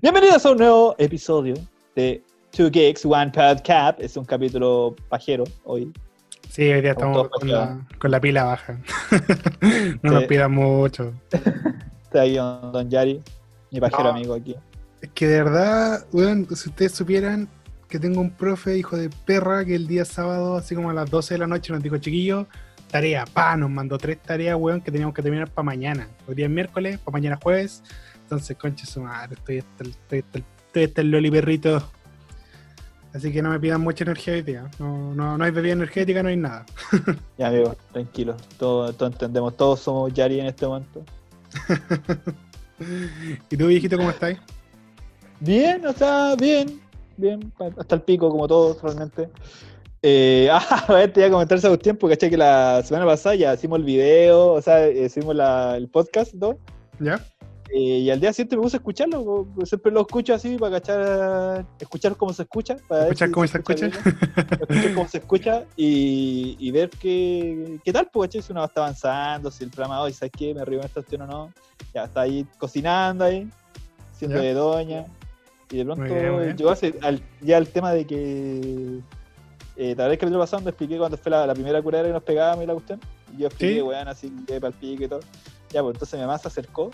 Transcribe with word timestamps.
Bienvenidos 0.00 0.46
a 0.46 0.52
un 0.52 0.58
nuevo 0.58 0.94
episodio 0.98 1.54
de 1.96 2.22
Two 2.52 2.70
Geeks, 2.70 3.04
One 3.04 3.32
Podcast. 3.32 4.00
Es 4.00 4.16
un 4.16 4.24
capítulo 4.24 4.94
pajero 5.08 5.42
hoy. 5.64 5.92
Sí, 6.48 6.70
hoy 6.70 6.80
día 6.80 6.92
estamos 6.92 7.28
con 7.28 7.48
la, 7.50 7.84
con 7.98 8.10
la 8.12 8.20
pila 8.20 8.44
baja. 8.44 8.78
no 10.02 10.12
nos 10.12 10.24
pidan 10.24 10.52
mucho. 10.52 11.12
Está 12.04 12.20
ahí 12.20 12.36
don, 12.36 12.70
don 12.70 12.88
Yari, 12.88 13.20
mi 13.72 13.80
pajero 13.80 14.04
No. 14.04 14.10
amigo 14.10 14.34
aquí. 14.34 14.54
Es 15.00 15.10
que 15.10 15.26
de 15.26 15.42
verdad, 15.42 16.06
weón, 16.12 16.46
si 16.54 16.68
ustedes 16.68 16.92
supieran 16.92 17.48
que 17.88 17.98
tengo 17.98 18.20
un 18.20 18.30
profe, 18.30 18.78
hijo 18.78 18.96
de 18.96 19.10
perra, 19.26 19.64
que 19.64 19.74
el 19.74 19.88
día 19.88 20.04
sábado, 20.04 20.56
así 20.56 20.76
como 20.76 20.90
a 20.90 20.94
las 20.94 21.10
12 21.10 21.34
de 21.34 21.38
la 21.38 21.46
noche, 21.48 21.72
nos 21.72 21.82
dijo, 21.82 21.98
chiquillo, 21.98 22.46
tarea, 22.88 23.24
pa, 23.26 23.56
nos 23.56 23.68
mandó 23.70 23.98
tres 23.98 24.18
tareas, 24.22 24.56
weón, 24.56 24.80
que 24.80 24.92
teníamos 24.92 25.14
que 25.14 25.22
terminar 25.22 25.50
para 25.50 25.64
mañana. 25.64 26.08
Hoy 26.28 26.36
día 26.36 26.46
es 26.46 26.52
miércoles, 26.52 26.98
para 26.98 27.12
mañana 27.12 27.38
jueves. 27.42 27.82
Entonces, 28.28 28.58
conche 28.58 28.84
su 28.84 29.00
madre, 29.00 29.36
estoy 29.38 29.58
hasta 29.60 29.84
el, 29.84 29.90
estoy 29.90 30.18
hasta 30.18 30.38
el, 30.38 30.44
estoy 30.66 30.84
hasta 30.84 31.00
el 31.00 31.10
loli 31.10 31.30
perrito. 31.30 31.82
Así 33.14 33.32
que 33.32 33.40
no 33.40 33.48
me 33.48 33.58
pidan 33.58 33.80
mucha 33.80 34.04
energía 34.04 34.34
hoy 34.34 34.42
día. 34.42 34.70
No, 34.78 35.14
no, 35.14 35.38
no 35.38 35.44
hay 35.44 35.50
bebida 35.50 35.72
energética, 35.72 36.22
no 36.22 36.28
hay 36.28 36.36
nada. 36.36 36.66
Ya, 37.38 37.48
amigo, 37.48 37.74
tranquilo. 37.90 38.36
Todo, 38.58 38.92
todo 38.92 39.08
entendemos, 39.08 39.56
todos 39.56 39.80
somos 39.80 40.12
Yari 40.12 40.40
en 40.40 40.46
este 40.46 40.66
momento. 40.66 41.02
¿Y 43.50 43.56
tú, 43.56 43.66
viejito, 43.66 43.96
cómo 43.96 44.10
estás? 44.10 44.36
Bien, 45.40 45.86
o 45.86 45.92
sea, 45.94 46.36
bien, 46.36 46.82
bien, 47.16 47.50
hasta 47.78 47.94
el 47.94 48.02
pico, 48.02 48.28
como 48.28 48.46
todos 48.46 48.82
realmente. 48.82 49.30
Eh, 50.02 50.48
ah, 50.52 50.84
a 50.86 50.92
ver, 50.92 51.10
te 51.14 51.20
iba 51.20 51.28
a 51.28 51.32
comentar 51.32 51.56
hace 51.56 51.78
tiempo, 51.78 52.10
¿cachai? 52.10 52.28
Que 52.28 52.36
la 52.36 52.82
semana 52.84 53.06
pasada 53.06 53.36
ya 53.36 53.54
hicimos 53.54 53.78
el 53.78 53.86
video, 53.86 54.52
o 54.52 54.60
sea, 54.60 54.86
eh, 54.86 55.06
hicimos 55.06 55.34
la- 55.34 55.78
el 55.78 55.88
podcast, 55.88 56.34
¿no? 56.34 56.58
¿Ya? 57.00 57.24
Eh, 57.70 57.98
y 57.98 58.10
al 58.10 58.18
día 58.18 58.32
siguiente 58.32 58.56
me 58.56 58.62
puse 58.62 58.76
a 58.76 58.78
escucharlo, 58.78 59.46
siempre 59.64 59.92
lo 59.92 60.00
escucho 60.00 60.32
así 60.32 60.56
para 60.56 60.80
cachar, 60.80 61.66
escuchar 61.78 62.16
cómo 62.16 62.32
se 62.32 62.42
escucha. 62.42 62.76
Para 62.88 63.02
¿Escuchar 63.04 63.28
si 63.28 63.34
cómo 63.34 63.46
se 63.46 63.58
escucha? 63.58 63.86
escuchar 63.86 64.94
cómo 64.94 65.08
se 65.08 65.18
escucha 65.18 65.64
y, 65.76 66.56
y 66.58 66.70
ver 66.70 66.88
qué, 66.90 67.78
qué 67.84 67.92
tal, 67.92 68.08
pues, 68.10 68.30
si 68.32 68.52
uno 68.52 68.64
está 68.64 68.80
avanzando, 68.82 69.50
si 69.50 69.64
el 69.64 69.70
programa 69.70 70.00
hoy, 70.00 70.12
¿sabes 70.14 70.32
qué? 70.36 70.54
Me 70.54 70.64
río 70.64 70.78
en 70.80 70.86
esta 70.86 70.94
cuestión 71.02 71.22
o 71.22 71.26
no. 71.26 71.52
Ya 71.94 72.04
está 72.04 72.22
ahí 72.22 72.46
cocinando 72.58 73.24
ahí, 73.24 73.46
siendo 74.12 74.36
Ya. 74.38 74.42
de 74.42 74.54
doña. 74.54 75.04
Y 75.70 75.76
de 75.76 75.84
pronto 75.84 76.04
llegó 76.06 76.70
al- 77.02 77.22
ya 77.42 77.58
el 77.58 77.68
tema 77.68 77.92
de 77.92 78.06
que. 78.06 79.00
Eh, 79.76 79.94
tal 79.94 80.08
vez 80.08 80.18
que 80.18 80.24
el 80.24 80.32
año 80.32 80.40
pasado 80.40 80.62
me 80.62 80.70
expliqué 80.70 80.96
cuando 80.98 81.16
fue 81.18 81.30
la, 81.30 81.46
la 81.46 81.54
primera 81.54 81.80
curera 81.82 82.06
que 82.08 82.12
nos 82.14 82.22
pegábamos 82.22 82.64
y 82.64 82.66
la 82.66 82.72
cuestión. 82.72 82.98
Y 83.36 83.42
yo 83.42 83.46
expliqué, 83.48 83.74
Sí. 83.74 83.82
weón, 83.82 84.08
así 84.08 84.32
que 84.46 84.58
para 84.58 84.72
el 84.72 84.80
pique 84.80 85.04
y 85.04 85.08
todo. 85.08 85.20
Ya, 85.70 85.82
pues 85.82 85.94
entonces 85.96 86.18
mi 86.18 86.24
mamá 86.24 86.38
se 86.38 86.48
acercó 86.48 86.90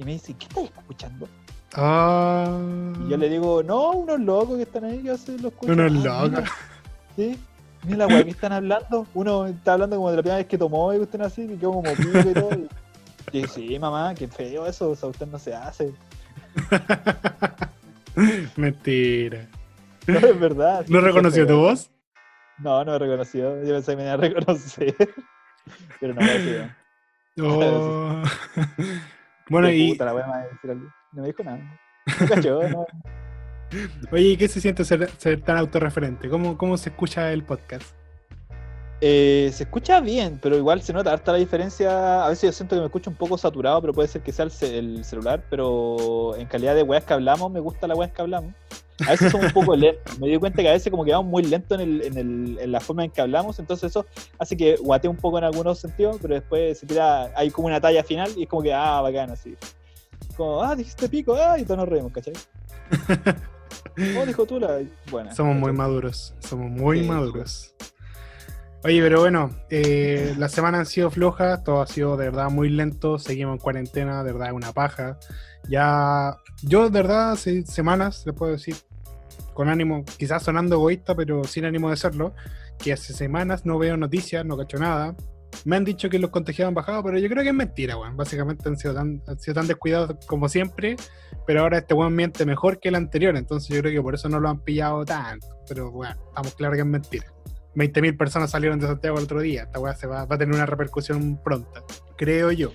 y 0.00 0.04
me 0.04 0.12
dice, 0.12 0.34
¿qué 0.34 0.46
estás 0.46 0.64
escuchando? 0.64 1.28
Ah. 1.74 2.58
Y 3.06 3.10
yo 3.10 3.16
le 3.18 3.28
digo, 3.28 3.62
no, 3.62 3.90
unos 3.92 4.18
locos 4.20 4.56
que 4.56 4.62
están 4.62 4.84
ahí, 4.84 5.02
yo 5.02 5.16
sí 5.18 5.36
lo 5.38 5.48
escucho. 5.48 5.72
Unos 5.72 5.92
"Ah, 6.06 6.24
locos. 6.24 6.30
mira". 6.30 6.44
Sí, 7.16 7.38
mira 7.84 7.96
la 7.98 8.06
weá 8.06 8.24
que 8.24 8.30
están 8.30 8.52
hablando. 8.52 9.06
Uno 9.14 9.46
está 9.46 9.74
hablando 9.74 9.96
como 9.96 10.10
de 10.10 10.16
la 10.16 10.22
primera 10.22 10.38
vez 10.38 10.46
que 10.46 10.56
tomó 10.58 10.92
y 10.94 10.98
usted 10.98 11.20
así, 11.20 11.46
que 11.46 11.58
quedó 11.58 11.72
como 11.72 11.92
pico 11.94 12.18
y 12.18 12.32
todo. 12.34 12.50
Y 13.32 13.46
sí, 13.46 13.78
mamá, 13.78 14.14
qué 14.14 14.26
feo 14.26 14.66
eso, 14.66 14.90
o 14.90 14.96
sea, 14.96 15.08
usted 15.10 15.26
no 15.26 15.38
se 15.38 15.54
hace. 15.54 15.92
Mentira. 18.56 19.46
No, 20.06 20.18
es 20.18 20.40
verdad. 20.40 20.84
sí, 20.86 20.92
¿No 20.92 21.00
reconoció 21.00 21.46
tu 21.46 21.56
voz? 21.56 21.90
No, 22.58 22.84
no 22.84 22.92
me 22.92 22.98
reconoció. 22.98 23.62
Yo 23.62 23.74
pensé 23.74 23.92
que 23.92 23.96
me 23.98 24.02
iba 24.04 24.12
a 24.14 24.16
reconocer. 24.16 24.94
Pero 26.00 26.14
no 26.14 26.20
me 26.20 26.32
decidió. 26.32 26.70
Oh. 27.42 28.22
bueno, 29.50 29.68
Qué 29.68 29.76
y 29.76 29.92
puta, 29.92 30.04
la 30.06 30.12
a 30.12 30.38
decir 30.44 30.70
algo. 30.70 30.88
No 31.12 31.22
me 31.22 31.28
dijo 31.28 31.42
nada. 31.42 31.80
No 32.20 32.26
cachó, 32.28 32.62
no. 32.68 32.86
oye, 34.12 34.22
¿y 34.22 34.36
¿qué 34.36 34.48
se 34.48 34.60
siente 34.60 34.84
ser, 34.84 35.10
ser 35.18 35.42
tan 35.42 35.58
autorreferente? 35.58 36.28
¿Cómo, 36.28 36.56
¿Cómo 36.56 36.76
se 36.76 36.88
escucha 36.90 37.32
el 37.32 37.44
podcast? 37.44 37.94
Eh, 39.02 39.50
se 39.52 39.62
escucha 39.64 40.00
bien, 40.00 40.38
pero 40.42 40.56
igual 40.56 40.82
se 40.82 40.92
nota 40.92 41.12
harta 41.12 41.32
la 41.32 41.38
diferencia. 41.38 42.24
A 42.24 42.28
veces 42.28 42.42
yo 42.50 42.52
siento 42.52 42.76
que 42.76 42.80
me 42.80 42.86
escucho 42.86 43.10
un 43.10 43.16
poco 43.16 43.38
saturado, 43.38 43.80
pero 43.80 43.94
puede 43.94 44.08
ser 44.08 44.22
que 44.22 44.30
sea 44.32 44.44
el, 44.44 44.50
ce- 44.50 44.78
el 44.78 45.04
celular. 45.04 45.42
Pero 45.48 46.36
en 46.36 46.46
calidad 46.46 46.74
de 46.74 46.82
weas 46.82 47.04
que 47.04 47.14
hablamos, 47.14 47.50
me 47.50 47.60
gusta 47.60 47.86
la 47.86 47.94
weas 47.94 48.12
que 48.12 48.20
hablamos. 48.20 48.52
A 49.06 49.12
veces 49.12 49.30
somos 49.32 49.46
un 49.46 49.52
poco 49.52 49.74
lentos. 49.76 50.18
Me 50.18 50.28
di 50.28 50.36
cuenta 50.38 50.62
que 50.62 50.68
a 50.68 50.72
veces 50.72 50.90
como 50.90 51.04
que 51.04 51.12
vamos 51.12 51.30
muy 51.30 51.42
lento 51.42 51.74
en, 51.74 51.80
el, 51.80 52.02
en, 52.02 52.18
el, 52.18 52.58
en 52.60 52.72
la 52.72 52.80
forma 52.80 53.04
en 53.04 53.10
que 53.10 53.20
hablamos. 53.20 53.58
Entonces 53.58 53.90
eso 53.90 54.06
hace 54.38 54.56
que 54.56 54.76
guatee 54.76 55.08
un 55.08 55.16
poco 55.16 55.38
en 55.38 55.44
algunos 55.44 55.78
sentidos, 55.78 56.18
pero 56.20 56.34
después 56.34 56.78
se 56.78 56.86
tira, 56.86 57.30
hay 57.36 57.50
como 57.50 57.66
una 57.68 57.80
talla 57.80 58.02
final 58.04 58.30
y 58.36 58.42
es 58.44 58.48
como 58.48 58.62
que, 58.62 58.72
ah, 58.72 59.00
bacán, 59.00 59.30
así. 59.30 59.56
Como, 60.36 60.62
ah, 60.62 60.74
dijiste 60.76 61.08
pico, 61.08 61.34
ah, 61.34 61.58
y 61.58 61.64
todos 61.64 61.78
nos 61.78 61.88
reímos, 61.88 62.12
¿cachai? 62.12 62.34
¿Cómo 63.94 64.24
dijo 64.26 64.46
tú 64.46 64.58
la? 64.60 64.80
Buena. 65.10 65.34
Somos 65.34 65.56
muy 65.56 65.72
maduros, 65.72 66.34
somos 66.40 66.70
muy 66.70 67.00
Sí. 67.00 67.06
maduros. 67.08 67.74
Oye, 68.82 69.02
pero 69.02 69.20
bueno, 69.20 69.50
eh, 69.68 70.34
las 70.38 70.52
semanas 70.52 70.80
han 70.80 70.86
sido 70.86 71.10
flojas, 71.10 71.62
todo 71.64 71.82
ha 71.82 71.86
sido 71.86 72.16
de 72.16 72.26
verdad 72.30 72.48
muy 72.50 72.70
lento, 72.70 73.18
seguimos 73.18 73.54
en 73.54 73.58
cuarentena, 73.58 74.24
de 74.24 74.32
verdad 74.32 74.48
es 74.48 74.54
una 74.54 74.72
paja. 74.72 75.18
Ya, 75.68 76.36
yo 76.62 76.84
de 76.88 77.02
verdad 77.02 77.32
hace 77.32 77.62
semanas, 77.66 78.22
le 78.24 78.32
puedo 78.32 78.52
decir, 78.52 78.76
con 79.60 79.68
ánimo, 79.68 80.06
quizás 80.16 80.42
sonando 80.42 80.76
egoísta, 80.76 81.14
pero 81.14 81.44
sin 81.44 81.66
ánimo 81.66 81.90
de 81.90 81.96
serlo, 81.98 82.34
que 82.78 82.94
hace 82.94 83.12
semanas 83.12 83.66
no 83.66 83.78
veo 83.78 83.94
noticias, 83.98 84.42
no 84.42 84.56
cacho 84.56 84.78
nada. 84.78 85.14
Me 85.66 85.76
han 85.76 85.84
dicho 85.84 86.08
que 86.08 86.18
los 86.18 86.30
contagiados 86.30 86.70
han 86.70 86.74
bajado, 86.74 87.02
pero 87.02 87.18
yo 87.18 87.28
creo 87.28 87.42
que 87.42 87.50
es 87.50 87.54
mentira, 87.54 87.98
weón. 87.98 88.16
Básicamente 88.16 88.66
han 88.70 88.78
sido, 88.78 88.94
tan, 88.94 89.22
han 89.26 89.38
sido 89.38 89.56
tan 89.56 89.66
descuidados 89.66 90.16
como 90.26 90.48
siempre, 90.48 90.96
pero 91.46 91.60
ahora 91.60 91.76
este 91.76 91.92
weón 91.92 92.16
miente 92.16 92.46
mejor 92.46 92.80
que 92.80 92.88
el 92.88 92.94
anterior, 92.94 93.36
entonces 93.36 93.68
yo 93.68 93.82
creo 93.82 93.92
que 93.92 94.00
por 94.00 94.14
eso 94.14 94.30
no 94.30 94.40
lo 94.40 94.48
han 94.48 94.64
pillado 94.64 95.04
tanto. 95.04 95.46
Pero 95.68 95.90
bueno, 95.90 96.16
estamos 96.28 96.54
claros 96.54 96.76
que 96.76 96.80
es 96.80 96.86
mentira. 96.86 97.26
20.000 97.74 98.16
personas 98.16 98.50
salieron 98.50 98.78
de 98.78 98.86
Santiago 98.86 99.18
el 99.18 99.24
otro 99.24 99.42
día. 99.42 99.64
Esta 99.64 99.78
weá 99.78 99.94
se 99.94 100.06
va, 100.06 100.24
va 100.24 100.36
a 100.36 100.38
tener 100.38 100.54
una 100.54 100.64
repercusión 100.64 101.38
pronta, 101.44 101.82
creo 102.16 102.50
yo. 102.50 102.72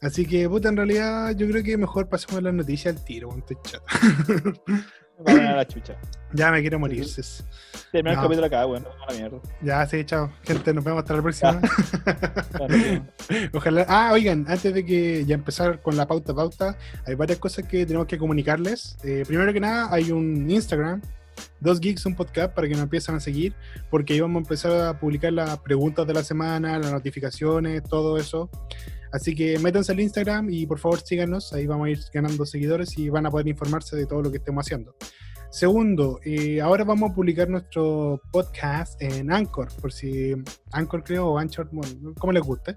Así 0.00 0.24
que, 0.24 0.48
puta, 0.48 0.68
en 0.68 0.76
realidad 0.76 1.34
yo 1.34 1.48
creo 1.48 1.64
que 1.64 1.76
mejor 1.76 2.08
pasemos 2.08 2.44
las 2.44 2.54
noticias 2.54 2.94
al 2.94 3.04
tiro, 3.04 3.30
weón, 3.30 3.40
estoy. 3.40 3.56
Me 5.26 5.34
van 5.34 5.46
a 5.46 5.56
la 5.56 5.66
chucha. 5.66 5.94
ya 6.32 6.50
me 6.50 6.60
quiero 6.60 6.78
morir, 6.78 7.04
sis. 7.06 7.44
Termina 7.92 8.10
el 8.12 8.16
No. 8.16 8.22
capítulo 8.22 8.46
acá, 8.46 8.64
bueno, 8.64 8.86
a 9.06 9.12
la 9.12 9.18
mierda. 9.18 9.38
Ya, 9.62 9.86
sí, 9.86 10.04
chao. 10.04 10.30
Gente, 10.44 10.72
nos 10.72 10.84
vemos 10.84 11.00
hasta 11.00 11.14
la 11.16 11.22
próxima. 11.22 11.60
Bueno, 12.58 13.06
Ojalá. 13.52 13.86
Ah, 13.88 14.10
oigan, 14.12 14.44
antes 14.48 14.72
de 14.72 14.84
que 14.84 15.24
ya 15.24 15.34
empezar 15.34 15.80
con 15.82 15.96
la 15.96 16.06
pauta 16.06 16.34
pauta, 16.34 16.76
hay 17.06 17.14
varias 17.14 17.38
cosas 17.38 17.66
que 17.66 17.84
tenemos 17.86 18.06
que 18.06 18.18
comunicarles. 18.18 18.96
Eh, 19.04 19.24
primero 19.26 19.52
que 19.52 19.60
nada, 19.60 19.88
hay 19.92 20.12
un 20.12 20.48
Instagram, 20.50 21.00
dos 21.60 21.80
geeks, 21.80 22.06
un 22.06 22.14
podcast 22.14 22.54
para 22.54 22.68
que 22.68 22.74
nos 22.74 22.84
empiecen 22.84 23.14
a 23.16 23.20
seguir, 23.20 23.54
porque 23.90 24.12
ahí 24.14 24.20
vamos 24.20 24.36
a 24.36 24.42
empezar 24.44 24.72
a 24.72 24.98
publicar 24.98 25.32
las 25.32 25.58
preguntas 25.58 26.06
de 26.06 26.14
la 26.14 26.22
semana, 26.22 26.78
las 26.78 26.92
notificaciones, 26.92 27.82
todo 27.82 28.18
eso. 28.18 28.48
Así 29.12 29.34
que 29.34 29.58
métanse 29.58 29.92
al 29.92 30.00
Instagram 30.00 30.50
y 30.50 30.66
por 30.66 30.78
favor 30.78 31.00
síganos, 31.00 31.52
ahí 31.52 31.66
vamos 31.66 31.86
a 31.86 31.90
ir 31.90 31.98
ganando 32.12 32.46
seguidores 32.46 32.96
y 32.98 33.08
van 33.08 33.26
a 33.26 33.30
poder 33.30 33.48
informarse 33.48 33.96
de 33.96 34.06
todo 34.06 34.22
lo 34.22 34.30
que 34.30 34.38
estemos 34.38 34.66
haciendo. 34.66 34.94
Segundo, 35.50 36.20
eh, 36.24 36.60
ahora 36.60 36.84
vamos 36.84 37.10
a 37.10 37.14
publicar 37.14 37.48
nuestro 37.48 38.22
podcast 38.30 39.02
en 39.02 39.32
Anchor, 39.32 39.68
por 39.80 39.92
si 39.92 40.32
Anchor 40.70 41.02
creo 41.02 41.26
o 41.26 41.38
Anchor, 41.38 41.68
bueno, 41.72 42.14
como 42.18 42.32
les 42.32 42.42
guste. 42.42 42.76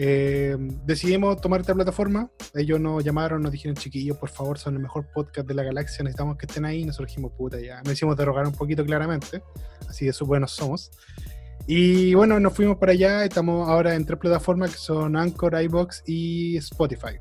Eh, 0.00 0.56
decidimos 0.86 1.40
tomar 1.40 1.60
esta 1.60 1.74
plataforma. 1.74 2.30
Ellos 2.54 2.78
nos 2.78 3.02
llamaron, 3.02 3.42
nos 3.42 3.50
dijeron, 3.50 3.74
chiquillos, 3.74 4.16
por 4.16 4.28
favor, 4.28 4.56
son 4.56 4.76
el 4.76 4.80
mejor 4.80 5.08
podcast 5.12 5.48
de 5.48 5.54
la 5.54 5.64
galaxia, 5.64 6.04
necesitamos 6.04 6.36
que 6.36 6.46
estén 6.46 6.64
ahí. 6.64 6.84
Nosotros 6.84 7.08
dijimos, 7.08 7.32
puta, 7.36 7.60
ya. 7.60 7.82
Nos 7.82 7.94
hicimos 7.94 8.16
derogar 8.16 8.46
un 8.46 8.54
poquito 8.54 8.84
claramente, 8.86 9.42
así 9.88 10.06
de 10.06 10.14
buenos 10.24 10.52
somos. 10.52 10.92
Y 11.66 12.14
bueno, 12.14 12.40
nos 12.40 12.54
fuimos 12.54 12.78
para 12.78 12.92
allá. 12.92 13.24
Estamos 13.24 13.68
ahora 13.68 13.94
en 13.94 14.04
tres 14.04 14.18
plataformas 14.18 14.72
que 14.72 14.78
son 14.78 15.16
Anchor, 15.16 15.60
iBox 15.60 16.02
y 16.06 16.56
Spotify. 16.58 17.18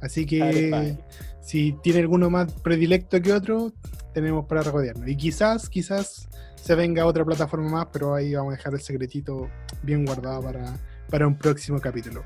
Así 0.00 0.26
que 0.26 0.38
Spotify. 0.38 0.98
si 1.40 1.72
tiene 1.82 2.00
alguno 2.00 2.30
más 2.30 2.52
predilecto 2.52 3.20
que 3.20 3.32
otro, 3.32 3.72
tenemos 4.12 4.46
para 4.46 4.62
regodearnos. 4.62 5.08
Y 5.08 5.16
quizás, 5.16 5.68
quizás 5.68 6.28
se 6.56 6.74
venga 6.74 7.04
otra 7.04 7.24
plataforma 7.24 7.68
más, 7.68 7.88
pero 7.92 8.14
ahí 8.14 8.34
vamos 8.34 8.54
a 8.54 8.56
dejar 8.56 8.72
el 8.72 8.80
secretito 8.80 9.50
bien 9.82 10.06
guardado 10.06 10.42
para, 10.42 10.78
para 11.10 11.26
un 11.26 11.36
próximo 11.36 11.78
capítulo. 11.80 12.24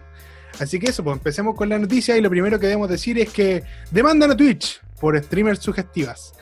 Así 0.61 0.79
que 0.79 0.91
eso, 0.91 1.05
pues 1.05 1.17
empecemos 1.17 1.55
con 1.55 1.69
la 1.69 1.79
noticia 1.79 2.17
y 2.17 2.21
lo 2.21 2.31
primero 2.31 2.59
que 2.59 2.67
debemos 2.67 2.89
decir 2.89 3.19
es 3.19 3.31
que 3.31 3.63
demandan 3.91 4.31
a 4.31 4.37
Twitch 4.37 4.81
por 5.01 5.21
streamers 5.23 5.61
sugestivas. 5.61 6.33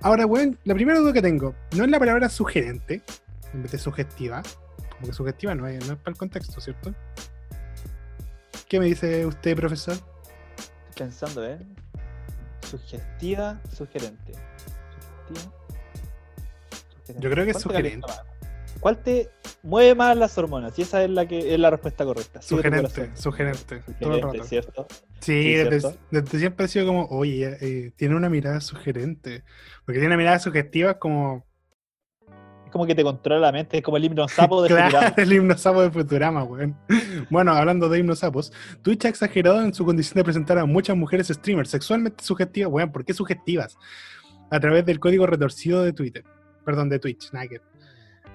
Ahora, 0.00 0.26
weón, 0.26 0.58
la 0.64 0.74
primera 0.74 0.98
duda 1.00 1.12
que 1.12 1.22
tengo, 1.22 1.54
no 1.76 1.84
es 1.84 1.90
la 1.90 1.98
palabra 1.98 2.28
sugerente, 2.28 3.02
en 3.54 3.62
vez 3.62 3.72
de 3.72 3.78
sugestiva, 3.78 4.42
como 4.92 5.06
que 5.06 5.12
sugestiva 5.12 5.54
no 5.54 5.66
es, 5.66 5.86
no 5.86 5.94
es 5.94 5.98
para 5.98 6.12
el 6.12 6.18
contexto, 6.18 6.60
¿cierto? 6.60 6.94
¿Qué 8.68 8.78
me 8.78 8.86
dice 8.86 9.24
usted, 9.24 9.56
profesor? 9.56 9.96
Pensando, 10.96 11.44
¿eh? 11.46 11.58
Sugestiva, 12.68 13.60
sugerente. 13.72 14.32
Sugestiva. 15.26 15.52
sugerente. 17.06 17.20
Yo 17.20 17.30
creo 17.30 17.44
que 17.44 17.50
es 17.52 17.56
¿Cuánto 17.56 17.70
sugerente. 17.70 18.06
¿cuál 18.80 19.02
te 19.02 19.30
mueve 19.62 19.94
más 19.94 20.16
las 20.16 20.36
hormonas? 20.36 20.78
Y 20.78 20.82
esa 20.82 21.02
es 21.02 21.10
la 21.10 21.26
que 21.26 21.54
es 21.54 21.58
la 21.58 21.70
respuesta 21.70 22.04
correcta. 22.04 22.42
Sigue 22.42 22.62
Sugerente, 22.62 23.10
sugerente. 23.16 23.82
Todo 24.00 24.14
el 24.16 24.22
rato. 24.22 24.44
¿cierto? 24.44 24.86
Sí, 25.20 25.42
Sí, 25.42 25.54
desde, 25.54 25.80
¿cierto? 25.80 25.98
desde 26.10 26.38
siempre 26.38 26.64
ha 26.66 26.68
sido 26.68 26.86
como, 26.86 27.06
oye, 27.06 27.56
eh, 27.60 27.92
tiene 27.96 28.16
una 28.16 28.28
mirada 28.28 28.60
sugerente. 28.60 29.44
Porque 29.84 29.98
tiene 29.98 30.08
una 30.08 30.16
mirada 30.18 30.38
sugestiva 30.38 30.98
como, 30.98 31.47
Es 32.68 32.72
como 32.72 32.86
que 32.86 32.94
te 32.94 33.02
controla 33.02 33.40
la 33.40 33.50
mente, 33.52 33.78
es 33.78 33.82
como 33.82 33.96
el 33.96 34.04
himno 34.04 34.28
sapo 34.28 34.60
de 34.62 34.68
claro, 34.68 34.90
Futurama. 34.90 35.14
el 35.16 35.32
himno 35.32 35.56
sapo 35.56 35.80
de 35.80 35.90
Futurama, 35.90 36.44
weón. 36.44 36.76
Bueno, 37.30 37.52
hablando 37.52 37.88
de 37.88 37.98
himnos 37.98 38.18
sapos, 38.18 38.52
Twitch 38.82 39.06
ha 39.06 39.08
exagerado 39.08 39.62
en 39.62 39.72
su 39.72 39.86
condición 39.86 40.16
de 40.16 40.24
presentar 40.24 40.58
a 40.58 40.66
muchas 40.66 40.94
mujeres 40.94 41.28
streamers 41.28 41.70
sexualmente 41.70 42.22
sugestivas, 42.22 42.70
weón, 42.70 42.92
¿por 42.92 43.06
qué 43.06 43.14
sugestivas? 43.14 43.78
A 44.50 44.60
través 44.60 44.84
del 44.84 45.00
código 45.00 45.26
retorcido 45.26 45.82
de 45.82 45.94
Twitter. 45.94 46.24
Perdón, 46.66 46.90
de 46.90 46.98
Twitch, 46.98 47.32
nada 47.32 47.46
que- 47.48 47.62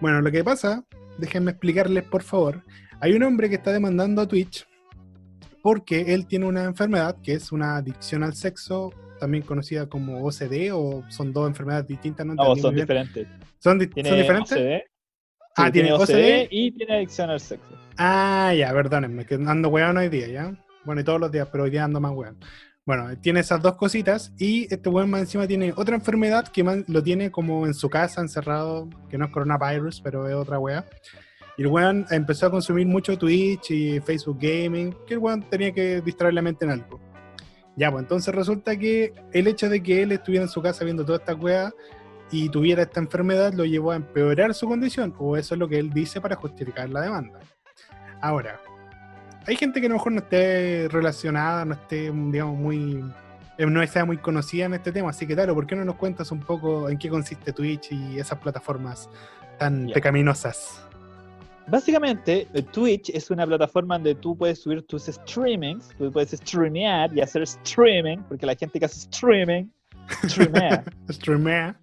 Bueno, 0.01 0.19
lo 0.21 0.31
que 0.31 0.43
pasa, 0.43 0.83
déjenme 1.19 1.51
explicarles, 1.51 2.03
por 2.05 2.23
favor. 2.23 2.63
Hay 3.01 3.13
un 3.13 3.21
hombre 3.21 3.49
que 3.49 3.55
está 3.55 3.71
demandando 3.71 4.23
a 4.23 4.27
Twitch 4.27 4.65
porque 5.63 6.13
él 6.13 6.27
tiene 6.27 6.45
una 6.45 6.65
enfermedad 6.65 7.15
que 7.23 7.33
es 7.33 7.51
una 7.51 7.77
adicción 7.77 8.21
al 8.21 8.35
sexo, 8.35 8.93
también 9.19 9.43
conocida 9.43 9.87
como 9.87 10.21
OCD, 10.23 10.71
o 10.73 11.03
son 11.09 11.31
dos 11.33 11.47
enfermedades 11.47 11.87
distintas, 11.87 12.25
no 12.25 12.35
No, 12.35 12.43
entendí 12.43 12.61
son 12.61 12.75
diferentes. 12.75 13.27
¿Son, 13.59 13.79
di- 13.79 13.87
Tiene 13.87 14.09
¿Son 14.09 14.17
diferentes? 14.19 14.51
OCD. 14.51 14.83
Ah, 15.55 15.65
sí, 15.67 15.71
tiene 15.71 15.93
OCD, 15.93 16.01
OCD. 16.01 16.47
y 16.51 16.71
tiene 16.71 16.93
adicción 16.95 17.29
al 17.29 17.39
sexo. 17.39 17.69
Ah, 17.97 18.53
ya, 18.57 18.73
perdónenme, 18.73 19.25
que 19.25 19.35
ando 19.35 19.69
weón 19.69 19.97
hoy 19.97 20.09
día, 20.09 20.27
¿ya? 20.27 20.53
Bueno, 20.83 20.99
y 21.01 21.03
todos 21.05 21.19
los 21.21 21.31
días, 21.31 21.47
pero 21.51 21.63
hoy 21.63 21.69
día 21.69 21.83
ando 21.85 22.01
más 22.01 22.11
weón. 22.11 22.37
Bueno, 22.85 23.17
tiene 23.21 23.39
esas 23.39 23.61
dos 23.61 23.75
cositas 23.75 24.33
y 24.37 24.63
este 24.73 24.89
weón 24.89 25.09
más 25.09 25.21
encima 25.21 25.47
tiene 25.47 25.71
otra 25.77 25.95
enfermedad 25.95 26.45
que 26.49 26.61
man- 26.65 26.83
lo 26.89 27.01
tiene 27.01 27.31
como 27.31 27.65
en 27.65 27.73
su 27.73 27.89
casa, 27.89 28.19
encerrado, 28.19 28.89
que 29.09 29.17
no 29.17 29.25
es 29.25 29.31
coronavirus, 29.31 30.01
pero 30.01 30.27
es 30.27 30.35
otra 30.35 30.59
wea. 30.59 30.83
Y 31.57 31.61
el 31.61 31.67
weón 31.67 32.05
empezó 32.09 32.47
a 32.47 32.51
consumir 32.51 32.87
mucho 32.87 33.17
Twitch 33.17 33.71
y 33.71 33.99
Facebook 33.99 34.37
Gaming, 34.39 34.95
que 35.05 35.13
el 35.13 35.19
weón 35.19 35.43
tenía 35.49 35.71
que 35.71 36.01
distraer 36.01 36.33
la 36.33 36.41
mente 36.41 36.65
en 36.65 36.71
algo. 36.71 36.99
Ya, 37.75 37.91
pues 37.91 38.03
entonces 38.03 38.33
resulta 38.33 38.77
que 38.77 39.13
el 39.31 39.47
hecho 39.47 39.69
de 39.69 39.81
que 39.81 40.03
él 40.03 40.11
estuviera 40.11 40.43
en 40.43 40.49
su 40.49 40.61
casa 40.61 40.85
viendo 40.85 41.05
toda 41.05 41.17
esta 41.17 41.33
weá 41.35 41.71
y 42.31 42.49
tuviera 42.49 42.83
esta 42.83 42.99
enfermedad 42.99 43.53
lo 43.53 43.65
llevó 43.65 43.91
a 43.91 43.95
empeorar 43.95 44.53
su 44.53 44.67
condición, 44.67 45.13
o 45.17 45.37
eso 45.37 45.55
es 45.55 45.59
lo 45.59 45.67
que 45.67 45.77
él 45.77 45.91
dice 45.91 46.21
para 46.21 46.35
justificar 46.35 46.89
la 46.89 47.01
demanda. 47.01 47.39
Ahora, 48.21 48.59
hay 49.45 49.55
gente 49.55 49.79
que 49.79 49.87
a 49.87 49.89
lo 49.89 49.95
mejor 49.95 50.13
no 50.13 50.19
esté 50.19 50.87
relacionada, 50.89 51.65
no 51.65 51.73
esté, 51.73 52.11
digamos, 52.11 52.57
muy. 52.57 53.03
eh, 53.57 53.65
no 53.65 53.85
sea 53.85 54.05
muy 54.05 54.17
conocida 54.17 54.65
en 54.65 54.75
este 54.75 54.91
tema, 54.91 55.09
así 55.09 55.27
que, 55.27 55.35
claro, 55.35 55.53
¿por 55.53 55.67
qué 55.67 55.75
no 55.75 55.83
nos 55.85 55.95
cuentas 55.95 56.31
un 56.31 56.39
poco 56.39 56.89
en 56.89 56.97
qué 56.97 57.09
consiste 57.09 57.53
Twitch 57.53 57.91
y 57.91 58.19
esas 58.19 58.39
plataformas 58.39 59.09
tan 59.59 59.89
pecaminosas? 59.93 60.87
Básicamente, 61.67 62.47
eh, 62.53 62.61
Twitch 62.61 63.09
es 63.09 63.31
una 63.31 63.45
plataforma 63.47 63.95
donde 63.95 64.15
tú 64.15 64.35
puedes 64.37 64.59
subir 64.61 64.85
tus 64.85 65.05
streamings, 65.05 65.89
tú 65.97 66.11
puedes 66.11 66.31
streamear 66.31 67.15
y 67.15 67.21
hacer 67.21 67.43
streaming, 67.43 68.17
porque 68.27 68.45
la 68.45 68.55
gente 68.55 68.79
que 68.79 68.85
hace 68.85 68.99
streaming, 69.09 69.67
streamea, 70.25 70.83
Streamea. 71.09 71.79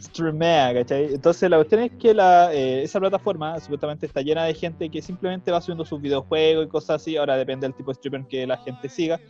streamea, 0.00 0.74
¿cachai? 0.74 1.14
Entonces 1.14 1.50
la 1.50 1.56
cuestión 1.56 1.82
es 1.82 1.92
que 1.98 2.14
la, 2.14 2.54
eh, 2.54 2.84
esa 2.84 3.00
plataforma 3.00 3.58
supuestamente 3.58 4.06
está 4.06 4.22
llena 4.22 4.44
de 4.44 4.54
gente 4.54 4.88
que 4.88 5.02
simplemente 5.02 5.50
va 5.50 5.60
subiendo 5.60 5.84
sus 5.84 6.00
videojuegos 6.00 6.66
y 6.66 6.68
cosas 6.68 7.02
así, 7.02 7.16
ahora 7.16 7.36
depende 7.36 7.66
del 7.66 7.74
tipo 7.74 7.90
de 7.90 7.96
streamer 7.96 8.26
que 8.28 8.46
la 8.46 8.56
gente 8.58 8.88
siga. 8.88 9.20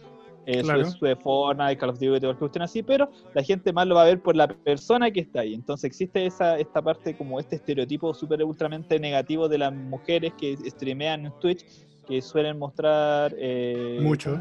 Eh, 0.47 0.63
Claro. 0.63 0.85
sube, 0.87 0.99
sube 0.99 1.17
Fortnite, 1.17 1.77
Call 1.77 1.91
of 1.91 1.99
Duty, 1.99 2.09
cualquier 2.21 2.37
cuestión 2.37 2.63
así, 2.63 2.83
pero 2.83 3.11
la 3.35 3.43
gente 3.43 3.73
más 3.73 3.87
lo 3.87 3.97
va 3.97 4.03
a 4.03 4.07
ver 4.07 4.23
por 4.23 4.37
la 4.37 4.47
persona 4.47 5.11
que 5.11 5.21
está 5.21 5.41
ahí. 5.41 5.55
Entonces 5.55 5.85
existe 5.85 6.25
esa, 6.25 6.57
esta 6.59 6.81
parte 6.81 7.17
como 7.17 7.41
este 7.41 7.57
estereotipo 7.57 8.15
súper 8.15 8.43
ultramente 8.45 8.99
negativo 9.01 9.49
de 9.49 9.59
las 9.59 9.73
mujeres 9.75 10.33
que 10.39 10.57
streamean 10.57 11.27
en 11.27 11.33
Twitch, 11.41 11.65
que 12.07 12.23
suelen 12.23 12.59
mostrar... 12.59 13.35
eh, 13.37 13.99
Mucho. 14.01 14.39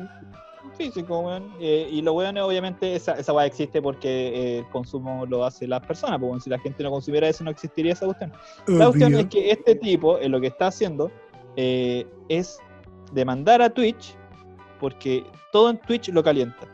Físico, 0.78 1.20
weón. 1.20 1.54
Eh, 1.60 1.88
y 1.92 2.02
lo 2.02 2.14
bueno 2.14 2.46
obviamente, 2.46 2.96
esa, 2.96 3.14
esa 3.14 3.32
weá 3.34 3.46
existe 3.46 3.82
porque 3.82 4.10
eh, 4.28 4.58
el 4.60 4.70
consumo 4.70 5.26
lo 5.26 5.46
hace 5.46 5.68
las 5.68 5.86
personas, 5.86 6.20
porque 6.20 6.42
si 6.42 6.50
la 6.50 6.60
gente 6.60 6.84
no 6.84 6.92
consumiera 6.92 7.28
eso, 7.30 7.44
no 7.44 7.52
existiría 7.52 7.94
esa 7.94 8.06
cuestión. 8.06 8.32
La 8.68 8.88
cuestión 8.88 9.14
es 9.16 9.28
que 9.28 9.52
este 9.52 9.76
tipo, 9.76 10.18
lo 10.28 10.42
que 10.42 10.48
está 10.48 10.68
haciendo, 10.68 11.12
eh, 11.56 12.06
es 12.30 12.60
demandar 13.14 13.62
a 13.62 13.70
Twitch 13.70 14.16
porque 14.80 15.26
todo 15.52 15.70
en 15.70 15.78
Twitch 15.78 16.10
lo 16.10 16.24
calienta. 16.24 16.68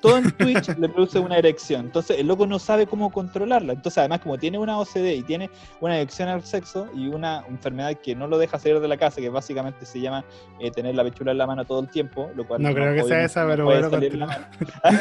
Todo 0.00 0.18
en 0.18 0.30
Twitch 0.36 0.68
le 0.76 0.88
produce 0.88 1.18
una 1.18 1.38
erección. 1.38 1.86
Entonces 1.86 2.18
el 2.18 2.26
loco 2.26 2.46
no 2.46 2.58
sabe 2.58 2.86
cómo 2.86 3.10
controlarla. 3.10 3.72
Entonces 3.72 3.96
además 3.98 4.20
como 4.20 4.36
tiene 4.36 4.58
una 4.58 4.78
OCD 4.78 5.12
y 5.16 5.22
tiene 5.22 5.48
una 5.80 5.94
adicción 5.94 6.28
al 6.28 6.42
sexo 6.44 6.88
y 6.94 7.08
una 7.08 7.42
enfermedad 7.48 7.94
que 8.02 8.14
no 8.14 8.26
lo 8.26 8.36
deja 8.36 8.58
salir 8.58 8.80
de 8.80 8.88
la 8.88 8.98
casa, 8.98 9.22
que 9.22 9.30
básicamente 9.30 9.86
se 9.86 10.00
llama 10.00 10.22
eh, 10.60 10.70
tener 10.70 10.94
la 10.94 11.04
pechura 11.04 11.32
en 11.32 11.38
la 11.38 11.46
mano 11.46 11.64
todo 11.64 11.80
el 11.80 11.88
tiempo, 11.88 12.30
lo 12.36 12.46
cual 12.46 12.60
No 12.62 12.74
creo 12.74 12.94
que 12.94 13.04
sea 13.04 13.24
esa, 13.24 13.44
no 13.44 13.50
pero 13.50 13.64
bueno, 13.64 13.88
salir 13.88 14.12
en 14.12 14.20
la 14.20 14.26
continúa. 14.26 14.82
mano. 14.82 14.98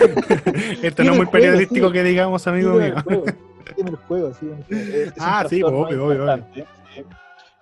Esto 0.81 1.03
no 1.03 1.11
es 1.11 1.17
muy 1.17 1.25
periodístico 1.27 1.87
sí. 1.87 1.93
que 1.93 2.03
digamos, 2.03 2.47
amigo 2.47 2.75
mío. 2.75 2.95
juego, 3.03 3.25
dime 3.75 3.89
el 3.89 3.95
juego, 3.97 4.33
sí, 4.33 4.47
juego. 4.47 4.63
Es 4.69 5.07
un 5.07 5.13
Ah, 5.19 5.45
sí, 5.49 5.61
obvio, 5.63 6.05
obvio, 6.05 6.23
obvio. 6.25 6.45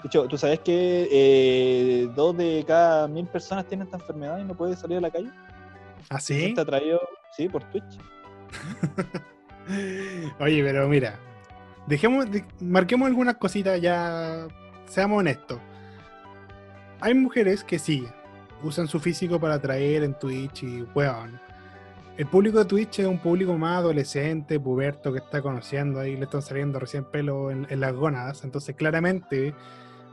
De 0.02 0.08
hecho, 0.08 0.28
¿tú 0.28 0.38
sabes 0.38 0.60
que 0.60 1.08
eh, 1.12 2.10
dos 2.16 2.36
de 2.36 2.64
cada 2.68 3.08
mil 3.08 3.28
personas 3.28 3.66
tienen 3.68 3.86
esta 3.86 3.98
enfermedad 3.98 4.40
y 4.40 4.44
no 4.44 4.56
pueden 4.56 4.76
salir 4.76 4.98
a 4.98 5.02
la 5.02 5.12
calle? 5.12 5.30
¿Ah, 6.10 6.20
sí? 6.20 6.46
Está 6.46 6.66
traído, 6.66 7.00
sí, 7.36 7.48
por 7.48 7.64
Twitch. 7.66 8.00
Oye, 10.40 10.64
pero 10.64 10.88
mira, 10.88 11.20
dejemos, 11.88 12.30
de- 12.32 12.44
marquemos 12.60 13.08
algunas 13.08 13.36
cositas 13.36 13.80
ya, 13.80 14.48
seamos 14.86 15.20
honestos. 15.20 15.60
Hay 17.00 17.14
mujeres 17.14 17.64
que 17.64 17.80
sí, 17.80 18.08
usan 18.64 18.88
su 18.88 19.00
físico 19.00 19.40
para 19.40 19.56
atraer 19.56 20.04
en 20.04 20.14
Twitch 20.16 20.64
y 20.64 20.82
weón. 20.96 21.40
El 22.18 22.28
público 22.28 22.60
de 22.60 22.66
Twitch 22.66 23.00
es 23.00 23.08
un 23.08 23.18
público 23.20 23.58
más 23.58 23.78
adolescente, 23.78 24.60
puberto, 24.60 25.12
que 25.14 25.20
está 25.20 25.42
conociendo 25.42 26.00
ahí, 26.00 26.16
le 26.18 26.26
están 26.26 26.42
saliendo 26.42 26.78
recién 26.80 27.06
pelo 27.06 27.50
en, 27.50 27.66
en 27.70 27.80
las 27.80 27.94
gónadas. 27.94 28.44
Entonces, 28.44 28.76
claramente, 28.76 29.56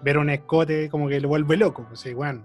ver 0.02 0.18
un 0.18 0.30
escote 0.30 0.88
como 0.88 1.08
que 1.08 1.20
le 1.20 1.26
vuelve 1.26 1.56
loco. 1.56 1.84
Pues 1.86 2.00
sí, 2.00 2.14
bueno, 2.14 2.44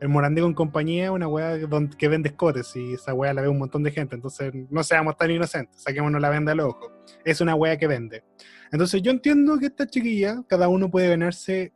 el 0.00 0.08
Morandé 0.08 0.42
con 0.42 0.54
compañía 0.54 1.06
es 1.06 1.10
una 1.10 1.28
weá 1.28 1.58
que 1.98 2.08
vende 2.08 2.28
escotes 2.28 2.74
y 2.76 2.94
esa 2.94 3.14
weá 3.14 3.34
la 3.34 3.42
ve 3.42 3.48
un 3.48 3.58
montón 3.58 3.82
de 3.82 3.90
gente. 3.90 4.14
Entonces, 4.14 4.52
no 4.70 4.82
seamos 4.82 5.16
tan 5.16 5.30
inocentes, 5.30 5.82
saquémonos 5.82 6.20
la 6.20 6.30
venda 6.30 6.52
al 6.52 6.60
ojo. 6.60 6.92
Es 7.24 7.40
una 7.40 7.54
weá 7.54 7.76
que 7.76 7.86
vende. 7.86 8.24
Entonces, 8.70 9.02
yo 9.02 9.10
entiendo 9.10 9.58
que 9.58 9.66
esta 9.66 9.86
chiquilla, 9.86 10.42
cada 10.48 10.68
uno 10.68 10.90
puede 10.90 11.08
ganarse 11.08 11.72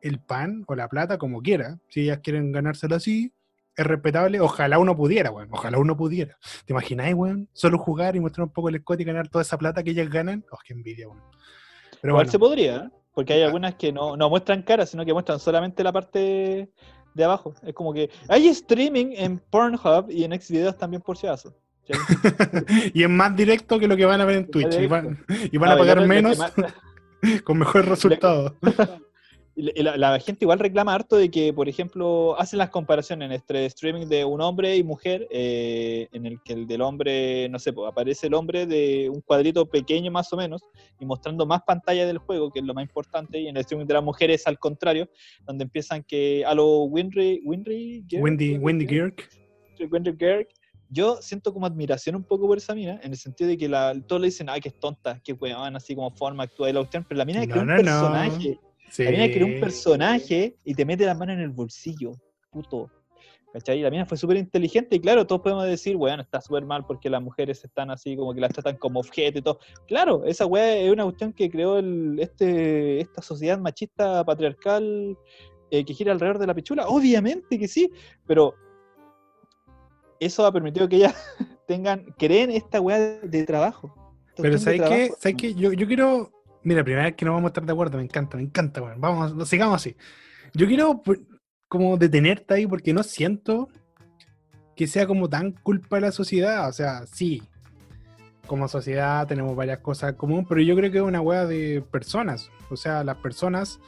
el 0.00 0.20
pan 0.20 0.64
o 0.66 0.74
la 0.74 0.88
plata 0.88 1.18
como 1.18 1.42
quiera. 1.42 1.78
Si 1.88 2.02
ellas 2.02 2.20
quieren 2.22 2.52
ganárselo 2.52 2.96
así, 2.96 3.32
es 3.76 3.86
respetable. 3.86 4.40
Ojalá 4.40 4.78
uno 4.78 4.96
pudiera, 4.96 5.30
weón. 5.30 5.48
Ojalá 5.50 5.78
uno 5.78 5.96
pudiera. 5.96 6.38
¿Te 6.64 6.72
imagináis, 6.72 7.14
weón? 7.14 7.48
Solo 7.52 7.78
jugar 7.78 8.16
y 8.16 8.20
mostrar 8.20 8.46
un 8.46 8.52
poco 8.52 8.68
el 8.68 8.76
escote 8.76 9.02
y 9.02 9.06
ganar 9.06 9.28
toda 9.28 9.42
esa 9.42 9.58
plata 9.58 9.82
que 9.82 9.90
ellas 9.90 10.08
ganan. 10.08 10.44
Oh, 10.50 10.58
qué 10.64 10.72
envidia, 10.72 11.08
weón. 11.08 11.22
Pero 12.00 12.12
Igual 12.12 12.26
bueno, 12.26 12.30
se 12.30 12.38
podría, 12.38 12.76
¿eh? 12.76 12.90
Porque 13.16 13.32
hay 13.32 13.40
Ah. 13.42 13.46
algunas 13.46 13.74
que 13.76 13.90
no, 13.92 14.14
no 14.14 14.28
muestran 14.28 14.60
cara, 14.62 14.84
sino 14.84 15.02
que 15.06 15.14
muestran 15.14 15.40
solamente 15.40 15.82
la 15.82 15.90
parte 15.90 16.68
de 17.14 17.24
abajo. 17.24 17.54
Es 17.62 17.72
como 17.72 17.94
que 17.94 18.10
hay 18.28 18.46
streaming 18.48 19.06
en 19.16 19.38
Pornhub 19.38 20.10
y 20.10 20.22
en 20.24 20.38
Xvideos 20.38 20.76
también 20.76 21.00
por 21.00 21.16
si 21.16 21.26
acaso. 21.26 21.56
Y 22.94 23.02
es 23.04 23.08
más 23.08 23.34
directo 23.34 23.78
que 23.78 23.88
lo 23.88 23.96
que 23.96 24.04
van 24.04 24.20
a 24.20 24.26
ver 24.26 24.36
en 24.36 24.50
Twitch. 24.50 24.74
Y 24.78 24.86
van, 24.86 25.24
y 25.50 25.56
van 25.56 25.70
a 25.70 25.72
No, 25.74 25.78
pagar 25.80 26.06
menos 26.06 26.36
más- 26.38 26.52
con 27.44 27.58
mejores 27.58 27.88
resultados. 27.94 28.52
La- 29.58 29.96
la, 29.96 30.20
gente 30.20 30.44
igual 30.44 30.58
reclama 30.58 30.92
harto 30.94 31.16
de 31.16 31.30
que, 31.30 31.50
por 31.50 31.66
ejemplo, 31.66 32.38
hacen 32.38 32.58
las 32.58 32.68
comparaciones 32.68 33.30
entre 33.32 33.64
streaming 33.64 34.06
de 34.06 34.22
un 34.22 34.42
hombre 34.42 34.76
y 34.76 34.82
mujer, 34.84 35.26
eh, 35.30 36.08
en 36.12 36.26
el 36.26 36.42
que 36.42 36.52
el 36.52 36.66
del 36.66 36.82
hombre, 36.82 37.48
no 37.48 37.58
sé, 37.58 37.72
pues, 37.72 37.88
aparece 37.90 38.26
el 38.26 38.34
hombre 38.34 38.66
de 38.66 39.08
un 39.08 39.22
cuadrito 39.22 39.64
pequeño 39.64 40.10
más 40.10 40.30
o 40.34 40.36
menos, 40.36 40.60
y 41.00 41.06
mostrando 41.06 41.46
más 41.46 41.62
pantalla 41.62 42.06
del 42.06 42.18
juego, 42.18 42.50
que 42.50 42.58
es 42.60 42.66
lo 42.66 42.74
más 42.74 42.82
importante, 42.84 43.40
y 43.40 43.48
en 43.48 43.56
el 43.56 43.62
streaming 43.62 43.86
de 43.86 43.94
las 43.94 44.04
mujeres 44.04 44.46
al 44.46 44.58
contrario, 44.58 45.08
donde 45.46 45.64
empiezan 45.64 46.02
que 46.02 46.44
a 46.44 46.54
lo 46.54 46.82
Winry, 46.82 47.40
Winry, 47.42 48.04
Gear, 48.06 48.22
Wendy, 48.22 48.58
Wendy 48.58 48.86
Girk. 48.86 49.26
Winry 49.90 50.14
Gear, 50.18 50.46
yo 50.90 51.16
siento 51.22 51.54
como 51.54 51.64
admiración 51.64 52.14
un 52.14 52.24
poco 52.24 52.46
por 52.46 52.58
esa 52.58 52.74
mina, 52.74 53.00
en 53.02 53.10
el 53.10 53.16
sentido 53.16 53.48
de 53.48 53.56
que 53.56 53.70
la, 53.70 53.94
todos 54.06 54.20
le 54.20 54.26
dicen, 54.28 54.50
ah, 54.50 54.60
que 54.60 54.68
es 54.68 54.78
tonta, 54.78 55.18
que 55.24 55.32
weón, 55.32 55.74
así 55.76 55.94
como 55.94 56.10
forma, 56.10 56.42
actúa 56.44 56.68
y 56.68 56.74
la 56.74 56.80
cuestión, 56.80 57.06
pero 57.08 57.16
la 57.16 57.24
mina 57.24 57.40
No, 57.40 57.46
creó 57.46 57.62
un 57.62 57.68
no, 57.68 57.76
no. 57.76 57.82
personaje. 57.82 58.60
Sí. 58.90 59.04
La 59.04 59.10
mina 59.10 59.28
creó 59.28 59.46
un 59.46 59.60
personaje 59.60 60.56
y 60.64 60.74
te 60.74 60.84
mete 60.84 61.04
la 61.04 61.14
mano 61.14 61.32
en 61.32 61.40
el 61.40 61.50
bolsillo, 61.50 62.12
puto. 62.50 62.90
¿Cachai? 63.52 63.80
La 63.80 63.90
mina 63.90 64.04
fue 64.04 64.18
súper 64.18 64.36
inteligente 64.36 64.96
y 64.96 65.00
claro, 65.00 65.26
todos 65.26 65.40
podemos 65.40 65.64
decir, 65.64 65.96
bueno, 65.96 66.22
está 66.22 66.42
súper 66.42 66.66
mal 66.66 66.84
porque 66.86 67.08
las 67.08 67.22
mujeres 67.22 67.64
están 67.64 67.90
así 67.90 68.14
como 68.14 68.34
que 68.34 68.40
las 68.40 68.52
tratan 68.52 68.76
como 68.76 69.00
objeto 69.00 69.38
y 69.38 69.42
todo. 69.42 69.60
Claro, 69.86 70.24
esa 70.26 70.44
weá 70.44 70.76
es 70.76 70.92
una 70.92 71.04
cuestión 71.04 71.32
que 71.32 71.50
creó 71.50 71.78
el, 71.78 72.18
este, 72.20 73.00
esta 73.00 73.22
sociedad 73.22 73.58
machista 73.58 74.22
patriarcal 74.24 75.16
eh, 75.70 75.84
que 75.84 75.94
gira 75.94 76.12
alrededor 76.12 76.38
de 76.38 76.46
la 76.46 76.54
pichula. 76.54 76.86
Obviamente 76.86 77.58
que 77.58 77.66
sí, 77.66 77.90
pero 78.26 78.54
eso 80.20 80.44
ha 80.44 80.52
permitido 80.52 80.88
que 80.88 80.96
ellas 80.96 81.14
tengan, 81.66 82.04
creen 82.18 82.50
esta 82.50 82.80
weá 82.80 82.98
de 82.98 83.44
trabajo. 83.44 83.94
Pero 84.36 84.58
¿sabes 84.58 84.82
qué? 84.82 85.10
¿Sabes 85.18 85.36
qué? 85.38 85.54
Yo, 85.54 85.72
yo 85.72 85.86
quiero 85.86 86.30
Mira, 86.66 86.82
primera 86.82 87.04
vez 87.04 87.14
que 87.14 87.24
no 87.24 87.32
vamos 87.32 87.44
a 87.44 87.50
estar 87.50 87.64
de 87.64 87.72
acuerdo, 87.72 87.98
me 87.98 88.02
encanta, 88.02 88.36
me 88.36 88.42
encanta, 88.42 88.82
weón. 88.82 89.00
Vamos, 89.00 89.48
sigamos 89.48 89.76
así. 89.76 89.96
Yo 90.52 90.66
quiero 90.66 91.00
pues, 91.00 91.20
como 91.68 91.96
detenerte 91.96 92.54
ahí 92.54 92.66
porque 92.66 92.92
no 92.92 93.04
siento 93.04 93.68
que 94.74 94.88
sea 94.88 95.06
como 95.06 95.28
tan 95.28 95.52
culpa 95.52 95.94
de 95.94 96.02
la 96.02 96.10
sociedad. 96.10 96.68
O 96.68 96.72
sea, 96.72 97.06
sí, 97.06 97.40
como 98.48 98.66
sociedad 98.66 99.28
tenemos 99.28 99.54
varias 99.54 99.78
cosas 99.78 100.10
en 100.10 100.16
común, 100.16 100.44
pero 100.44 100.60
yo 100.60 100.74
creo 100.74 100.90
que 100.90 100.98
es 100.98 101.04
una 101.04 101.20
hueá 101.20 101.46
de 101.46 101.84
personas. 101.88 102.50
O 102.68 102.76
sea, 102.76 103.04
las 103.04 103.18
personas 103.18 103.78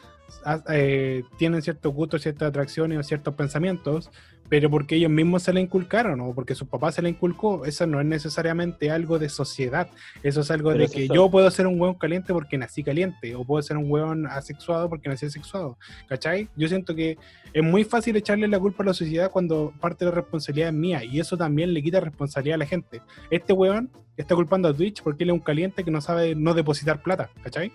ah, 0.44 0.62
eh, 0.68 1.25
tienen 1.37 1.62
ciertos 1.62 1.92
gustos, 1.92 2.23
ciertas 2.23 2.50
atracciones 2.50 2.97
o 2.97 3.02
ciertos 3.02 3.35
pensamientos, 3.35 4.08
pero 4.49 4.71
porque 4.71 4.97
ellos 4.97 5.11
mismos 5.11 5.43
se 5.43 5.52
le 5.52 5.61
inculcaron 5.61 6.21
o 6.21 6.35
porque 6.35 6.55
su 6.55 6.67
papá 6.67 6.90
se 6.93 7.02
le 7.02 7.11
inculcó, 7.11 7.64
eso 7.64 7.87
no 7.87 8.00
es 8.00 8.07
necesariamente 8.07 8.90
algo 8.90 9.19
de 9.19 9.28
sociedad. 9.28 9.88
Eso 10.23 10.40
es 10.40 10.50
algo 10.50 10.71
Pero 10.71 10.87
de 10.87 10.88
que 10.88 11.09
yo 11.09 11.31
puedo 11.31 11.50
ser 11.50 11.67
un 11.67 11.81
hueón 11.81 11.95
caliente 11.95 12.33
porque 12.33 12.57
nací 12.57 12.83
caliente, 12.83 13.35
o 13.35 13.45
puedo 13.45 13.62
ser 13.62 13.76
un 13.76 13.90
hueón 13.90 14.26
asexuado 14.26 14.88
porque 14.88 15.09
nací 15.09 15.26
asexuado. 15.26 15.78
¿Cachai? 16.09 16.49
Yo 16.57 16.69
siento 16.69 16.95
que 16.95 17.19
es 17.52 17.62
muy 17.62 17.85
fácil 17.85 18.17
echarle 18.17 18.49
la 18.49 18.59
culpa 18.59 18.83
a 18.83 18.87
la 18.87 18.95
sociedad 18.95 19.31
cuando 19.31 19.73
parte 19.81 20.05
de 20.05 20.11
la 20.11 20.17
responsabilidad 20.17 20.69
es 20.69 20.75
mía, 20.75 21.05
y 21.05 21.21
eso 21.21 21.37
también 21.37 21.75
le 21.75 21.83
quita 21.83 22.00
responsabilidad 22.00 22.55
a 22.55 22.59
la 22.59 22.67
gente. 22.67 23.02
Este 23.31 23.52
hueón 23.52 23.90
está 24.17 24.35
culpando 24.35 24.69
a 24.69 24.75
Twitch 24.75 25.02
porque 25.02 25.25
él 25.25 25.31
es 25.31 25.35
un 25.35 25.40
caliente 25.40 25.85
que 25.85 25.90
no 25.90 26.00
sabe 26.00 26.35
no 26.35 26.55
depositar 26.55 27.02
plata, 27.02 27.31
¿cachai? 27.43 27.73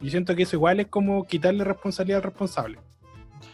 Yo 0.00 0.10
siento 0.10 0.34
que 0.36 0.44
eso 0.44 0.56
igual 0.56 0.80
es 0.80 0.86
como 0.86 1.26
quitarle 1.26 1.64
responsabilidad 1.64 2.18
al 2.18 2.24
responsable. 2.24 2.78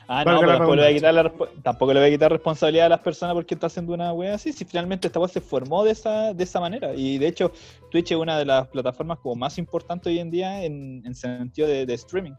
Ah, 0.07 0.25
no, 0.25 0.39
pero 0.41 0.47
la 0.47 0.59
tampoco 0.59 0.77
le, 0.77 0.83
voy 0.83 0.91
a 0.91 0.95
quitar 0.95 1.15
la 1.15 1.23
respo- 1.25 1.49
tampoco 1.63 1.93
le 1.95 2.01
voy 2.01 2.09
a 2.09 2.13
quitar 2.13 2.31
responsabilidad 2.33 2.87
a 2.87 2.89
las 2.91 3.01
personas 3.01 3.35
porque 3.35 3.55
está 3.55 3.69
haciendo 3.69 3.95
una 3.95 4.13
wea 4.13 4.35
así. 4.35 4.53
Si 4.53 4.65
finalmente 4.65 5.07
esta 5.07 5.19
wea 5.19 5.29
se 5.29 5.41
formó 5.41 5.83
de 5.85 5.93
esa, 5.93 6.35
de 6.35 6.45
esa 6.45 6.61
manera. 6.61 6.95
Y 6.95 7.19
de 7.19 7.27
hecho, 7.29 7.53
Twitch 7.91 8.13
es 8.13 8.19
una 8.19 8.39
de 8.39 8.45
las 8.45 8.69
plataformas 8.69 9.19
como 9.21 9.35
más 9.37 9.57
importantes 9.59 10.07
hoy 10.09 10.19
en 10.19 10.31
día 10.31 10.63
en, 10.65 11.03
en 11.07 11.15
sentido 11.15 11.67
de, 11.69 11.87
de 11.87 11.95
streaming. 11.95 12.33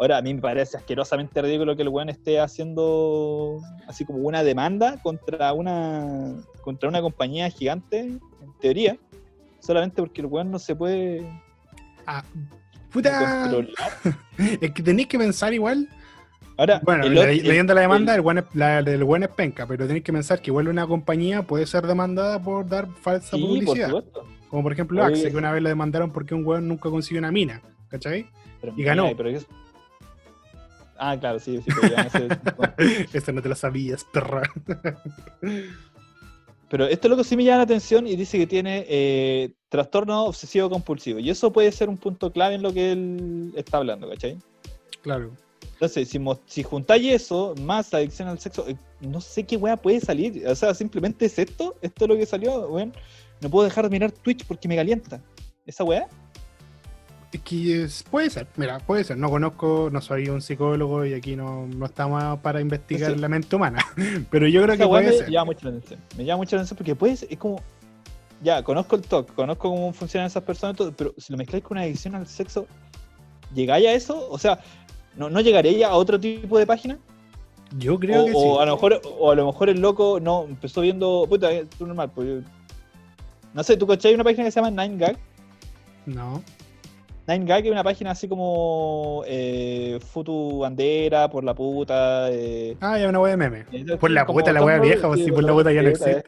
Ahora, 0.00 0.16
a 0.18 0.22
mí 0.22 0.34
me 0.34 0.40
parece 0.40 0.76
asquerosamente 0.76 1.40
ridículo 1.40 1.76
que 1.76 1.82
el 1.82 1.88
weón 1.88 2.08
esté 2.08 2.40
haciendo 2.40 3.60
así 3.86 4.04
como 4.04 4.18
una 4.18 4.42
demanda 4.42 5.00
contra 5.02 5.52
una, 5.52 6.34
contra 6.62 6.88
una 6.88 7.00
compañía 7.00 7.48
gigante, 7.48 8.00
en 8.00 8.20
teoría, 8.60 8.96
solamente 9.60 10.02
porque 10.02 10.20
el 10.20 10.26
weón 10.26 10.50
no 10.50 10.58
se 10.58 10.74
puede 10.74 11.24
Ah, 12.06 12.24
puta, 12.92 13.40
controlar. 13.40 13.92
es 14.60 14.72
que 14.72 14.82
tenéis 14.82 15.06
que 15.06 15.16
pensar 15.18 15.54
igual. 15.54 15.88
Ahora, 16.56 16.80
Bueno, 16.84 17.04
el 17.04 17.14
le- 17.14 17.20
otro- 17.20 17.32
el- 17.32 17.42
leyendo 17.48 17.74
la 17.74 17.80
demanda, 17.80 18.12
el- 18.12 18.18
el 18.18 18.22
buen 18.22 18.38
es- 18.38 18.44
la 18.54 18.82
del 18.82 19.02
buen 19.04 19.22
es 19.24 19.28
penca, 19.30 19.66
pero 19.66 19.86
tenéis 19.86 20.04
que 20.04 20.12
pensar 20.12 20.40
que 20.40 20.50
igual 20.50 20.68
una 20.68 20.86
compañía 20.86 21.42
puede 21.42 21.66
ser 21.66 21.86
demandada 21.86 22.40
por 22.40 22.66
dar 22.68 22.86
falsa 23.02 23.36
sí, 23.36 23.42
publicidad. 23.42 23.90
Como 24.48 24.62
por 24.62 24.72
ejemplo 24.72 25.04
Oye, 25.04 25.14
Axe, 25.14 25.30
que 25.32 25.36
una 25.36 25.50
vez 25.50 25.62
le 25.62 25.70
demandaron 25.70 26.12
porque 26.12 26.34
un 26.34 26.46
weón 26.46 26.68
nunca 26.68 26.88
consiguió 26.90 27.18
una 27.18 27.32
mina. 27.32 27.60
¿Cachai? 27.88 28.26
Pero, 28.60 28.72
Y 28.76 28.82
ganó. 28.84 29.06
ay, 29.06 29.14
pero 29.16 29.28
es- 29.30 29.46
Ah, 30.96 31.16
claro, 31.18 31.40
sí, 31.40 31.58
sí, 31.58 31.70
pero, 31.80 31.92
ya 31.94 32.04
no 32.04 32.10
sé. 32.10 32.28
Esto 33.12 33.32
no 33.32 33.42
te 33.42 33.48
lo 33.48 33.56
sabías, 33.56 34.04
perra. 34.04 34.42
Pero 36.70 36.86
este 36.86 37.08
loco 37.08 37.22
sí 37.24 37.36
me 37.36 37.44
llama 37.44 37.58
la 37.58 37.62
atención 37.64 38.06
y 38.06 38.16
dice 38.16 38.38
que 38.38 38.46
tiene 38.46 38.84
eh, 38.88 39.52
trastorno 39.68 40.24
obsesivo 40.24 40.70
compulsivo. 40.70 41.18
Y 41.18 41.30
eso 41.30 41.52
puede 41.52 41.70
ser 41.72 41.88
un 41.88 41.96
punto 41.98 42.32
clave 42.32 42.54
en 42.54 42.62
lo 42.62 42.72
que 42.72 42.92
él 42.92 43.52
está 43.56 43.78
hablando, 43.78 44.08
¿cachai? 44.08 44.38
claro. 45.02 45.32
Entonces, 45.74 46.08
si, 46.08 46.18
si 46.46 46.62
juntáis 46.62 47.12
eso 47.12 47.54
más 47.60 47.92
adicción 47.92 48.28
al 48.28 48.38
sexo, 48.38 48.66
eh, 48.68 48.76
no 49.00 49.20
sé 49.20 49.44
qué 49.44 49.56
weá 49.56 49.76
puede 49.76 50.00
salir. 50.00 50.46
O 50.48 50.54
sea, 50.54 50.72
simplemente 50.74 51.26
es 51.26 51.38
esto, 51.38 51.76
esto 51.82 52.04
es 52.04 52.08
lo 52.08 52.16
que 52.16 52.26
salió, 52.26 52.68
weón. 52.68 52.92
No 53.40 53.50
puedo 53.50 53.64
dejar 53.64 53.84
de 53.84 53.90
mirar 53.90 54.12
Twitch 54.12 54.46
porque 54.46 54.68
me 54.68 54.76
calienta. 54.76 55.20
¿Esa 55.66 55.84
weá? 55.84 56.08
Que 57.44 57.82
es- 57.82 58.04
puede 58.04 58.30
ser, 58.30 58.46
mira, 58.56 58.78
puede 58.78 59.02
ser. 59.02 59.16
No 59.18 59.28
conozco, 59.28 59.88
no 59.92 60.00
soy 60.00 60.28
un 60.28 60.40
psicólogo 60.40 61.04
y 61.04 61.14
aquí 61.14 61.34
no, 61.34 61.66
no 61.66 61.86
estamos 61.86 62.38
para 62.38 62.60
investigar 62.60 63.12
Sí. 63.12 63.18
la 63.18 63.28
mente 63.28 63.56
humana. 63.56 63.84
Pero 64.30 64.46
yo 64.46 64.62
creo 64.62 64.76
que 64.76 64.82
Esa 64.84 64.88
puede 64.88 65.06
me 65.10 65.12
ser. 65.18 65.30
llama 65.30 65.44
mucho 65.46 65.60
la 65.68 65.70
atención. 65.76 66.00
Me 66.16 66.24
llama 66.24 66.36
mucho 66.38 66.54
la 66.54 66.62
atención 66.62 66.76
porque 66.78 66.94
puede 66.94 67.16
ser, 67.16 67.32
es 67.32 67.38
como. 67.38 67.60
Ya, 68.42 68.62
conozco 68.62 68.94
el 68.94 69.02
TOC, 69.02 69.34
conozco 69.34 69.68
cómo 69.70 69.92
funcionan 69.92 70.26
esas 70.28 70.42
personas, 70.44 70.74
y 70.74 70.76
todo, 70.78 70.92
pero 70.92 71.12
si 71.18 71.32
lo 71.32 71.36
mezcláis 71.38 71.64
con 71.64 71.76
una 71.76 71.84
adicción 71.86 72.14
al 72.14 72.26
sexo, 72.28 72.66
¿llegáis 73.54 73.86
a 73.88 73.92
eso? 73.92 74.28
O 74.30 74.38
sea, 74.38 74.60
¿no, 75.16 75.30
no 75.30 75.40
llegaría 75.40 75.88
a 75.88 75.94
otro 75.94 76.18
tipo 76.18 76.58
de 76.58 76.66
página? 76.66 76.98
Yo 77.78 77.98
creo 77.98 78.22
o, 78.22 78.26
que 78.26 78.32
o 78.34 78.40
sí. 78.40 78.62
a 78.62 78.66
lo 78.66 78.74
mejor, 78.74 79.00
o 79.18 79.30
a 79.30 79.34
lo 79.34 79.46
mejor 79.46 79.68
el 79.68 79.80
loco 79.80 80.20
no 80.20 80.44
empezó 80.44 80.80
viendo. 80.82 81.26
Puta, 81.28 81.50
es 81.50 81.66
normal, 81.80 82.10
pues. 82.14 82.42
No 83.52 83.62
sé, 83.62 83.76
¿tú 83.76 83.86
cachai 83.86 84.14
una 84.14 84.24
página 84.24 84.44
que 84.44 84.50
se 84.50 84.60
llama 84.60 84.70
9gag? 84.84 85.16
No. 86.06 86.42
9gag 87.26 87.64
es 87.64 87.70
una 87.72 87.82
página 87.84 88.10
así 88.12 88.28
como. 88.28 89.22
Eh, 89.26 89.98
Futu 90.12 90.58
bandera, 90.58 91.28
por 91.30 91.42
la 91.42 91.54
puta. 91.54 92.30
Eh, 92.30 92.76
Ah, 92.80 92.98
ya 92.98 93.08
una 93.08 93.20
wea 93.20 93.30
de 93.32 93.36
meme. 93.36 93.64
eh, 93.72 93.96
Por 93.96 94.10
la 94.10 94.26
puta, 94.26 94.52
la 94.52 94.62
wea 94.64 94.78
vieja, 94.78 95.08
o 95.08 95.16
si 95.16 95.32
por 95.32 95.42
la 95.42 95.52
puta 95.52 95.72
ya 95.72 95.82
no 95.82 95.88
eh. 95.88 95.92
existe. 95.92 96.24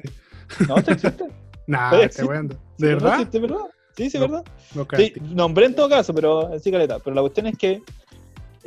No, 0.68 0.76
esto 0.78 0.92
existe. 0.92 1.24
Nah, 1.66 2.06
te 2.08 2.24
weando. 2.24 2.56
¿De 2.78 2.94
verdad? 2.94 3.28
sí. 3.30 3.40
Sí, 3.96 4.10
sí, 4.10 4.18
No. 4.18 4.28
verdad. 4.28 4.44
No, 4.74 4.82
Sí, 4.82 4.88
cállate. 4.88 5.20
nombré 5.34 5.66
en 5.66 5.74
todo 5.74 5.88
caso, 5.88 6.14
pero 6.14 6.56
sí, 6.60 6.70
caleta. 6.70 6.98
Pero 7.00 7.14
la 7.16 7.22
cuestión 7.22 7.46
es 7.48 7.58
que 7.58 7.82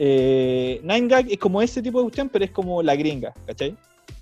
eh, 0.01 0.79
9gag 0.84 1.27
es 1.29 1.38
como 1.39 1.62
ese 1.62 1.82
tipo 1.82 2.00
de 2.00 2.03
cuestión, 2.03 2.29
pero 2.29 2.46
es 2.46 2.51
como 2.51 2.82
la 2.82 2.96
gringa, 2.96 3.34
¿cachai? 3.46 3.75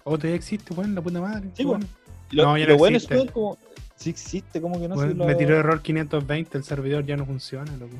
Oh, 0.03 0.17
todavía 0.17 0.36
existe, 0.36 0.74
weón, 0.74 0.96
la 0.96 1.01
puta 1.01 1.22
madre. 1.22 1.50
Sí, 1.53 1.63
bueno. 1.63 1.86
bueno. 1.86 2.07
Lo, 2.31 2.43
No, 2.46 2.57
ya 2.57 2.63
y 2.63 2.67
lo 2.67 2.74
no 2.74 2.77
bueno 2.79 2.98
es 2.98 3.03
existe. 3.03 3.27
que 3.27 3.31
como. 3.31 3.57
Sí 3.96 4.10
existe, 4.10 4.60
como 4.62 4.79
que 4.79 4.88
no 4.88 4.96
Weón, 4.96 5.10
sé. 5.10 5.15
Lo, 5.15 5.25
Me 5.25 5.36
tiró 5.36 5.57
error 5.57 5.81
520, 5.81 6.57
el 6.57 6.63
servidor 6.63 7.05
ya 7.05 7.15
no 7.15 7.25
funciona, 7.25 7.72
loco. 7.77 7.93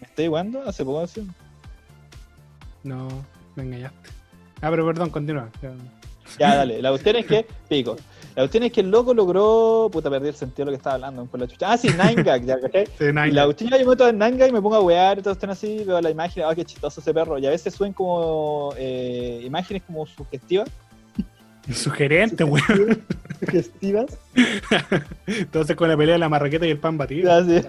¿Me 0.00 0.06
estoy 0.06 0.26
jugando? 0.26 0.62
Hace 0.66 0.84
poco 0.84 1.00
así. 1.00 1.26
No, 2.82 3.08
me 3.56 3.62
engañaste. 3.64 4.10
Ah, 4.60 4.70
pero 4.70 4.84
perdón, 4.86 5.10
continúa. 5.10 5.50
Ya, 6.38 6.56
dale. 6.56 6.80
La 6.82 6.90
cuestión 6.90 7.16
es 7.16 7.26
que. 7.26 7.46
Pico. 7.68 7.96
La 8.36 8.42
cuestión 8.42 8.62
es 8.62 8.72
que 8.72 8.80
el 8.80 8.90
loco 8.90 9.12
logró. 9.12 9.88
Puta, 9.90 10.08
perdí 10.08 10.28
el 10.28 10.34
sentido 10.34 10.64
de 10.64 10.64
lo 10.66 10.70
que 10.72 10.76
estaba 10.76 10.94
hablando. 10.94 11.26
Por 11.26 11.40
la 11.40 11.46
chucha. 11.46 11.72
Ah, 11.72 11.76
sí, 11.76 11.88
9gag, 11.96 12.44
ya, 12.44 12.60
¿cachai? 12.60 12.86
Sí, 12.86 13.04
Y 13.04 13.32
la 13.32 13.44
cuestión, 13.44 13.70
yo 13.70 13.78
me 13.78 13.84
meto 13.84 14.08
en 14.08 14.18
9gag 14.18 14.48
y 14.48 14.52
me 14.52 14.62
pongo 14.62 14.76
a 14.76 14.80
wear 14.80 15.18
y 15.18 15.22
todo 15.22 15.32
están 15.32 15.50
así, 15.50 15.82
veo 15.84 16.00
la 16.00 16.10
imagen, 16.10 16.44
ah, 16.46 16.54
qué 16.54 16.64
chistoso 16.64 17.00
ese 17.00 17.12
perro. 17.12 17.38
Y 17.38 17.46
a 17.46 17.50
veces 17.50 17.74
suben 17.74 17.92
como 17.92 18.72
eh, 18.76 19.42
imágenes 19.44 19.82
como 19.82 20.06
sugestivas. 20.06 20.68
Sugerente, 21.72 22.44
weón. 22.44 23.04
Sugestivas. 23.40 24.18
Entonces 25.26 25.76
con 25.76 25.88
la 25.88 25.96
pelea 25.96 26.14
de 26.14 26.18
la 26.18 26.28
marraqueta 26.28 26.66
y 26.66 26.70
el 26.70 26.78
pan 26.78 26.96
batido. 26.96 27.28
Ya, 27.28 27.44
sí. 27.44 27.66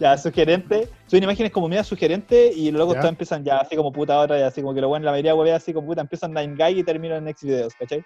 Ya, 0.00 0.16
sugerente. 0.16 0.88
Suben 1.06 1.24
imágenes 1.24 1.50
como 1.50 1.68
media 1.68 1.82
sugerente 1.82 2.52
y 2.52 2.70
luego 2.70 2.94
todos 2.94 3.06
empiezan 3.06 3.44
ya 3.44 3.58
así 3.58 3.74
como 3.74 3.92
puta 3.92 4.18
otra, 4.18 4.38
y 4.38 4.42
así 4.42 4.60
como 4.60 4.74
que 4.74 4.80
lo 4.80 4.88
bueno, 4.88 5.06
la 5.06 5.10
mayoría 5.10 5.34
huevea 5.34 5.56
así 5.56 5.72
como 5.72 5.88
puta, 5.88 6.00
empiezan 6.00 6.32
9gag 6.32 6.76
y 6.76 6.84
terminan 6.84 7.18
en 7.18 7.24
next 7.24 7.42
videos, 7.42 7.74
¿cachai? 7.74 8.04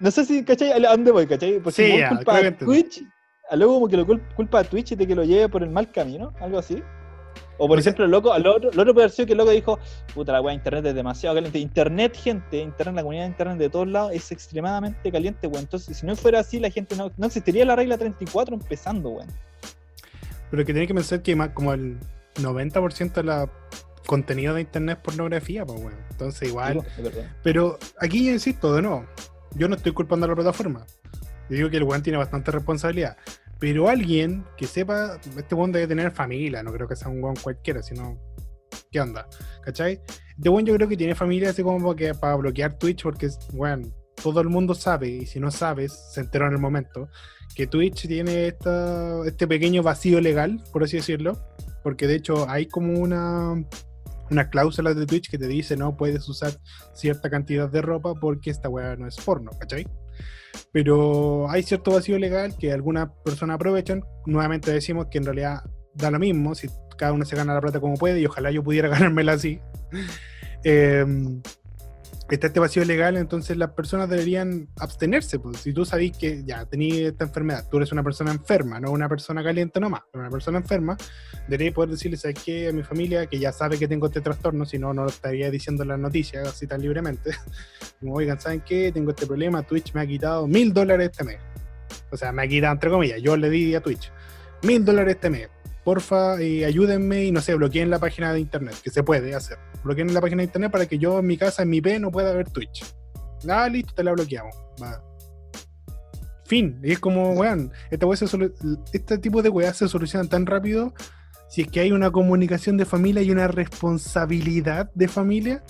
No 0.00 0.10
sé 0.10 0.24
si, 0.24 0.44
¿cachai? 0.44 0.72
¿A 0.72 0.90
dónde 0.90 1.10
voy, 1.10 1.26
cachai? 1.26 1.58
Pues 1.60 1.74
Sí, 1.74 1.84
si 1.92 1.98
ya, 1.98 2.08
culpa 2.10 2.38
a. 2.38 2.56
Twitch, 2.56 3.02
a 3.50 3.56
luego 3.56 3.74
como 3.74 3.88
que 3.88 3.96
lo 3.96 4.06
cul- 4.06 4.34
culpa 4.34 4.60
a 4.60 4.64
Twitch 4.64 4.94
de 4.96 5.06
que 5.06 5.14
lo 5.14 5.24
lleve 5.24 5.48
por 5.48 5.62
el 5.62 5.70
mal 5.70 5.90
camino, 5.90 6.32
algo 6.40 6.58
así. 6.58 6.82
O 7.58 7.68
por 7.68 7.76
No 7.78 7.82
sé. 7.82 7.88
ejemplo, 7.90 8.04
el 8.04 8.10
loco, 8.10 8.32
al 8.32 8.46
otro, 8.46 8.70
el 8.70 8.78
otro 8.78 8.92
puede 8.92 9.04
haber 9.04 9.14
sido 9.14 9.26
que 9.26 9.32
el 9.32 9.38
loco 9.38 9.50
dijo, 9.50 9.78
puta 10.14 10.32
la 10.32 10.40
weá, 10.40 10.52
internet 10.54 10.84
es 10.86 10.94
demasiado 10.94 11.34
caliente. 11.36 11.58
Internet, 11.58 12.16
gente, 12.16 12.58
internet, 12.58 12.96
la 12.96 13.02
comunidad 13.02 13.24
de 13.24 13.28
internet 13.30 13.58
de 13.58 13.70
todos 13.70 13.88
lados 13.88 14.12
es 14.12 14.30
extremadamente 14.32 15.10
caliente, 15.12 15.46
weón. 15.46 15.62
Entonces, 15.64 15.96
si 15.96 16.04
no 16.06 16.16
fuera 16.16 16.40
así, 16.40 16.58
la 16.60 16.70
gente 16.70 16.96
no, 16.96 17.10
no 17.16 17.26
existiría 17.26 17.64
la 17.64 17.76
regla 17.76 17.96
34 17.96 18.54
empezando, 18.54 19.10
weón. 19.10 19.28
Pero 20.50 20.64
que 20.66 20.72
tiene 20.72 20.86
que 20.86 20.94
pensar 20.94 21.22
que 21.22 21.34
más 21.36 21.50
como 21.50 21.72
el 21.72 21.98
90% 22.36 23.12
de 23.14 23.22
la 23.22 23.50
contenido 24.06 24.54
de 24.54 24.62
internet 24.62 24.98
es 24.98 25.04
pornografía, 25.04 25.64
pues 25.64 25.78
weón. 25.80 25.94
Entonces 26.10 26.48
igual. 26.48 26.82
Sí. 26.96 27.02
Pero 27.42 27.78
aquí 28.00 28.26
yo 28.26 28.32
insisto, 28.32 28.74
de 28.74 28.82
nuevo, 28.82 29.06
yo 29.56 29.68
no 29.68 29.76
estoy 29.76 29.92
culpando 29.92 30.26
a 30.26 30.28
la 30.28 30.34
plataforma. 30.34 30.86
Yo 31.48 31.56
digo 31.56 31.70
que 31.70 31.76
el 31.76 31.84
weón 31.84 32.02
tiene 32.02 32.18
bastante 32.18 32.50
responsabilidad. 32.50 33.16
Pero 33.58 33.88
alguien 33.88 34.44
que 34.56 34.66
sepa, 34.66 35.20
este 35.36 35.54
weón 35.54 35.72
debe 35.72 35.86
tener 35.86 36.10
familia, 36.10 36.62
no 36.62 36.72
creo 36.72 36.88
que 36.88 36.96
sea 36.96 37.08
un 37.08 37.22
weón 37.22 37.36
cualquiera, 37.36 37.82
sino. 37.82 38.18
¿Qué 38.90 39.00
onda? 39.00 39.26
¿Cachai? 39.62 40.00
Este 40.36 40.48
weón 40.48 40.66
yo 40.66 40.74
creo 40.74 40.88
que 40.88 40.96
tiene 40.96 41.14
familia 41.14 41.50
así 41.50 41.62
como 41.62 41.94
que 41.94 42.14
para 42.14 42.36
bloquear 42.36 42.78
Twitch, 42.78 43.02
porque, 43.02 43.28
weón, 43.52 43.94
todo 44.22 44.40
el 44.40 44.48
mundo 44.48 44.74
sabe, 44.74 45.08
y 45.08 45.26
si 45.26 45.40
no 45.40 45.50
sabes, 45.50 45.92
se 46.12 46.20
enteró 46.20 46.46
en 46.46 46.52
el 46.52 46.58
momento, 46.58 47.08
que 47.54 47.66
Twitch 47.66 48.06
tiene 48.06 48.48
esta, 48.48 49.26
este 49.26 49.46
pequeño 49.46 49.82
vacío 49.82 50.20
legal, 50.20 50.62
por 50.72 50.84
así 50.84 50.96
decirlo, 50.96 51.38
porque 51.82 52.06
de 52.06 52.16
hecho 52.16 52.48
hay 52.48 52.66
como 52.66 52.98
una, 52.98 53.62
una 54.32 54.50
cláusula 54.50 54.94
de 54.94 55.06
Twitch 55.06 55.30
que 55.30 55.38
te 55.38 55.46
dice 55.46 55.76
no 55.76 55.96
puedes 55.96 56.28
usar 56.28 56.52
cierta 56.94 57.30
cantidad 57.30 57.68
de 57.68 57.82
ropa 57.82 58.14
porque 58.14 58.50
esta 58.50 58.68
weá 58.68 58.96
no 58.96 59.06
es 59.06 59.16
porno, 59.16 59.50
¿cachai? 59.58 59.86
Pero 60.72 61.50
hay 61.50 61.62
cierto 61.62 61.92
vacío 61.92 62.18
legal 62.18 62.56
que 62.58 62.72
algunas 62.72 63.10
personas 63.24 63.56
aprovechan. 63.56 64.02
Nuevamente 64.26 64.72
decimos 64.72 65.06
que 65.10 65.18
en 65.18 65.24
realidad 65.24 65.62
da 65.94 66.10
lo 66.10 66.18
mismo, 66.18 66.54
si 66.54 66.68
cada 66.96 67.12
uno 67.12 67.24
se 67.24 67.36
gana 67.36 67.54
la 67.54 67.60
plata 67.60 67.80
como 67.80 67.96
puede 67.96 68.20
y 68.20 68.26
ojalá 68.26 68.50
yo 68.50 68.62
pudiera 68.62 68.88
ganármela 68.90 69.32
así. 69.32 69.60
Eh, 70.64 71.04
está 72.34 72.46
este 72.46 72.60
vacío 72.60 72.84
legal, 72.84 73.16
entonces 73.16 73.56
las 73.56 73.70
personas 73.72 74.08
deberían 74.08 74.68
abstenerse. 74.78 75.38
Pues. 75.38 75.58
Si 75.58 75.72
tú 75.72 75.84
sabes 75.84 76.16
que 76.16 76.44
ya 76.44 76.64
tenías 76.66 77.12
esta 77.12 77.24
enfermedad, 77.24 77.68
tú 77.70 77.76
eres 77.76 77.92
una 77.92 78.02
persona 78.02 78.32
enferma, 78.32 78.80
no 78.80 78.90
una 78.90 79.08
persona 79.08 79.42
caliente 79.42 79.80
nomás, 79.80 80.02
una 80.12 80.30
persona 80.30 80.58
enferma, 80.58 80.96
deberías 81.48 81.74
poder 81.74 81.90
decirle, 81.90 82.16
¿sabes 82.16 82.38
qué? 82.44 82.68
A 82.68 82.72
mi 82.72 82.82
familia, 82.82 83.26
que 83.26 83.38
ya 83.38 83.52
sabe 83.52 83.78
que 83.78 83.88
tengo 83.88 84.06
este 84.06 84.20
trastorno, 84.20 84.64
si 84.64 84.78
no, 84.78 84.94
no 84.94 85.02
lo 85.04 85.10
estaría 85.10 85.50
diciendo 85.50 85.82
en 85.82 85.90
las 85.90 85.98
noticias 85.98 86.48
así 86.48 86.66
tan 86.66 86.80
libremente. 86.80 87.32
Como, 88.00 88.14
oigan, 88.14 88.40
¿saben 88.40 88.60
qué? 88.60 88.92
Tengo 88.92 89.10
este 89.10 89.26
problema, 89.26 89.62
Twitch 89.62 89.92
me 89.94 90.00
ha 90.00 90.06
quitado 90.06 90.46
mil 90.46 90.72
dólares 90.72 91.10
este 91.10 91.24
mes. 91.24 91.38
O 92.10 92.16
sea, 92.16 92.32
me 92.32 92.42
ha 92.42 92.48
quitado, 92.48 92.72
entre 92.72 92.90
comillas, 92.90 93.20
yo 93.20 93.36
le 93.36 93.50
di 93.50 93.74
a 93.74 93.80
Twitch 93.80 94.10
mil 94.62 94.84
dólares 94.84 95.16
este 95.16 95.28
mes 95.28 95.48
porfa, 95.84 96.40
eh, 96.40 96.64
ayúdenme 96.64 97.24
y 97.24 97.32
no 97.32 97.40
sé, 97.40 97.54
bloqueen 97.54 97.90
la 97.90 97.98
página 97.98 98.32
de 98.32 98.40
internet, 98.40 98.74
que 98.82 98.90
se 98.90 99.02
puede 99.02 99.34
hacer. 99.34 99.58
Bloqueen 99.84 100.12
la 100.14 100.20
página 100.20 100.38
de 100.38 100.46
internet 100.46 100.70
para 100.70 100.86
que 100.86 100.98
yo 100.98 101.18
en 101.18 101.26
mi 101.26 101.36
casa, 101.36 101.62
en 101.62 101.70
mi 101.70 101.80
P, 101.80 101.98
no 101.98 102.10
pueda 102.10 102.32
ver 102.32 102.50
Twitch. 102.50 102.84
Ah, 103.48 103.68
listo, 103.68 103.92
te 103.94 104.04
la 104.04 104.12
bloqueamos. 104.12 104.54
Va. 104.80 105.02
Fin. 106.44 106.78
Y 106.82 106.92
es 106.92 106.98
como, 106.98 107.32
weón, 107.32 107.72
esta 107.90 108.06
este 108.92 109.18
tipo 109.18 109.42
de 109.42 109.48
weas 109.48 109.76
se 109.76 109.88
solucionan 109.88 110.28
tan 110.28 110.46
rápido 110.46 110.92
si 111.48 111.62
es 111.62 111.68
que 111.68 111.80
hay 111.80 111.92
una 111.92 112.10
comunicación 112.10 112.78
de 112.78 112.86
familia 112.86 113.22
y 113.22 113.30
una 113.30 113.46
responsabilidad 113.46 114.90
de 114.94 115.06
familia 115.06 115.62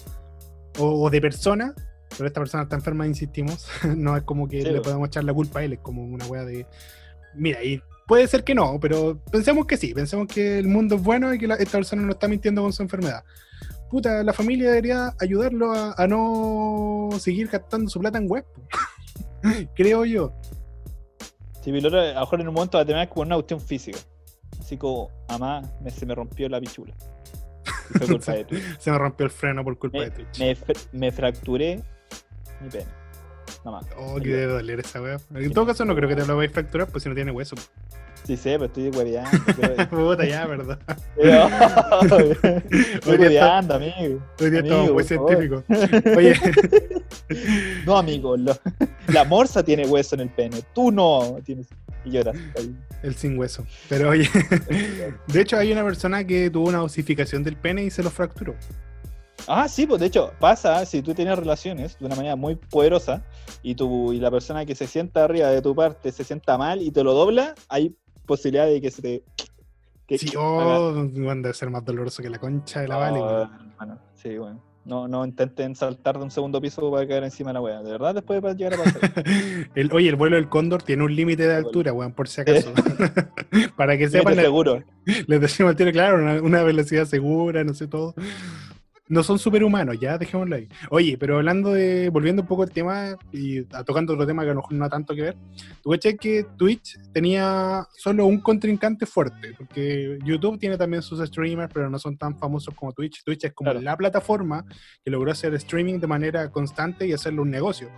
o, 0.79 1.11
de 1.11 1.21
persona. 1.21 1.75
Pero 2.11 2.27
esta 2.27 2.41
persona 2.41 2.63
está 2.65 2.77
enferma, 2.77 3.07
insistimos. 3.07 3.67
no 3.97 4.17
es 4.17 4.23
como 4.23 4.47
que 4.47 4.63
le 4.63 4.81
podemos 4.81 5.09
echar 5.09 5.25
la 5.25 5.35
culpa 5.35 5.61
a 5.61 5.65
él, 5.65 5.73
es 5.73 5.81
como 5.81 6.05
una 6.05 6.27
wea 6.27 6.45
de. 6.45 6.67
Mira, 7.35 7.65
y 7.65 7.83
Puede 8.13 8.29
ser 8.29 8.45
que 8.45 8.55
no, 8.55 8.79
pero 8.79 9.19
pensemos 9.31 9.65
que 9.65 9.79
sí, 9.79 9.95
pensemos 9.95 10.29
que 10.29 10.59
el 10.59 10.69
mundo 10.69 10.97
es 10.97 11.03
bueno 11.03 11.33
y 11.33 11.39
que 11.39 11.47
esta 11.47 11.79
persona 11.79 12.03
no 12.03 12.13
está 12.13 12.29
mintiendo 12.29 12.61
con 12.61 12.71
su 12.71 12.83
enfermedad. 12.83 13.25
Puta, 13.89 14.23
la 14.23 14.35
familia 14.35 14.69
debería 14.69 15.15
ayudarlo 15.19 15.73
a, 15.73 16.07
no 16.07 17.09
seguir 17.19 17.49
gastando 17.49 17.89
su 17.89 18.01
plata 18.01 18.19
en 18.19 18.29
web. 18.29 18.45
Creo 19.75 20.05
yo. 20.05 20.35
Sí, 21.65 21.73
pero 21.73 21.99
a 21.99 22.13
lo 22.13 22.21
mejor 22.21 22.43
en 22.43 22.49
un 22.49 22.55
momento 22.55 22.77
va 22.77 22.83
a 22.83 22.85
tener 22.85 23.09
como 23.09 23.23
una 23.23 23.37
cuestión 23.37 23.63
física. 23.63 23.99
Así 24.61 24.77
como, 24.77 25.09
mamá, 25.31 25.63
se 25.89 26.05
me 26.05 26.15
rompió 26.15 26.51
la 26.51 26.61
pichula. 26.61 26.95
se 28.79 28.91
me 28.91 28.99
rompió 28.99 29.25
el 29.25 29.33
freno 29.33 29.65
por 29.65 29.79
culpa 29.79 30.03
de 30.03 30.11
Twitch. 30.11 30.39
Me, 30.39 30.55
me 30.93 31.11
fracturé 31.11 31.81
mi 32.61 32.69
pene. 32.69 33.03
Oh, 33.97 34.17
que 34.17 34.29
debe 34.29 34.53
doler 34.53 34.81
esa 34.81 35.01
weá. 35.01 35.19
En 35.35 35.53
todo 35.53 35.67
caso, 35.67 35.85
no 35.85 35.95
creo 35.95 36.09
que 36.09 36.17
te 36.17 36.27
lo 36.27 36.37
vayas 36.37 36.53
a 36.53 36.55
fracturar, 36.55 36.89
pues 36.89 37.05
si 37.05 37.09
no 37.09 37.15
tiene 37.15 37.31
hueso. 37.31 37.57
Sí 38.25 38.37
sé, 38.37 38.53
pero 38.53 38.67
estoy 38.67 38.91
hueveando. 38.91 39.89
Puta, 39.91 40.25
ya, 40.25 40.47
verdad. 40.47 40.79
estoy 41.17 43.19
hueveando, 43.19 43.75
amigo. 43.75 44.23
Hoy 44.41 44.51
día 44.51 44.61
estamos 44.61 44.93
muy 44.93 45.05
científicos. 45.05 45.65
Oye. 46.17 46.35
No, 47.85 47.97
amigo, 47.97 48.37
la 49.09 49.25
morsa 49.25 49.65
tiene 49.65 49.87
hueso 49.87 50.15
en 50.15 50.21
el 50.21 50.31
pene. 50.31 50.63
Tú 50.73 50.93
no 50.93 51.39
tienes. 51.45 51.69
Y 52.05 52.11
lloras. 52.11 52.37
El 53.03 53.15
sin 53.15 53.39
hueso. 53.39 53.65
Pero 53.89 54.11
oye, 54.11 54.29
de 55.27 55.41
hecho 55.41 55.57
hay 55.57 55.73
una 55.73 55.85
persona 55.85 56.25
que 56.25 56.51
tuvo 56.51 56.69
una 56.69 56.83
osificación 56.83 57.43
del 57.43 57.57
pene 57.57 57.85
y 57.85 57.91
se 57.91 58.03
lo 58.03 58.11
fracturó. 58.11 58.55
Ah, 59.49 59.69
sí, 59.69 59.87
pues 59.87 60.01
de 60.01 60.07
hecho 60.07 60.33
pasa 60.39 60.87
si 60.87 61.03
tú 61.03 61.15
tienes 61.15 61.37
relaciones 61.37 61.99
de 61.99 62.07
una 62.07 62.15
manera 62.15 62.37
muy 62.37 62.55
poderosa 62.55 63.25
y, 63.63 63.75
tú, 63.75 64.13
y 64.13 64.21
la 64.21 64.31
persona 64.31 64.65
que 64.65 64.77
se 64.77 64.87
sienta 64.87 65.25
arriba 65.25 65.49
de 65.49 65.61
tu 65.61 65.75
parte 65.75 66.13
se 66.13 66.23
sienta 66.23 66.57
mal 66.57 66.81
y 66.81 66.93
te 66.93 67.03
lo 67.03 67.13
dobla, 67.13 67.55
hay 67.69 67.97
posibilidad 68.27 68.67
de 68.67 68.81
que 68.81 68.91
se 68.91 69.03
te... 69.03 69.23
Que 70.07 70.19
sí, 70.19 70.33
oh, 70.37 71.05
debe 71.05 71.55
ser 71.55 71.71
más 71.71 71.85
doloroso 71.85 72.23
que 72.23 72.29
la 72.29 72.39
concha 72.39 72.81
de 72.81 72.89
la 72.89 72.97
vale. 72.97 73.21
Bueno, 73.79 73.99
sí, 74.15 74.37
bueno. 74.37 74.61
No, 74.85 75.07
no 75.07 75.25
intenten 75.25 75.77
saltar 75.77 76.19
de 76.19 76.25
un 76.25 76.31
segundo 76.31 76.61
piso 76.61 76.91
para 76.91 77.07
caer 77.07 77.23
encima 77.23 77.51
de 77.51 77.55
la 77.55 77.61
wea. 77.61 77.83
De 77.83 77.93
verdad, 77.93 78.15
después 78.17 78.43
de 78.43 78.55
llegar 78.57 78.75
a 78.75 78.83
pasar. 78.83 79.13
el, 79.77 79.93
oye, 79.93 80.09
el 80.09 80.17
vuelo 80.17 80.35
del 80.35 80.49
cóndor 80.49 80.83
tiene 80.83 81.05
un 81.05 81.15
límite 81.15 81.47
de 81.47 81.55
altura, 81.55 81.93
weón, 81.93 82.13
por 82.13 82.27
si 82.29 82.41
acaso. 82.41 82.73
para 83.77 83.97
que 83.97 84.09
sepan. 84.09 84.35
seguro. 84.35 84.83
Les 85.29 85.41
decimos 85.41 85.71
al 85.71 85.77
tiro, 85.77 85.93
claro, 85.93 86.17
una, 86.17 86.43
una, 86.43 86.63
velocidad 86.65 87.05
segura, 87.05 87.63
no 87.63 87.75
sé 87.75 87.87
todo 87.87 88.15
no 89.09 89.23
son 89.23 89.39
superhumanos, 89.39 89.99
ya 90.01 90.17
dejémoslo 90.17 90.57
ahí. 90.57 90.69
Oye, 90.91 91.17
pero 91.19 91.37
hablando 91.37 91.73
de, 91.73 92.09
volviendo 92.09 92.43
un 92.43 92.49
poco 92.49 92.63
al 92.63 92.71
tema 92.71 93.17
y 93.33 93.63
tocando 93.85 94.15
otro 94.15 94.27
tema 94.27 94.43
que 94.43 94.51
a 94.51 94.55
lo 94.55 94.61
mejor 94.61 94.73
no 94.73 94.85
ha 94.85 94.89
tanto 94.89 95.15
que 95.15 95.23
ver, 95.23 95.37
tú 95.83 95.91
caché 95.91 96.17
que 96.17 96.47
Twitch 96.57 96.97
tenía 97.13 97.87
solo 97.97 98.27
un 98.27 98.41
contrincante 98.41 99.05
fuerte, 99.07 99.55
porque 99.59 100.19
YouTube 100.25 100.59
tiene 100.59 100.79
también 100.79 101.03
sus 101.03 101.21
streamers, 101.27 101.73
pero 101.73 101.91
no 101.91 101.99
son 101.99 102.17
tan 102.17 102.39
famosos 102.39 102.75
como 102.75 102.93
Twitch. 102.93 103.23
Twitch 103.25 103.45
es 103.45 103.53
como 103.53 103.73
la 103.73 103.97
plataforma 103.97 104.65
que 105.05 105.11
logró 105.11 105.33
hacer 105.33 105.53
streaming 105.55 105.99
de 105.99 106.07
manera 106.07 106.51
constante 106.51 107.07
y 107.07 107.13
hacerlo 107.13 107.43
un 107.43 107.51
negocio. 107.51 107.91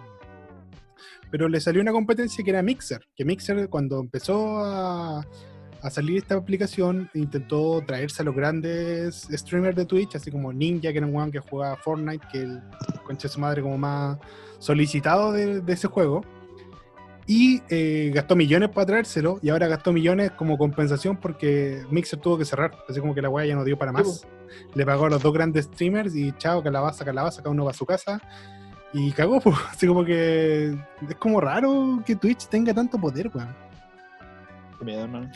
Pero 1.31 1.49
le 1.49 1.61
salió 1.61 1.83
una 1.83 1.93
competencia 1.93 2.45
que 2.45 2.51
era 2.51 2.63
Mixer, 2.63 3.07
que 3.15 3.25
Mixer 3.25 3.69
cuando 3.69 4.01
empezó 4.01 4.65
a 4.65 5.27
a 5.85 5.91
salir 5.91 6.17
esta 6.17 6.35
aplicación 6.35 7.11
intentó 7.13 7.83
traerse 7.87 8.23
a 8.23 8.25
los 8.25 8.35
grandes 8.35 9.29
streamers 9.31 9.77
de 9.77 9.85
Twitch, 9.85 10.17
así 10.17 10.31
como 10.31 10.51
Ninja, 10.51 10.91
que 10.91 10.97
era 10.97 11.07
un 11.07 11.15
weón 11.15 11.31
que 11.31 11.41
juega 11.41 11.77
Fortnite, 11.77 12.27
que 12.33 12.39
el 12.41 12.63
concha 13.05 13.29
de 13.29 13.35
su 13.35 13.39
madre 13.39 13.61
como 13.61 13.77
más 13.77 14.19
solicitado 14.59 15.31
de, 15.33 15.63
ese 15.67 15.87
juego. 15.89 16.25
Y 17.27 17.63
eh, 17.69 18.11
gastó 18.15 18.35
millones 18.35 18.71
para 18.71 18.87
traérselo 18.87 19.39
y 19.43 19.51
ahora 19.51 19.67
gastó 19.67 19.93
millones 19.93 20.31
como 20.31 20.57
compensación 20.57 21.19
porque 21.19 21.83
Mixer 21.91 22.19
tuvo 22.19 22.39
que 22.39 22.47
cerrar. 22.47 22.73
Así 22.89 22.99
como 23.01 23.15
que 23.15 23.21
la 23.21 23.29
weá 23.29 23.45
ya 23.45 23.55
no 23.55 23.65
dio 23.65 23.79
para 23.79 23.93
más. 23.93 24.27
Le 24.75 24.87
pagó 24.87 25.05
a 25.07 25.11
los 25.11 25.23
dos 25.23 25.35
grandes 25.35 25.67
streamers 25.67 26.17
y 26.17 26.33
chao, 26.33 26.63
calabaza, 26.63 27.05
calabaza, 27.05 27.43
cada 27.43 27.51
uno 27.51 27.67
va 27.67 27.73
a 27.73 27.75
su 27.75 27.85
casa. 27.85 28.23
Y 28.95 29.13
cagó, 29.13 29.39
pues. 29.39 29.57
Así 29.71 29.87
como 29.87 30.03
que 30.03 30.75
es 31.09 31.17
como 31.19 31.43
raro 31.43 32.03
que 32.07 32.17
Twitch 32.17 32.47
tenga 32.47 32.73
tanto 32.73 32.99
poder, 32.99 33.31
weón. 33.35 33.55
Qué 34.79 34.85
miedo, 34.87 35.05
hermano. 35.05 35.31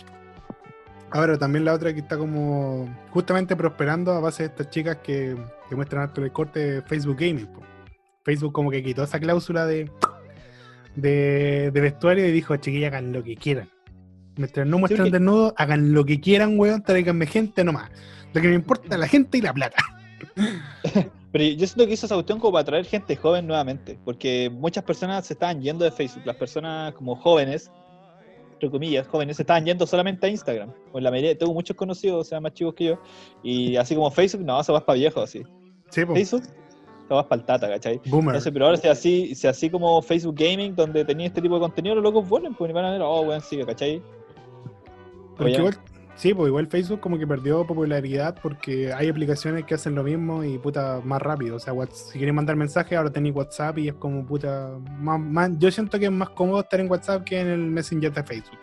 Ahora 1.11 1.39
también 1.39 1.65
la 1.65 1.73
otra 1.73 1.93
que 1.95 2.01
está 2.01 2.19
como 2.19 2.89
justamente 3.11 3.57
prosperando 3.57 4.13
a 4.13 4.21
base 4.21 4.43
de 4.43 4.49
estas 4.51 4.71
chicas 4.71 4.99
que, 5.03 5.37
muestran 5.71 6.03
harto 6.03 6.23
el 6.23 6.33
corte 6.33 6.59
de 6.59 6.83
Facebook 6.83 7.17
Gaming. 7.19 7.49
Facebook 8.25 8.53
como 8.53 8.71
que 8.71 8.83
quitó 8.83 9.05
esa 9.05 9.19
cláusula 9.19 9.65
de, 9.65 9.91
de, 10.97 11.71
vestuario 11.73 12.27
y 12.27 12.33
dijo, 12.33 12.57
chiquillas, 12.57 12.93
hagan 12.93 13.13
lo 13.13 13.23
que 13.23 13.37
quieran. 13.37 13.69
Mientras 14.37 14.67
no 14.67 14.79
muestran 14.79 15.11
desnudo, 15.11 15.55
hagan 15.57 15.93
lo 15.93 16.05
que 16.05 16.21
quieran, 16.21 16.59
weón, 16.59 16.83
tráiganme 16.83 17.27
gente 17.27 17.65
nomás. 17.65 17.91
Lo 18.35 18.43
que 18.43 18.49
me 18.49 18.55
importa 18.55 18.95
es 18.95 19.01
la 19.01 19.09
gente 19.09 19.39
y 19.39 19.41
la 19.41 19.55
plata. 19.55 19.83
Pero 21.33 21.45
yo 21.45 21.67
siento 21.67 21.87
que 21.87 21.93
hizo 21.93 22.07
esa 22.07 22.15
cuestión 22.15 22.39
como 22.39 22.53
para 22.53 22.63
atraer 22.63 22.85
gente 22.85 23.17
joven 23.17 23.47
nuevamente, 23.47 23.99
porque 24.05 24.51
muchas 24.53 24.85
personas 24.85 25.27
se 25.27 25.35
estaban 25.35 25.61
yendo 25.61 25.85
de 25.85 25.91
Facebook, 25.91 26.23
las 26.25 26.37
personas 26.37 26.93
como 26.95 27.17
jóvenes 27.17 27.71
entre 28.59 28.71
comillas, 28.71 29.07
jóvenes, 29.07 29.39
estaban 29.39 29.65
yendo 29.65 29.87
solamente 29.87 30.27
a 30.27 30.29
Instagram. 30.29 30.73
O 30.93 30.99
la 30.99 31.11
mayoría, 31.11 31.39
tengo 31.39 31.55
muchos 31.55 31.77
conocidos, 31.77 32.27
o 32.27 32.29
sea, 32.29 32.41
más 32.41 32.53
chicos 32.53 32.75
que 32.75 32.85
yo. 32.87 32.99
Y 33.43 33.77
así 33.77 33.95
como 33.95 34.11
Facebook, 34.11 34.45
no, 34.45 34.63
se 34.65 34.73
vas 34.73 34.83
para 34.83 34.99
viejo, 34.99 35.23
así. 35.23 35.45
Sí, 35.91 36.05
Facebook, 36.05 36.43
se 36.43 37.15
vas 37.15 37.25
para 37.27 37.41
el 37.41 37.47
tata, 37.47 37.69
¿cachai? 37.69 38.01
Boomer. 38.07 38.41
pero 38.53 38.67
ahora 38.67 38.77
si 38.77 38.89
así, 38.89 39.35
si 39.35 39.47
así 39.47 39.71
como 39.71 40.03
Facebook 40.03 40.35
Gaming, 40.37 40.75
donde 40.75 41.05
tenía 41.05 41.29
este 41.29 41.41
tipo 41.41 41.55
de 41.55 41.61
contenido, 41.61 41.95
los 41.95 42.05
locos 42.05 42.29
vuelven, 42.29 42.55
pues 42.55 42.73
van 42.73 42.85
a 42.85 42.91
ver, 42.91 43.01
oh, 43.03 43.23
weón, 43.23 43.41
sigue, 43.41 43.65
¿cachai? 43.65 44.03
Sí, 46.19 46.35
pues 46.35 46.49
igual 46.49 46.67
Facebook 46.67 46.99
como 46.99 47.17
que 47.17 47.29
perdió 47.29 47.65
popularidad 47.65 48.37
porque 48.43 48.93
hay 48.93 49.09
aplicaciones 49.09 49.65
que 49.65 49.75
hacen 49.75 49.95
lo 49.95 50.03
mismo 50.03 50.43
y 50.43 50.59
puta 50.59 51.01
más 51.05 51.23
rápido. 51.23 51.55
O 51.55 51.59
sea, 51.61 51.73
si 51.93 52.19
quieren 52.19 52.35
mandar 52.35 52.57
mensajes, 52.57 52.99
ahora 52.99 53.13
tenéis 53.13 53.37
WhatsApp 53.37 53.79
y 53.79 53.89
es 53.89 53.95
como 53.95 54.27
puta 54.27 54.79
más, 54.99 55.53
Yo 55.59 55.71
siento 55.71 55.97
que 55.97 56.07
es 56.07 56.11
más 56.11 56.31
cómodo 56.31 56.59
estar 56.59 56.81
en 56.81 56.91
WhatsApp 56.91 57.23
que 57.23 57.41
en 57.41 57.47
el 57.47 57.61
Messenger 57.61 58.13
de 58.13 58.25
Facebook. 58.25 58.59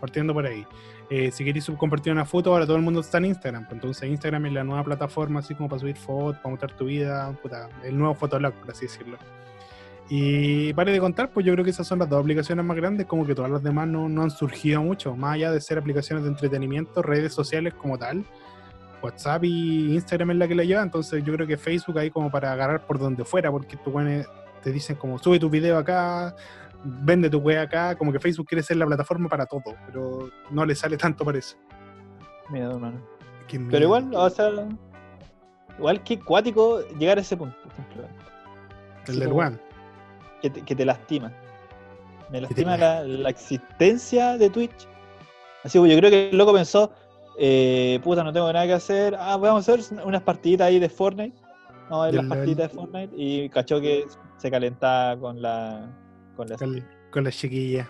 Partiendo 0.00 0.32
por 0.32 0.46
ahí. 0.46 0.64
Eh, 1.10 1.32
si 1.32 1.44
queréis 1.44 1.68
compartir 1.76 2.12
una 2.12 2.24
foto, 2.24 2.52
ahora 2.52 2.66
todo 2.66 2.76
el 2.76 2.82
mundo 2.82 3.00
está 3.00 3.18
en 3.18 3.24
Instagram. 3.24 3.64
Pues 3.64 3.74
entonces 3.74 4.08
Instagram 4.08 4.46
es 4.46 4.52
la 4.52 4.62
nueva 4.62 4.84
plataforma 4.84 5.40
así 5.40 5.56
como 5.56 5.68
para 5.68 5.80
subir 5.80 5.96
fotos, 5.96 6.36
para 6.36 6.50
mostrar 6.50 6.76
tu 6.76 6.84
vida, 6.84 7.36
puta, 7.42 7.68
el 7.82 7.98
nuevo 7.98 8.14
Fotolog, 8.14 8.54
por 8.54 8.70
así 8.70 8.86
decirlo. 8.86 9.18
Y 10.14 10.74
pare 10.74 10.92
de 10.92 11.00
contar, 11.00 11.30
pues 11.30 11.46
yo 11.46 11.54
creo 11.54 11.64
que 11.64 11.70
esas 11.70 11.86
son 11.86 11.98
las 11.98 12.06
dos 12.06 12.20
aplicaciones 12.20 12.62
más 12.62 12.76
grandes, 12.76 13.06
como 13.06 13.24
que 13.24 13.34
todas 13.34 13.50
las 13.50 13.62
demás 13.62 13.88
no, 13.88 14.10
no 14.10 14.22
han 14.22 14.30
surgido 14.30 14.82
mucho, 14.82 15.16
más 15.16 15.36
allá 15.36 15.50
de 15.50 15.58
ser 15.58 15.78
aplicaciones 15.78 16.22
de 16.24 16.28
entretenimiento, 16.28 17.00
redes 17.00 17.32
sociales 17.32 17.72
como 17.72 17.96
tal. 17.96 18.22
WhatsApp 19.02 19.44
y 19.44 19.94
Instagram 19.94 20.32
es 20.32 20.36
la 20.36 20.48
que 20.48 20.54
la 20.54 20.64
lleva, 20.64 20.82
entonces 20.82 21.24
yo 21.24 21.32
creo 21.32 21.46
que 21.46 21.56
Facebook 21.56 21.98
ahí 21.98 22.10
como 22.10 22.30
para 22.30 22.52
agarrar 22.52 22.86
por 22.86 22.98
donde 22.98 23.24
fuera, 23.24 23.50
porque 23.50 23.78
tú 23.78 23.90
te 24.62 24.70
dicen 24.70 24.96
como 24.96 25.18
sube 25.18 25.38
tu 25.38 25.48
video 25.48 25.78
acá, 25.78 26.36
vende 26.84 27.30
tu 27.30 27.38
web 27.38 27.60
acá, 27.60 27.96
como 27.96 28.12
que 28.12 28.20
Facebook 28.20 28.48
quiere 28.48 28.62
ser 28.62 28.76
la 28.76 28.84
plataforma 28.84 29.30
para 29.30 29.46
todo, 29.46 29.62
pero 29.86 30.28
no 30.50 30.66
le 30.66 30.74
sale 30.74 30.98
tanto 30.98 31.24
para 31.24 31.38
eso. 31.38 31.56
Miedo, 32.50 32.72
hermano. 32.72 33.00
Pero 33.48 33.82
igual, 33.82 34.10
o 34.14 34.28
sea, 34.28 34.50
igual 35.78 36.02
que 36.02 36.18
cuático 36.20 36.86
llegar 36.98 37.16
a 37.16 37.22
ese 37.22 37.34
punto. 37.34 37.56
El 39.06 39.18
del 39.18 39.32
One 39.32 39.71
que 40.50 40.74
te, 40.74 40.84
lastima. 40.84 41.32
Me 42.30 42.40
lastima 42.40 42.76
la, 42.76 43.28
existencia 43.28 44.36
de 44.36 44.50
Twitch. 44.50 44.88
Así 45.64 45.80
que 45.80 45.88
yo 45.88 45.96
creo 45.96 46.10
que 46.10 46.30
el 46.30 46.36
loco 46.36 46.52
pensó, 46.52 46.90
eh, 47.38 48.00
puta, 48.02 48.24
no 48.24 48.32
tengo 48.32 48.52
nada 48.52 48.66
que 48.66 48.72
hacer. 48.72 49.14
Ah, 49.18 49.36
vamos 49.36 49.68
a 49.68 49.74
hacer 49.74 50.00
unas 50.04 50.22
partiditas 50.22 50.66
ahí 50.66 50.78
de 50.78 50.88
Fortnite. 50.88 51.36
No, 51.88 52.04
en 52.04 52.12
Del 52.12 52.20
las 52.22 52.36
partiditas 52.36 52.70
de 52.70 52.76
Fortnite 52.76 53.14
y 53.16 53.48
cachó 53.48 53.80
que 53.80 54.06
se 54.38 54.50
calentaba 54.50 55.18
con 55.18 55.40
la. 55.40 55.88
Con 56.36 56.48
la 56.48 56.56
Con, 56.56 56.84
con 57.10 57.24
la 57.24 57.30
chiquilla. 57.30 57.86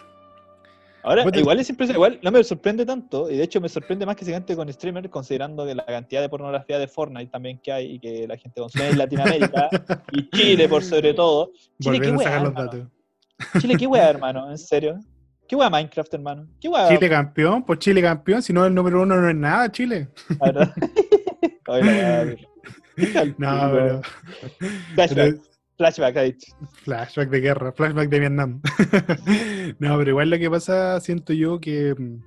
Ahora, 1.04 1.24
igual 1.34 1.58
es 1.58 1.66
siempre 1.66 1.86
igual, 1.88 2.18
no 2.22 2.30
me 2.30 2.44
sorprende 2.44 2.86
tanto, 2.86 3.28
y 3.30 3.36
de 3.36 3.42
hecho 3.42 3.60
me 3.60 3.68
sorprende 3.68 4.06
más 4.06 4.14
que 4.14 4.24
se 4.24 4.30
cante 4.30 4.54
con 4.54 4.72
streamer, 4.72 5.10
considerando 5.10 5.66
que 5.66 5.74
la 5.74 5.84
cantidad 5.84 6.20
de 6.20 6.28
pornografía 6.28 6.78
de 6.78 6.86
Fortnite 6.86 7.30
también 7.30 7.58
que 7.58 7.72
hay 7.72 7.94
y 7.94 7.98
que 7.98 8.26
la 8.28 8.36
gente 8.36 8.60
consume 8.60 8.90
en 8.90 8.98
Latinoamérica 8.98 9.68
y 10.12 10.30
Chile 10.30 10.68
por 10.68 10.84
sobre 10.84 11.12
todo. 11.14 11.50
Chile, 11.80 12.00
qué 12.00 12.10
Volviendo 12.10 12.14
a 12.14 12.18
weá, 12.18 12.28
sacar 12.28 12.42
los 12.42 12.50
hermano. 12.56 12.90
Chile, 13.60 13.74
qué 13.78 13.86
weá, 13.86 14.08
hermano, 14.10 14.50
en 14.50 14.58
serio. 14.58 15.00
¿Qué 15.48 15.56
weá 15.56 15.68
Minecraft, 15.68 16.14
hermano? 16.14 16.46
¿Qué 16.60 16.68
weá? 16.68 16.88
Chile 16.88 17.10
campeón, 17.10 17.64
pues 17.64 17.78
Chile 17.80 18.00
campeón, 18.00 18.40
si 18.42 18.52
no 18.52 18.64
el 18.64 18.72
número 18.74 19.02
uno 19.02 19.16
no 19.20 19.28
es 19.28 19.34
nada, 19.36 19.70
Chile. 19.72 20.08
la 20.40 20.46
verdad? 20.46 20.74
No, 23.38 23.70
pero, 23.72 24.00
pero- 24.96 25.34
flashback, 25.82 26.16
ha 26.16 26.22
flashback 26.84 27.28
de 27.30 27.40
guerra, 27.40 27.72
flashback 27.72 28.08
de 28.08 28.20
Vietnam. 28.20 28.60
no, 29.80 29.98
pero 29.98 30.10
igual 30.10 30.30
lo 30.30 30.38
que 30.38 30.48
pasa, 30.48 31.00
siento 31.00 31.32
yo 31.32 31.60
que, 31.60 31.94
mm, 31.98 32.22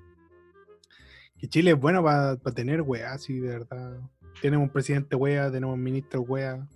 que 1.38 1.48
Chile 1.48 1.72
es 1.72 1.80
bueno 1.80 2.04
para 2.04 2.38
tener 2.54 2.82
weá, 2.82 3.14
así 3.14 3.40
de 3.40 3.48
verdad. 3.48 4.00
Tenemos 4.42 4.68
un 4.68 4.74
presidente 4.74 5.16
wea, 5.16 5.50
tenemos 5.50 5.76
un 5.76 5.84
ministro 5.84 6.22
wea. 6.22 6.68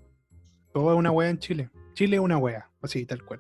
Todo 0.74 0.94
es 0.94 0.98
una 0.98 1.12
wea 1.12 1.30
en 1.30 1.40
Chile. 1.40 1.70
Chile 1.94 2.16
es 2.16 2.22
una 2.22 2.38
wea, 2.38 2.70
así, 2.82 3.06
tal 3.06 3.24
cual. 3.26 3.40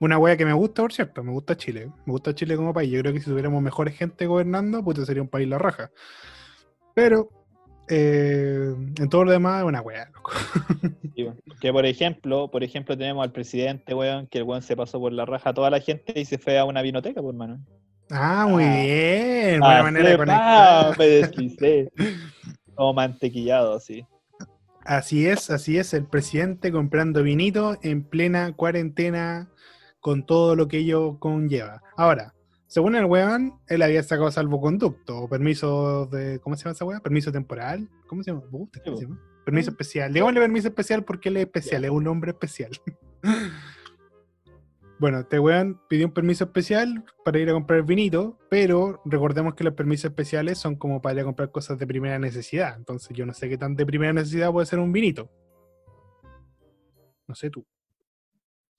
Una 0.00 0.16
wea 0.18 0.36
que 0.36 0.46
me 0.46 0.54
gusta, 0.54 0.82
por 0.82 0.92
cierto, 0.92 1.22
me 1.22 1.32
gusta 1.32 1.56
Chile. 1.56 1.92
Me 2.06 2.12
gusta 2.12 2.34
Chile 2.34 2.56
como 2.56 2.72
país. 2.72 2.90
Yo 2.90 3.00
creo 3.00 3.12
que 3.12 3.20
si 3.20 3.26
tuviéramos 3.26 3.62
mejores 3.62 3.96
gente 3.96 4.26
gobernando, 4.26 4.82
pues 4.82 5.04
sería 5.04 5.22
un 5.22 5.28
país 5.28 5.46
la 5.46 5.58
raja. 5.58 5.90
Pero 6.94 7.28
eh, 7.94 8.74
en 8.98 9.08
todo 9.08 9.24
lo 9.24 9.32
demás 9.32 9.60
es 9.62 9.66
una 9.68 9.80
wea, 9.82 10.08
loco. 10.14 10.32
Sí. 11.14 11.26
Que 11.60 11.72
por 11.72 11.84
ejemplo, 11.84 12.50
por 12.50 12.64
ejemplo, 12.64 12.96
tenemos 12.96 13.22
al 13.22 13.32
presidente, 13.32 13.94
weón, 13.94 14.26
que 14.28 14.38
el 14.38 14.44
weón 14.44 14.62
se 14.62 14.74
pasó 14.76 14.98
por 14.98 15.12
la 15.12 15.26
raja 15.26 15.50
a 15.50 15.54
toda 15.54 15.68
la 15.70 15.80
gente 15.80 16.18
y 16.18 16.24
se 16.24 16.38
fue 16.38 16.58
a 16.58 16.64
una 16.64 16.80
vinoteca, 16.82 17.20
pues, 17.20 17.34
hermano. 17.34 17.64
Ah, 18.10 18.46
muy 18.48 18.64
Ah. 18.64 18.76
bien. 18.82 19.60
Buena 19.60 19.78
Ah, 19.78 19.82
manera 19.82 20.08
de 20.10 20.16
conectar. 20.16 20.98
me 20.98 21.06
deslicé. 21.06 21.92
Como 22.74 22.94
mantequillado, 22.94 23.74
así. 23.74 24.04
Así 24.84 25.26
es, 25.26 25.50
así 25.50 25.78
es. 25.78 25.92
El 25.94 26.06
presidente 26.06 26.72
comprando 26.72 27.22
vinito 27.22 27.76
en 27.82 28.02
plena 28.02 28.52
cuarentena 28.54 29.48
con 30.00 30.26
todo 30.26 30.56
lo 30.56 30.66
que 30.66 30.78
ello 30.78 31.18
conlleva. 31.20 31.82
Ahora, 31.96 32.34
según 32.72 32.94
el 32.94 33.04
weón, 33.04 33.60
él 33.66 33.82
había 33.82 34.02
sacado 34.02 34.30
salvoconducto 34.30 35.18
o 35.18 35.28
permiso 35.28 36.06
de. 36.06 36.40
¿Cómo 36.40 36.56
se 36.56 36.64
llama 36.64 36.72
esa 36.72 36.86
weá? 36.86 37.00
Permiso 37.00 37.30
temporal. 37.30 37.86
¿Cómo 38.06 38.22
se 38.22 38.30
llama? 38.30 38.44
¿cómo 38.50 38.70
se 38.72 39.02
llama? 39.02 39.20
Permiso 39.44 39.72
especial. 39.72 40.10
Digámosle 40.10 40.40
permiso 40.40 40.68
especial 40.68 41.04
porque 41.04 41.28
él 41.28 41.36
es 41.36 41.42
especial, 41.42 41.84
es 41.84 41.90
un 41.90 42.06
hombre 42.06 42.30
especial. 42.30 42.70
Bueno, 44.98 45.18
este 45.18 45.40
weón 45.40 45.80
pidió 45.88 46.06
un 46.06 46.12
permiso 46.14 46.44
especial 46.44 47.04
para 47.24 47.40
ir 47.40 47.50
a 47.50 47.52
comprar 47.54 47.82
vinito, 47.82 48.38
pero 48.48 49.02
recordemos 49.04 49.54
que 49.54 49.64
los 49.64 49.74
permisos 49.74 50.10
especiales 50.10 50.58
son 50.58 50.76
como 50.76 51.02
para 51.02 51.14
ir 51.14 51.20
a 51.22 51.24
comprar 51.24 51.50
cosas 51.50 51.76
de 51.76 51.88
primera 51.88 52.20
necesidad. 52.20 52.76
Entonces 52.76 53.14
yo 53.14 53.26
no 53.26 53.34
sé 53.34 53.48
qué 53.48 53.58
tan 53.58 53.74
de 53.74 53.84
primera 53.84 54.12
necesidad 54.12 54.52
puede 54.52 54.64
ser 54.64 54.78
un 54.78 54.92
vinito. 54.92 55.28
No 57.26 57.34
sé 57.34 57.50
tú. 57.50 57.66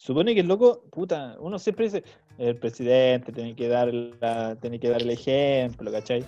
Supone 0.04 0.34
que 0.34 0.42
el 0.42 0.48
loco, 0.50 0.84
puta, 0.92 1.38
uno 1.40 1.58
siempre 1.58 1.86
dice, 1.86 2.04
el 2.38 2.56
presidente 2.56 3.32
tiene 3.32 3.56
que 3.56 3.68
dar 3.68 3.94
la, 3.94 4.56
tiene 4.56 4.80
que 4.80 4.90
dar 4.90 5.02
el 5.02 5.10
ejemplo, 5.10 5.92
¿cachai? 5.92 6.26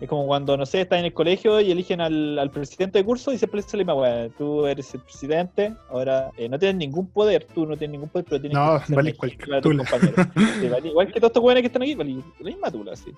Es 0.00 0.08
como 0.08 0.26
cuando, 0.26 0.56
no 0.56 0.66
sé, 0.66 0.80
estás 0.80 0.98
en 0.98 1.04
el 1.04 1.12
colegio 1.12 1.60
y 1.60 1.70
eligen 1.70 2.00
al, 2.00 2.36
al 2.38 2.50
presidente 2.50 2.98
de 2.98 3.04
curso 3.04 3.32
y 3.32 3.38
siempre 3.38 3.60
es 3.60 3.72
la 3.72 3.78
misma 3.78 3.94
weá. 3.94 4.28
Tú 4.36 4.66
eres 4.66 4.92
el 4.92 5.00
presidente, 5.00 5.72
ahora 5.88 6.30
eh, 6.36 6.48
no 6.48 6.58
tienes 6.58 6.76
ningún 6.76 7.06
poder, 7.06 7.46
tú 7.54 7.64
no 7.64 7.76
tienes 7.76 7.92
ningún 7.92 8.08
poder, 8.08 8.26
pero 8.28 8.40
tienes 8.40 8.58
No, 8.58 8.82
que 8.84 8.92
vale 8.94 9.14
cualquier 9.14 9.60
tula. 9.60 9.84
Sí, 10.60 10.68
vale, 10.68 10.88
igual 10.88 11.06
que 11.12 11.20
todos 11.20 11.30
estos 11.30 11.42
weones 11.44 11.62
que 11.62 11.68
están 11.68 11.82
aquí, 11.82 11.94
vale, 11.94 12.16
la 12.40 12.44
misma 12.44 12.70
tula, 12.72 12.96
sí. 12.96 13.12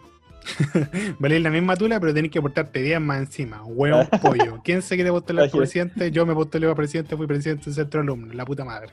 Vale 1.18 1.40
la 1.40 1.50
misma 1.50 1.74
tula, 1.76 1.98
pero 1.98 2.14
tenés 2.14 2.30
que 2.30 2.40
portarte 2.40 2.80
bien 2.80 3.02
más 3.04 3.18
encima. 3.18 3.64
Hueón 3.64 4.06
pollo. 4.22 4.60
¿Quién 4.62 4.80
se 4.80 4.94
quiere 4.94 5.10
postular 5.10 5.44
Gracias. 5.44 5.58
presidente? 5.58 6.10
Yo 6.12 6.24
me 6.24 6.34
postulé 6.34 6.66
para 6.66 6.76
presidente, 6.76 7.16
fui 7.16 7.26
presidente 7.26 7.64
del 7.64 7.74
centro 7.74 8.00
de 8.00 8.04
alumnos. 8.04 8.34
La 8.34 8.44
puta 8.44 8.64
madre. 8.64 8.92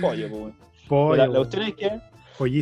Pollo, 0.00 0.28
po, 0.28 0.36
weón. 0.36 0.67
Pollo. 0.88 1.16
la, 1.16 1.26
la 1.26 1.36
cuestión 1.38 1.62
es 1.64 1.74
que. 1.74 1.86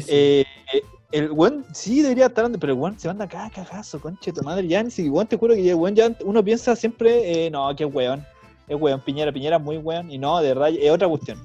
Eh, 0.09 0.45
eh, 0.75 0.83
el 1.13 1.31
weón 1.33 1.65
sí 1.73 2.03
debería 2.03 2.27
estar 2.27 2.45
dando, 2.45 2.59
pero 2.59 2.73
el 2.73 2.79
weón 2.79 2.99
se 2.99 3.09
manda 3.09 3.29
cada 3.29 3.49
cagazo, 3.51 4.01
conche 4.01 4.33
tu 4.33 4.43
madre. 4.43 4.67
Ya, 4.67 4.83
ni 4.83 4.91
si 4.91 5.09
weón, 5.09 5.27
te 5.27 5.37
juro 5.37 5.55
que 5.55 5.69
el 5.71 5.75
weón 5.77 5.95
ya 5.95 6.11
uno 6.25 6.43
piensa 6.45 6.75
siempre, 6.77 7.47
eh, 7.47 7.51
no, 7.51 7.75
qué 7.77 7.85
weón. 7.85 8.25
Es 8.69 8.77
weón, 8.81 9.01
Piñera, 9.01 9.31
Piñera 9.33 9.59
muy 9.59 9.77
weón. 9.79 10.11
Y 10.11 10.19
no, 10.19 10.41
de 10.41 10.49
verdad, 10.49 10.71
es 10.71 10.91
otra 10.91 11.09
cuestión. 11.09 11.39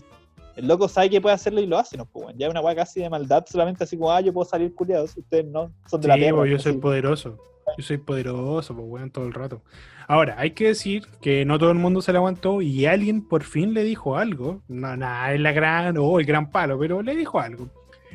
El 0.56 0.68
loco 0.68 0.88
sabe 0.90 1.10
que 1.10 1.22
puede 1.22 1.36
hacerlo 1.36 1.62
y 1.62 1.66
lo 1.68 1.78
hace, 1.78 1.96
no, 1.98 2.06
pues 2.06 2.26
weón. 2.26 2.38
Ya 2.38 2.48
es 2.48 2.52
una 2.52 2.62
weá 2.62 2.76
casi 2.76 3.00
de 3.02 3.10
maldad, 3.10 3.46
solamente 3.50 3.84
así 3.84 3.98
como, 3.98 4.12
ah, 4.12 4.22
yo 4.22 4.34
puedo 4.34 4.50
salir 4.50 4.74
culiado, 4.74 5.06
si 5.08 5.20
ustedes 5.20 5.46
no, 5.46 5.72
son 5.90 6.02
de 6.02 6.08
la 6.08 6.16
Sí, 6.16 6.22
perra. 6.22 6.38
pues, 6.38 6.52
yo 6.52 6.60
soy 6.60 6.72
así. 6.72 6.80
poderoso. 6.82 7.38
Yo 7.78 7.84
soy 7.84 7.98
poderoso, 7.98 8.76
pues, 8.76 8.88
weón, 8.88 9.12
todo 9.12 9.26
el 9.26 9.34
rato. 9.34 9.64
Ahora, 10.08 10.36
hay 10.38 10.52
que 10.52 10.68
decir 10.68 11.08
que 11.22 11.46
no 11.46 11.58
todo 11.58 11.72
el 11.72 11.78
mundo 11.78 12.02
se 12.02 12.12
le 12.12 12.18
aguantó 12.18 12.62
y 12.62 12.86
alguien 12.86 13.28
por 13.28 13.44
fin 13.44 13.74
le 13.74 13.84
dijo 13.84 14.18
algo. 14.18 14.62
No, 14.68 14.98
nada, 14.98 15.34
es 15.34 15.40
la 15.40 15.52
gran, 15.54 15.98
o 15.98 16.20
el 16.20 16.26
gran 16.26 16.52
palo, 16.52 16.78
pero 16.78 17.02
le 17.02 17.16
dijo 17.16 17.40
algo. 17.40 17.70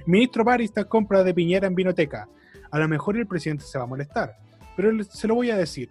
Ministro 0.04 0.44
Parista 0.44 0.84
compra 0.84 1.24
de 1.24 1.34
Piñera 1.34 1.66
en 1.66 1.74
Vinoteca. 1.74 2.28
A 2.70 2.78
lo 2.78 2.88
mejor 2.88 3.16
el 3.16 3.26
presidente 3.26 3.64
se 3.64 3.78
va 3.78 3.84
a 3.84 3.88
molestar, 3.88 4.36
pero 4.76 5.02
se 5.04 5.26
lo 5.26 5.34
voy 5.34 5.50
a 5.50 5.56
decir. 5.56 5.90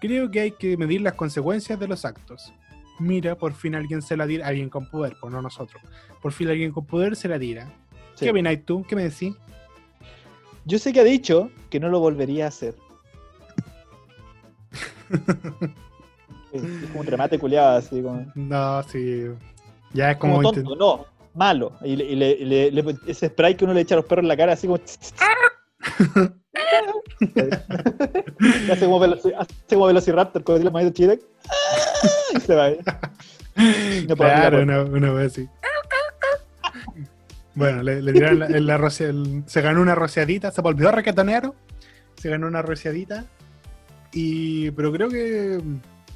Creo 0.00 0.30
que 0.30 0.40
hay 0.40 0.50
que 0.52 0.76
medir 0.76 1.00
las 1.00 1.14
consecuencias 1.14 1.78
de 1.80 1.88
los 1.88 2.04
actos. 2.04 2.54
Mira, 3.00 3.36
por 3.36 3.54
fin 3.54 3.74
alguien 3.74 4.02
se 4.02 4.16
la 4.16 4.26
tira, 4.26 4.46
alguien 4.46 4.68
con 4.68 4.88
poder, 4.88 5.16
pues 5.20 5.32
no 5.32 5.42
nosotros. 5.42 5.82
Por 6.22 6.32
fin 6.32 6.48
alguien 6.48 6.72
con 6.72 6.86
poder 6.86 7.16
se 7.16 7.28
la 7.28 7.38
tira. 7.38 7.72
Sí. 8.14 8.24
¿Qué 8.26 8.30
opináis 8.30 8.64
tú? 8.64 8.84
¿Qué 8.84 8.94
me 8.94 9.02
decís? 9.02 9.34
Yo 10.66 10.78
sé 10.78 10.92
que 10.92 11.00
ha 11.00 11.04
dicho 11.04 11.50
que 11.70 11.78
no 11.80 11.88
lo 11.88 12.00
volvería 12.00 12.46
a 12.46 12.48
hacer. 12.48 12.74
es 16.52 16.62
es 16.62 16.86
como 16.88 17.00
un 17.00 17.06
remate 17.06 17.38
culiado, 17.38 17.76
así 17.78 18.02
como. 18.02 18.24
No, 18.34 18.82
sí. 18.84 19.26
Ya 19.92 20.12
es 20.12 20.16
como. 20.18 20.36
Como 20.36 20.48
intent- 20.50 20.64
tonto, 20.64 20.76
no, 20.76 21.06
malo. 21.34 21.72
Y, 21.82 21.96
le, 21.96 22.04
y 22.04 22.44
le- 22.44 22.70
le- 22.70 22.96
ese 23.06 23.28
spray 23.28 23.54
que 23.56 23.64
uno 23.64 23.74
le 23.74 23.82
echa 23.82 23.94
a 23.94 23.98
los 23.98 24.06
perros 24.06 24.22
en 24.24 24.28
la 24.28 24.36
cara, 24.36 24.52
así 24.54 24.66
como. 24.66 24.80
Hace, 28.70 28.86
como 28.86 29.02
hace 29.04 29.34
como 29.74 29.86
Velociraptor 29.86 30.42
cuando 30.44 30.58
tiene 30.60 30.64
la 30.64 30.70
manita 30.70 30.94
chile. 30.94 31.18
Y 32.36 32.40
se 32.40 32.54
va. 32.54 32.70
No 32.70 34.16
puedo 34.16 34.30
claro, 34.32 34.62
una, 34.62 34.82
una 34.82 35.12
vez 35.12 35.32
así. 35.32 35.48
Bueno, 37.54 37.82
le, 37.82 38.02
le 38.02 38.12
tiraron 38.12 38.38
la, 38.40 38.48
la 38.48 38.78
roce- 38.78 39.08
el- 39.08 39.44
se 39.46 39.60
ganó 39.60 39.80
una 39.80 39.94
rociadita, 39.94 40.50
se 40.50 40.60
volvió 40.60 40.90
raquetonero, 40.90 41.54
se 42.16 42.28
ganó 42.30 42.46
una 42.48 42.62
rociadita, 42.62 43.24
y 44.12 44.70
pero 44.72 44.92
creo 44.92 45.08
que 45.08 45.60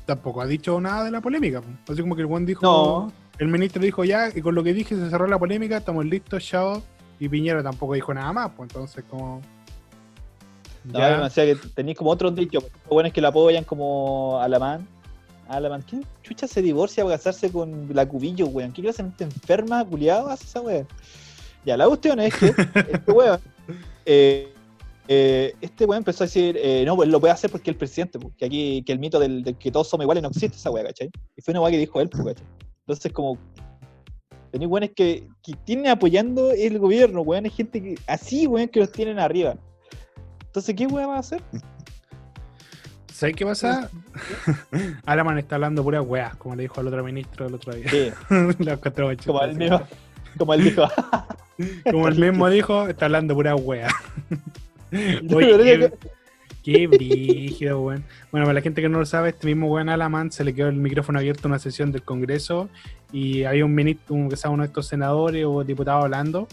tampoco 0.04 0.40
ha 0.40 0.46
dicho 0.46 0.80
nada 0.80 1.04
de 1.04 1.10
la 1.10 1.20
polémica. 1.20 1.60
po. 1.60 1.92
Así 1.92 2.00
como 2.02 2.14
que 2.16 2.22
el 2.22 2.26
buen 2.26 2.44
dijo, 2.46 2.62
No, 2.62 3.12
el 3.38 3.48
ministro 3.48 3.82
dijo 3.82 4.04
ya, 4.04 4.30
y 4.34 4.40
con 4.40 4.54
lo 4.54 4.64
que 4.64 4.72
dije 4.72 4.96
se 4.96 5.10
cerró 5.10 5.26
la 5.26 5.38
polémica, 5.38 5.76
estamos 5.76 6.04
listos, 6.04 6.44
chao, 6.44 6.82
y 7.20 7.28
Piñera 7.28 7.62
tampoco 7.62 7.94
dijo 7.94 8.12
nada 8.14 8.32
más, 8.32 8.50
pues 8.56 8.68
entonces 8.70 9.04
como... 9.08 9.40
no, 10.84 10.98
ya- 10.98 11.18
me 11.18 11.24
decía 11.24 11.44
que 11.46 11.56
tenéis 11.74 11.98
como 11.98 12.10
otros 12.10 12.34
dichos. 12.34 12.64
Lo 12.64 12.90
bueno 12.90 13.08
es 13.08 13.12
que 13.12 13.20
lo 13.20 13.28
apoyan 13.28 13.64
como 13.64 14.40
Alamán. 14.40 14.86
Alamán, 15.48 15.82
¿quién 15.88 16.04
chucha 16.22 16.46
se 16.46 16.60
divorcia 16.62 17.04
para 17.04 17.16
casarse 17.16 17.50
con 17.50 17.88
la 17.94 18.06
cubillo, 18.06 18.46
weón? 18.48 18.70
¿Qué 18.72 18.82
clase 18.82 19.02
gente 19.02 19.24
enferma, 19.24 19.84
culiado, 19.84 20.28
hace 20.28 20.44
esa 20.44 20.60
weón? 20.60 20.86
Ya, 21.68 21.76
la 21.76 21.86
cuestión 21.86 22.18
es 22.18 22.34
que 22.34 22.46
este 22.92 23.12
weón, 23.12 23.38
eh, 24.06 24.48
eh, 25.06 25.54
este 25.60 25.84
weón 25.84 25.98
empezó 25.98 26.24
a 26.24 26.26
decir, 26.26 26.58
eh, 26.58 26.82
no, 26.86 26.96
pues 26.96 27.10
lo 27.10 27.20
puede 27.20 27.34
hacer 27.34 27.50
porque 27.50 27.68
es 27.70 27.74
el 27.74 27.78
presidente, 27.78 28.18
pues, 28.18 28.32
que 28.38 28.46
aquí, 28.46 28.82
que 28.86 28.92
el 28.92 28.98
mito 28.98 29.20
del, 29.20 29.44
del 29.44 29.54
que 29.58 29.70
todos 29.70 29.86
somos 29.86 30.04
iguales 30.04 30.22
no 30.22 30.30
existe 30.30 30.56
esa 30.56 30.70
weá, 30.70 30.82
¿cachai? 30.84 31.10
Y 31.36 31.42
fue 31.42 31.52
una 31.52 31.60
weá 31.60 31.70
que 31.70 31.76
dijo 31.76 32.00
él, 32.00 32.08
pues, 32.08 32.24
¿cachai? 32.24 32.46
Entonces, 32.80 33.12
como, 33.12 33.36
tenéis 34.50 34.70
weones 34.70 34.92
que, 34.96 35.28
que 35.42 35.52
tienen 35.66 35.88
apoyando 35.88 36.52
el 36.52 36.78
gobierno, 36.78 37.20
weón, 37.20 37.44
hay 37.44 37.50
gente 37.50 37.82
que, 37.82 37.96
así, 38.06 38.46
weón, 38.46 38.68
que 38.68 38.80
los 38.80 38.90
tienen 38.90 39.18
arriba. 39.18 39.54
Entonces, 40.46 40.74
¿qué 40.74 40.86
weá 40.86 41.06
va 41.06 41.16
a 41.16 41.18
hacer? 41.18 41.42
¿Sabes 43.12 43.36
qué 43.36 43.44
pasa? 43.44 43.90
Alaman 45.04 45.36
está 45.38 45.56
hablando 45.56 45.82
puras 45.82 46.02
weas, 46.06 46.34
como 46.36 46.54
le 46.54 46.62
dijo 46.62 46.80
al 46.80 46.86
otro 46.86 47.04
ministro 47.04 47.46
el 47.46 47.54
otro 47.56 47.74
día. 47.74 47.90
Sí, 47.90 48.10
encontré 48.58 49.04
muy 49.04 49.18
como 49.18 49.42
él 49.42 49.58
chistosa. 49.58 49.86
Como 50.36 50.54
él 50.54 50.64
dijo. 50.64 50.84
Como 51.90 52.06
el 52.06 52.16
mismo 52.16 52.48
dijo, 52.48 52.86
está 52.86 53.06
hablando 53.06 53.34
pura 53.34 53.56
wea. 53.56 53.88
Oye, 55.34 55.90
qué, 56.62 56.86
brígido, 56.86 57.82
weón. 57.82 58.04
Bueno, 58.30 58.46
para 58.46 58.54
la 58.54 58.60
gente 58.60 58.80
que 58.80 58.88
no 58.88 59.00
lo 59.00 59.06
sabe, 59.06 59.30
este 59.30 59.48
mismo 59.48 59.66
weón 59.66 59.88
Alaman 59.88 60.30
se 60.30 60.44
le 60.44 60.54
quedó 60.54 60.68
el 60.68 60.76
micrófono 60.76 61.18
abierto 61.18 61.48
en 61.48 61.52
una 61.52 61.58
sesión 61.58 61.90
del 61.90 62.02
Congreso 62.02 62.68
y 63.12 63.42
había 63.42 63.64
un 63.64 63.74
ministro, 63.74 64.14
un, 64.14 64.32
uno 64.32 64.62
de 64.62 64.66
estos 64.66 64.86
senadores 64.86 65.44
o 65.46 65.64
diputados 65.64 66.04
hablando. 66.04 66.46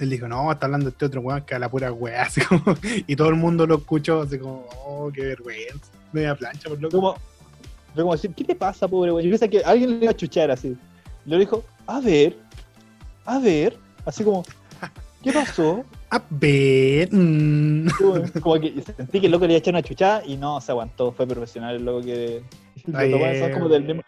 Él 0.00 0.10
dijo, 0.10 0.26
no, 0.26 0.50
está 0.50 0.66
hablando 0.66 0.88
este 0.88 1.04
otro 1.04 1.20
weón 1.20 1.42
que 1.42 1.54
a 1.54 1.58
la 1.58 1.68
pura 1.68 1.92
así 2.20 2.40
como, 2.40 2.76
y 2.82 3.14
todo 3.14 3.28
el 3.28 3.36
mundo 3.36 3.66
lo 3.68 3.76
escuchó, 3.76 4.22
así 4.22 4.38
como, 4.38 4.66
oh, 4.84 5.10
qué 5.14 5.22
vergüenza. 5.22 5.92
Media 6.12 6.34
plancha, 6.34 6.68
por 6.68 6.80
loco. 6.80 6.96
como 6.96 7.16
como 7.94 8.12
decir, 8.12 8.32
¿qué 8.34 8.44
te 8.44 8.54
pasa, 8.54 8.86
pobre 8.86 9.12
weón? 9.12 9.24
Yo 9.24 9.30
pensé 9.30 9.48
que 9.48 9.60
alguien 9.64 9.90
le 9.90 10.04
iba 10.04 10.10
a 10.10 10.16
chuchar 10.16 10.50
así. 10.50 10.76
Y 11.26 11.30
le 11.30 11.38
dijo, 11.38 11.64
a 11.86 12.00
ver, 12.00 12.36
a 13.28 13.38
ver, 13.38 13.76
así 14.06 14.24
como, 14.24 14.42
¿qué 15.22 15.32
pasó? 15.32 15.84
A 16.10 16.22
ver. 16.30 17.12
mm. 17.12 17.88
Como 18.40 18.58
que 18.58 18.82
sentí 18.96 19.20
que 19.20 19.26
el 19.26 19.32
loco 19.32 19.44
le 19.44 19.52
iba 19.52 19.58
a 19.58 19.58
echar 19.58 19.74
una 19.74 19.82
chuchada 19.82 20.22
y 20.24 20.38
no 20.38 20.58
se 20.62 20.72
aguantó, 20.72 21.12
fue 21.12 21.26
profesional 21.26 21.76
el 21.76 21.84
loco 21.84 22.00
que. 22.00 22.42
Ay, 22.94 23.10
son 23.12 23.50
eh. 23.50 23.50
como 23.52 23.68
del 23.68 23.84
mismo. 23.84 24.02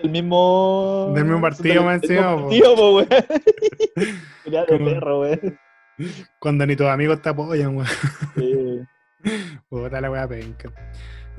Del 0.00 0.10
mismo. 0.10 1.12
Del 1.12 1.24
mismo 1.24 1.40
partido, 1.40 1.82
más 1.82 2.00
encima, 2.00 2.36
partido. 2.36 3.04
Pelea 4.44 4.64
de 4.66 4.78
perro, 4.78 5.20
weón. 5.22 5.58
Cuando 6.38 6.66
ni 6.66 6.76
tus 6.76 6.86
amigos 6.86 7.20
te 7.20 7.30
apoyan, 7.30 7.76
weón. 7.76 7.88
Sí. 8.36 8.80
Puta 9.68 10.00
la 10.00 10.10
weá 10.10 10.28
penca. 10.28 10.72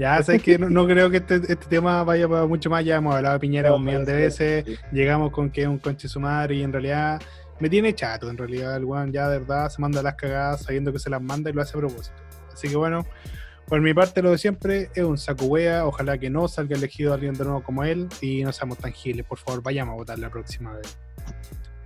Ya, 0.02 0.24
sabes 0.24 0.42
que 0.42 0.58
no, 0.58 0.68
no 0.68 0.88
creo 0.88 1.12
que 1.12 1.18
este, 1.18 1.36
este 1.36 1.68
tema 1.70 2.04
vaya 2.04 2.28
para 2.28 2.48
mucho 2.48 2.72
más. 2.72 2.84
Ya 2.84 2.96
hemos 2.96 3.14
hablado 3.14 3.36
de 3.36 3.40
Piñera 3.40 3.70
No, 3.70 3.76
un 3.76 3.86
millón 3.86 4.04
de 4.04 4.14
veces. 4.14 4.66
sí. 4.66 4.76
Llegamos 4.92 5.32
con 5.32 5.52
que 5.52 5.62
es 5.62 5.68
un 5.68 5.78
conche 5.78 6.08
su 6.08 6.20
madre 6.20 6.56
y 6.56 6.64
en 6.64 6.74
realidad 6.74 7.22
me 7.60 7.70
tiene 7.70 7.94
chato. 7.94 8.28
En 8.28 8.36
realidad, 8.36 8.76
el 8.78 8.86
weón 8.86 9.12
ya 9.12 9.30
de 9.30 9.38
verdad 9.38 9.70
se 9.70 9.80
manda 9.80 10.02
las 10.02 10.16
cagadas 10.16 10.64
sabiendo 10.64 10.92
que 10.92 10.98
se 10.98 11.12
las 11.12 11.22
manda 11.22 11.52
y 11.52 11.54
lo 11.54 11.62
hace 11.62 11.78
a 11.78 11.82
propósito. 11.82 12.16
Así 12.52 12.68
que 12.68 12.76
bueno, 12.78 13.06
por 13.68 13.80
mi 13.80 13.94
parte, 13.94 14.24
lo 14.24 14.32
de 14.32 14.40
siempre 14.40 14.90
es 14.96 15.04
un 15.04 15.20
saco 15.20 15.46
wea. 15.46 15.86
Ojalá 15.86 16.18
que 16.18 16.32
no 16.32 16.48
salga 16.48 16.76
elegido 16.76 17.14
alguien 17.14 17.36
de 17.36 17.44
nuevo 17.44 17.62
como 17.62 17.84
él 17.84 18.08
y 18.22 18.44
no 18.44 18.52
seamos 18.52 18.80
tan 18.80 18.94
giles. 18.94 19.24
Por 19.24 19.38
favor, 19.38 19.62
vayamos 19.62 19.94
a 19.94 19.98
votar 19.98 20.18
la 20.18 20.32
próxima 20.32 20.74
vez. 20.74 20.98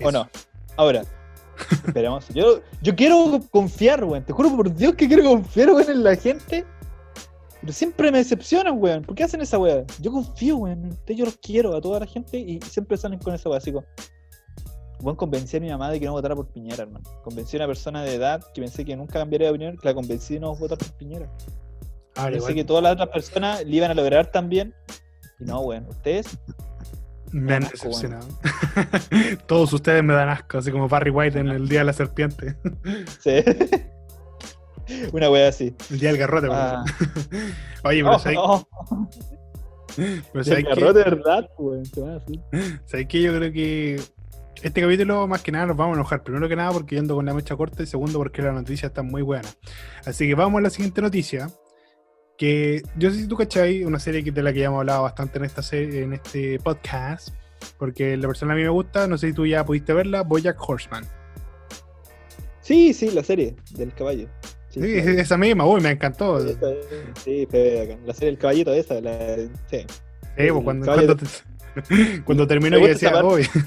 ¿O 0.01 0.09
no? 0.09 0.29
Ahora, 0.77 1.01
esperamos. 1.85 2.29
Yo, 2.29 2.61
yo 2.81 2.95
quiero 2.95 3.41
confiar, 3.51 4.05
weón. 4.05 4.23
Te 4.23 4.31
juro 4.31 4.55
por 4.55 4.73
Dios 4.73 4.95
que 4.95 5.05
quiero 5.05 5.25
confiar, 5.25 5.71
weón, 5.71 5.91
en 5.91 6.01
la 6.01 6.15
gente. 6.15 6.65
Pero 7.65 7.73
siempre 7.73 8.11
me 8.11 8.19
decepcionan, 8.19 8.79
weón. 8.79 9.01
¿Por 9.01 9.15
qué 9.15 9.23
hacen 9.23 9.41
esa 9.41 9.57
weá? 9.57 9.83
Yo 9.99 10.11
confío, 10.11 10.57
weón. 10.57 10.95
Yo 11.07 11.25
los 11.25 11.35
quiero 11.37 11.75
a 11.75 11.81
toda 11.81 11.99
la 11.99 12.05
gente 12.05 12.37
y 12.37 12.61
siempre 12.61 12.95
salen 12.95 13.17
con 13.17 13.33
esa 13.33 13.49
weá. 13.49 13.57
Así 13.57 13.71
como, 13.71 13.87
weón, 15.01 15.15
convencí 15.15 15.57
a 15.57 15.59
mi 15.59 15.71
mamá 15.71 15.89
de 15.89 15.99
que 15.99 16.05
no 16.05 16.11
votara 16.11 16.35
por 16.35 16.47
Piñera, 16.49 16.83
hermano. 16.83 17.03
Convencí 17.23 17.57
a 17.57 17.61
una 17.61 17.67
persona 17.67 18.03
de 18.03 18.13
edad 18.13 18.45
que 18.53 18.61
pensé 18.61 18.85
que 18.85 18.95
nunca 18.95 19.13
cambiaría 19.13 19.47
de 19.47 19.53
opinión, 19.53 19.77
que 19.77 19.87
la 19.87 19.95
convencí 19.95 20.35
de 20.35 20.41
no 20.41 20.55
votar 20.55 20.77
por 20.77 20.91
Piñera. 20.91 21.27
Ahora, 22.17 22.33
Pensé 22.33 22.37
igual, 22.37 22.53
que 22.53 22.63
todas 22.65 22.83
las 22.83 22.93
otras 22.93 23.09
personas 23.09 23.65
le 23.65 23.75
iban 23.75 23.89
a 23.89 23.95
lograr 23.95 24.27
también. 24.27 24.71
Y 25.39 25.45
no, 25.45 25.61
weón. 25.61 25.87
Ustedes, 25.89 26.37
me 27.31 27.55
han 27.55 27.63
asco, 27.63 27.87
decepcionado. 27.87 28.27
Todos 29.47 29.73
ustedes 29.73 30.03
me 30.03 30.13
dan 30.13 30.29
asco, 30.29 30.59
así 30.59 30.71
como 30.71 30.87
Barry 30.87 31.09
White 31.09 31.39
en 31.39 31.47
el 31.47 31.67
Día 31.67 31.79
de 31.79 31.85
la 31.85 31.93
Serpiente. 31.93 32.57
sí. 33.21 33.43
una 35.13 35.29
weá 35.29 35.49
así. 35.49 35.73
El 35.91 35.99
Día 35.99 36.09
del 36.09 36.17
Garrote, 36.19 36.47
Ah. 36.51 36.83
Oye, 37.83 38.03
pero 38.03 38.15
Oh, 38.15 38.19
¿sabes, 38.19 38.37
oh. 38.41 38.67
pero 39.95 40.55
El 40.55 40.63
garrote, 40.63 41.03
¿verdad? 41.03 41.49
weón? 41.57 41.85
¿Sabes 42.85 43.07
qué? 43.07 43.21
Yo 43.21 43.35
creo 43.35 43.51
que 43.51 43.99
este 44.61 44.81
capítulo, 44.81 45.27
más 45.27 45.41
que 45.41 45.51
nada, 45.51 45.67
nos 45.67 45.77
vamos 45.77 45.95
a 45.95 45.99
enojar. 45.99 46.23
Primero 46.23 46.49
que 46.49 46.55
nada, 46.55 46.71
porque 46.71 46.95
yo 46.95 47.01
ando 47.01 47.15
con 47.15 47.25
la 47.25 47.33
mecha 47.33 47.55
corta. 47.55 47.83
Y 47.83 47.85
segundo, 47.85 48.17
porque 48.19 48.41
la 48.41 48.51
noticia 48.51 48.87
está 48.87 49.03
muy 49.03 49.21
buena. 49.21 49.47
Así 50.05 50.27
que 50.27 50.35
vamos 50.35 50.59
a 50.59 50.61
la 50.63 50.69
siguiente 50.69 51.01
noticia. 51.01 51.49
Que 52.37 52.81
yo 52.97 53.09
sé 53.11 53.17
si 53.19 53.27
tú 53.27 53.37
cachai, 53.37 53.83
una 53.85 53.99
serie 53.99 54.21
que- 54.23 54.31
de 54.31 54.43
la 54.43 54.51
que 54.51 54.59
ya 54.59 54.65
hemos 54.65 54.79
hablado 54.79 55.03
bastante 55.03 55.37
en, 55.37 55.45
esta 55.45 55.61
serie, 55.61 56.03
en 56.03 56.13
este 56.13 56.59
podcast. 56.59 57.29
Porque 57.77 58.17
la 58.17 58.27
persona 58.27 58.53
a 58.53 58.55
mí 58.57 58.63
me 58.63 58.69
gusta, 58.69 59.07
no 59.07 59.17
sé 59.17 59.27
si 59.27 59.33
tú 59.33 59.45
ya 59.45 59.63
pudiste 59.65 59.93
verla, 59.93 60.23
Bojack 60.23 60.57
Horseman. 60.59 61.05
Sí, 62.61 62.93
sí, 62.93 63.11
la 63.11 63.23
serie 63.23 63.55
del 63.71 63.93
caballo. 63.93 64.27
Sí, 64.75 64.81
Sí, 64.81 65.01
sí, 65.01 65.09
esa 65.19 65.37
misma, 65.37 65.65
uy, 65.65 65.79
me 65.81 65.91
encantó. 65.91 66.39
sí, 66.41 66.55
Sí. 67.23 67.47
La 68.05 68.13
serie 68.13 68.29
del 68.31 68.37
caballito 68.37 68.73
esa, 68.73 68.99
la, 69.01 69.37
sí. 69.71 69.85
pues, 70.35 70.51
cuando, 70.63 70.85
cuando, 70.85 71.15
te- 71.15 71.25
cuando 72.25 72.45
terminó 72.47 72.77
decía, 72.79 73.23
uy. 73.23 73.47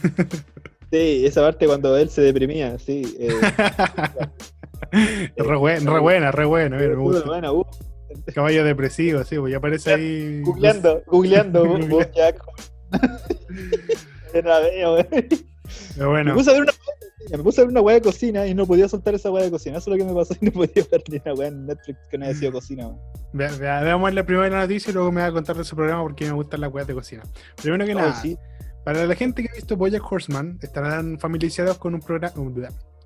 Sí, 0.91 1.27
esa 1.27 1.43
parte 1.43 1.67
cuando 1.67 1.97
él 1.99 2.09
se 2.09 2.23
deprimía, 2.23 2.79
sí. 2.79 3.15
Eh, 3.21 3.29
re, 5.37 5.57
buena, 5.57 5.91
re 5.93 6.01
buena, 6.01 6.31
re 6.33 6.45
buena, 6.47 6.77
mira, 6.79 6.89
me 6.91 6.97
puta, 6.97 7.19
gusta. 7.19 7.29
bueno, 7.29 7.53
uh, 7.53 7.67
Caballo 8.35 8.65
depresivo, 8.65 9.23
sí, 9.25 9.37
pues 9.39 9.53
ya 9.53 9.59
aparece 9.59 9.93
ahí. 9.95 10.41
googleando, 10.43 11.03
googleando, 11.07 11.65
vos. 11.67 12.07
Pero 15.95 16.11
bueno, 16.11 16.31
Me 16.31 16.37
puse 16.39 16.51
a 16.51 16.53
ver 16.55 16.63
una 16.63 16.73
me 17.31 17.39
puse 17.39 17.61
a 17.61 17.65
ver 17.65 17.71
una 17.71 17.81
weá 17.81 17.97
de 17.97 18.03
cocina 18.03 18.47
y 18.47 18.55
no 18.55 18.67
podía 18.67 18.89
soltar 18.89 19.15
esa 19.15 19.31
weá 19.31 19.45
de 19.45 19.51
cocina. 19.51 19.79
Eso 19.79 19.91
es 19.91 19.99
lo 19.99 20.05
que 20.05 20.11
me 20.11 20.17
pasó 20.17 20.35
y 20.41 20.45
no 20.47 20.53
podía 20.53 20.85
ver 20.91 21.03
ni 21.11 21.21
una 21.25 21.35
weá 21.35 21.49
en 21.49 21.67
Netflix 21.67 21.99
que 22.11 22.19
no 22.19 22.27
haya 22.27 22.35
sido 22.35 22.53
cocina. 22.53 22.91
veamos 23.33 24.15
la 24.15 24.25
primera 24.25 24.61
noticia 24.61 24.91
y 24.91 24.95
luego 24.95 25.13
me 25.13 25.21
va 25.21 25.27
a 25.27 25.33
contar 25.33 25.57
de 25.57 25.65
su 25.65 25.77
programa 25.77 26.03
porque 26.03 26.25
me 26.27 26.33
gustan 26.33 26.61
las 26.61 26.73
weas 26.73 26.87
de 26.87 26.95
cocina. 26.95 27.23
Primero 27.61 27.85
que 27.85 27.93
Ay, 27.93 27.97
nada, 27.97 28.21
sí. 28.21 28.39
para 28.85 29.07
la 29.07 29.15
gente 29.15 29.43
que 29.43 29.51
ha 29.51 29.55
visto 29.55 29.77
Bojack 29.77 30.11
Horseman, 30.11 30.59
estarán 30.63 31.19
familiarizados 31.19 31.79
con 31.79 31.95
un 31.95 32.01
programa 32.01 32.33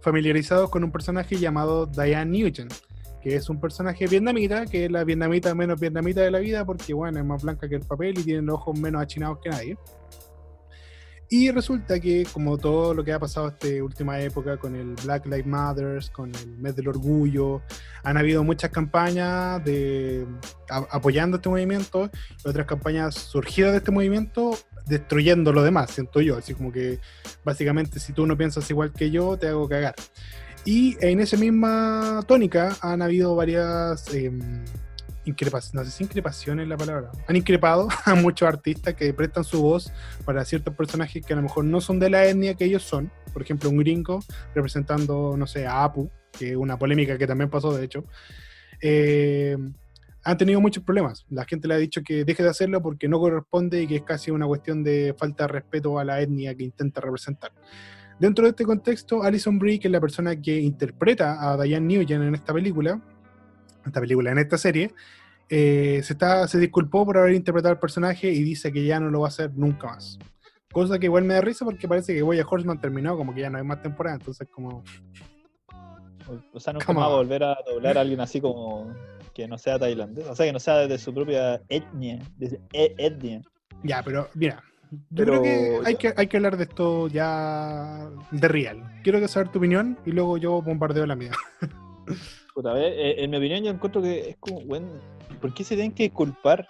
familiarizados 0.02 0.68
con 0.68 0.84
un 0.84 0.90
personaje 0.90 1.36
llamado 1.36 1.86
Diane 1.86 2.38
Nugent, 2.38 2.74
que 3.22 3.36
es 3.36 3.48
un 3.48 3.60
personaje 3.60 4.06
vietnamita, 4.08 4.66
que 4.66 4.86
es 4.86 4.90
la 4.90 5.04
vietnamita 5.04 5.54
menos 5.54 5.80
vietnamita 5.80 6.22
de 6.22 6.30
la 6.30 6.40
vida, 6.40 6.64
porque 6.64 6.92
bueno, 6.92 7.20
es 7.20 7.24
más 7.24 7.42
blanca 7.42 7.68
que 7.68 7.76
el 7.76 7.82
papel 7.82 8.18
y 8.18 8.24
tiene 8.24 8.42
los 8.42 8.56
ojos 8.56 8.78
menos 8.78 9.00
achinados 9.00 9.38
que 9.40 9.48
nadie. 9.48 9.78
Y 11.34 11.50
resulta 11.50 11.98
que, 11.98 12.26
como 12.30 12.58
todo 12.58 12.92
lo 12.92 13.02
que 13.02 13.10
ha 13.10 13.18
pasado 13.18 13.48
esta 13.48 13.82
última 13.82 14.20
época 14.20 14.58
con 14.58 14.76
el 14.76 14.94
Black 15.02 15.24
Lives 15.24 15.46
Matter, 15.46 15.98
con 16.12 16.30
el 16.34 16.58
mes 16.58 16.76
del 16.76 16.88
orgullo, 16.88 17.62
han 18.04 18.18
habido 18.18 18.44
muchas 18.44 18.70
campañas 18.70 19.64
de 19.64 20.26
a- 20.68 20.86
apoyando 20.90 21.38
este 21.38 21.48
movimiento, 21.48 22.10
y 22.44 22.48
otras 22.50 22.66
campañas 22.66 23.14
surgidas 23.14 23.72
de 23.72 23.78
este 23.78 23.90
movimiento 23.90 24.58
destruyendo 24.86 25.54
lo 25.54 25.62
demás, 25.62 25.90
siento 25.92 26.20
yo. 26.20 26.36
Así 26.36 26.52
como 26.52 26.70
que 26.70 27.00
básicamente 27.46 27.98
si 27.98 28.12
tú 28.12 28.26
no 28.26 28.36
piensas 28.36 28.68
igual 28.68 28.92
que 28.92 29.10
yo, 29.10 29.38
te 29.38 29.48
hago 29.48 29.66
cagar. 29.66 29.94
Y 30.66 30.98
en 31.00 31.18
esa 31.20 31.38
misma 31.38 32.20
tónica 32.28 32.76
han 32.82 33.00
habido 33.00 33.34
varias 33.34 34.12
eh, 34.12 34.30
increpaciones, 35.24 35.74
no 35.74 35.84
sé 35.84 35.96
si 35.96 36.04
increpaciones 36.04 36.64
es 36.64 36.68
la 36.68 36.76
palabra, 36.76 37.10
han 37.26 37.36
increpado 37.36 37.88
a 38.04 38.14
muchos 38.14 38.48
artistas 38.48 38.94
que 38.94 39.12
prestan 39.14 39.44
su 39.44 39.62
voz 39.62 39.92
para 40.24 40.44
ciertos 40.44 40.74
personajes 40.74 41.24
que 41.24 41.32
a 41.32 41.36
lo 41.36 41.42
mejor 41.42 41.64
no 41.64 41.80
son 41.80 41.98
de 41.98 42.10
la 42.10 42.26
etnia 42.26 42.54
que 42.54 42.64
ellos 42.64 42.82
son. 42.82 43.10
Por 43.32 43.42
ejemplo, 43.42 43.70
un 43.70 43.78
gringo 43.78 44.22
representando, 44.54 45.36
no 45.36 45.46
sé, 45.46 45.66
a 45.66 45.84
Apu, 45.84 46.10
que 46.38 46.50
es 46.50 46.56
una 46.56 46.78
polémica 46.78 47.16
que 47.16 47.26
también 47.26 47.48
pasó, 47.48 47.74
de 47.74 47.84
hecho. 47.84 48.04
Eh, 48.80 49.56
han 50.24 50.38
tenido 50.38 50.60
muchos 50.60 50.84
problemas. 50.84 51.26
La 51.30 51.44
gente 51.44 51.66
le 51.66 51.74
ha 51.74 51.78
dicho 51.78 52.02
que 52.02 52.24
deje 52.24 52.42
de 52.42 52.50
hacerlo 52.50 52.80
porque 52.82 53.08
no 53.08 53.18
corresponde 53.18 53.82
y 53.82 53.86
que 53.86 53.96
es 53.96 54.02
casi 54.02 54.30
una 54.30 54.46
cuestión 54.46 54.84
de 54.84 55.14
falta 55.18 55.44
de 55.44 55.48
respeto 55.48 55.98
a 55.98 56.04
la 56.04 56.20
etnia 56.20 56.54
que 56.54 56.64
intenta 56.64 57.00
representar. 57.00 57.52
Dentro 58.20 58.44
de 58.44 58.50
este 58.50 58.64
contexto, 58.64 59.22
Alison 59.22 59.58
Brie, 59.58 59.80
que 59.80 59.88
es 59.88 59.92
la 59.92 60.00
persona 60.00 60.40
que 60.40 60.60
interpreta 60.60 61.50
a 61.50 61.60
Diane 61.60 61.98
Nugent 61.98 62.22
en 62.22 62.34
esta 62.34 62.52
película, 62.52 63.00
esta 63.86 64.00
película, 64.00 64.30
en 64.30 64.38
esta 64.38 64.58
serie, 64.58 64.92
eh, 65.48 66.00
se, 66.02 66.12
está, 66.14 66.46
se 66.48 66.58
disculpó 66.58 67.04
por 67.04 67.18
haber 67.18 67.34
interpretado 67.34 67.72
al 67.74 67.78
personaje 67.80 68.30
y 68.30 68.42
dice 68.42 68.72
que 68.72 68.84
ya 68.84 69.00
no 69.00 69.10
lo 69.10 69.20
va 69.20 69.26
a 69.26 69.28
hacer 69.28 69.50
nunca 69.54 69.88
más. 69.88 70.18
Cosa 70.72 70.98
que 70.98 71.06
igual 71.06 71.24
me 71.24 71.34
da 71.34 71.42
risa 71.42 71.64
porque 71.64 71.86
parece 71.86 72.14
que 72.14 72.22
Boya 72.22 72.46
Horseman 72.48 72.80
terminó, 72.80 73.16
como 73.16 73.34
que 73.34 73.42
ya 73.42 73.50
no 73.50 73.58
hay 73.58 73.64
más 73.64 73.82
temporada, 73.82 74.16
entonces 74.16 74.48
como... 74.50 74.82
O 76.54 76.60
sea, 76.60 76.72
nunca 76.72 76.92
más 76.92 77.02
va 77.02 77.06
a 77.06 77.10
on. 77.10 77.16
volver 77.16 77.42
a 77.44 77.58
doblar 77.66 77.98
a 77.98 78.00
alguien 78.02 78.20
así 78.20 78.40
como 78.40 78.90
que 79.34 79.46
no 79.48 79.58
sea 79.58 79.78
tailandés. 79.78 80.26
O 80.28 80.34
sea, 80.36 80.46
que 80.46 80.52
no 80.52 80.60
sea 80.60 80.86
de 80.86 80.96
su 80.96 81.12
propia 81.12 81.60
etnia. 81.68 82.20
De 82.38 82.50
su 82.50 82.56
e- 82.72 82.94
etnia. 82.96 83.42
Ya, 83.82 84.02
pero 84.02 84.28
mira, 84.34 84.62
yo 84.90 84.98
Pero- 85.24 85.40
creo 85.40 85.42
que 85.42 85.80
hay, 85.84 85.96
que 85.96 86.14
hay 86.16 86.26
que 86.28 86.36
hablar 86.36 86.56
de 86.56 86.64
esto 86.64 87.08
ya 87.08 88.08
de 88.30 88.48
real. 88.48 89.00
Quiero 89.02 89.26
saber 89.26 89.48
tu 89.48 89.58
opinión 89.58 89.98
y 90.06 90.12
luego 90.12 90.38
yo 90.38 90.62
bombardeo 90.62 91.04
la 91.06 91.16
mía. 91.16 91.32
Puta, 92.54 92.78
eh, 92.78 93.22
en 93.22 93.30
mi 93.30 93.36
opinión, 93.36 93.64
yo 93.64 93.70
encuentro 93.70 94.02
que 94.02 94.30
es 94.30 94.36
como, 94.36 94.60
bueno, 94.62 94.86
¿por 95.40 95.54
qué 95.54 95.64
se 95.64 95.74
tienen 95.74 95.92
que 95.92 96.10
culpar? 96.10 96.66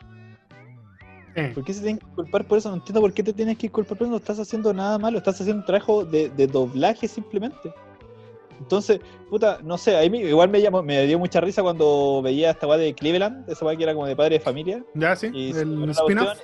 Eh, 1.35 1.51
¿Por 1.55 1.65
qué 1.65 1.73
se 1.73 1.81
tienen 1.81 1.99
que 1.99 2.07
culpar 2.15 2.47
por 2.47 2.59
eso? 2.59 2.69
No 2.69 2.77
entiendo 2.77 3.01
por 3.01 3.13
qué 3.13 3.23
te 3.23 3.33
tienes 3.33 3.57
que 3.59 3.71
culpar 3.71 3.97
por 3.97 4.07
eso. 4.07 4.11
No 4.11 4.19
estás 4.19 4.39
haciendo 4.39 4.73
nada 4.73 4.99
malo. 4.99 5.19
Estás 5.19 5.41
haciendo 5.41 5.61
un 5.61 5.67
trabajo 5.67 6.05
de, 6.05 6.29
de 6.29 6.47
doblaje 6.47 7.09
simplemente. 7.09 7.73
Entonces, 8.61 9.01
puta, 9.29 9.59
no 9.65 9.77
sé, 9.77 9.97
a 9.97 10.09
mí 10.09 10.21
igual 10.21 10.49
me, 10.49 10.61
llamó, 10.61 10.83
me 10.83 11.05
dio 11.07 11.19
mucha 11.19 11.41
risa 11.41 11.63
cuando 11.63 12.23
veía 12.23 12.51
esta 12.51 12.69
weá 12.69 12.79
de 12.79 12.95
Cleveland, 12.95 13.49
esa 13.51 13.65
weá 13.65 13.77
que 13.77 13.83
era 13.83 13.95
como 13.95 14.07
de 14.07 14.15
padre 14.15 14.39
de 14.39 14.41
familia. 14.41 14.85
ya, 14.95 15.17
sí, 15.17 15.31
Y 15.35 15.51
el 15.51 15.91
spin-off. 15.91 16.39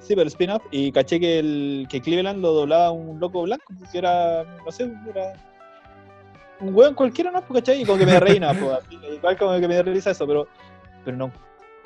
Sí, 0.00 0.08
pero 0.10 0.22
el 0.22 0.28
spin-off. 0.28 0.62
Y 0.72 0.90
caché 0.90 1.20
que, 1.20 1.38
el, 1.38 1.86
que 1.88 2.00
Cleveland 2.00 2.40
lo 2.40 2.52
doblaba 2.52 2.90
un 2.90 3.20
loco 3.20 3.42
blanco, 3.42 3.64
que 3.92 3.98
era, 3.98 4.44
no 4.64 4.72
sé, 4.72 4.90
era 5.08 5.34
un 6.60 6.74
weón 6.74 6.94
cualquiera, 6.94 7.30
¿no? 7.30 7.42
Pues, 7.42 7.60
¿Cachai? 7.60 7.82
Y 7.82 7.84
como 7.84 7.98
que 7.98 8.06
me 8.06 8.18
reina, 8.20 8.52
pues, 8.54 8.78
igual 9.14 9.36
como 9.36 9.58
que 9.60 9.68
me 9.68 9.82
risa 9.82 10.10
eso, 10.12 10.26
pero, 10.26 10.46
pero 11.04 11.16
no, 11.16 11.30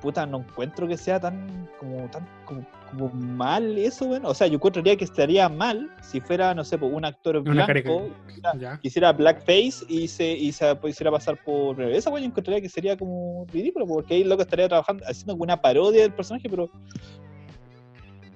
puta, 0.01 0.25
no 0.27 0.39
encuentro 0.39 0.87
que 0.89 0.97
sea 0.97 1.19
tan, 1.21 1.69
como, 1.79 2.09
tan, 2.11 2.27
como, 2.45 2.65
como 2.91 3.09
mal 3.11 3.77
eso, 3.77 4.07
weón. 4.07 4.25
O 4.27 4.33
sea, 4.35 4.47
yo 4.47 4.55
encontraría 4.55 4.97
que 4.97 5.05
estaría 5.05 5.49
mal 5.49 5.91
si 6.03 6.21
fuera, 6.21 6.55
no 6.55 6.65
sé, 6.65 6.79
pues, 6.79 6.93
un 6.93 7.05
actor 7.05 7.37
Una 7.37 7.67
blanco. 7.67 8.09
Ya. 8.59 8.79
hiciera 8.83 9.13
blackface 9.13 9.85
y 9.89 10.09
se, 10.09 10.33
y 10.33 10.53
se 10.53 10.75
pues, 10.77 10.93
hiciera 10.95 11.11
pasar 11.11 11.37
por 11.45 11.81
esa 11.83 12.09
weón 12.11 12.23
yo 12.23 12.29
encontraría 12.29 12.63
que 12.63 12.69
sería 12.71 12.97
como 12.97 13.45
ridículo 13.53 13.87
porque 13.87 14.15
ahí 14.15 14.23
el 14.23 14.29
loco 14.31 14.43
estaría 14.43 14.67
trabajando 14.69 15.05
haciendo 15.07 15.35
una 15.35 15.61
parodia 15.61 16.01
del 16.03 16.13
personaje 16.15 16.49
pero 16.49 16.71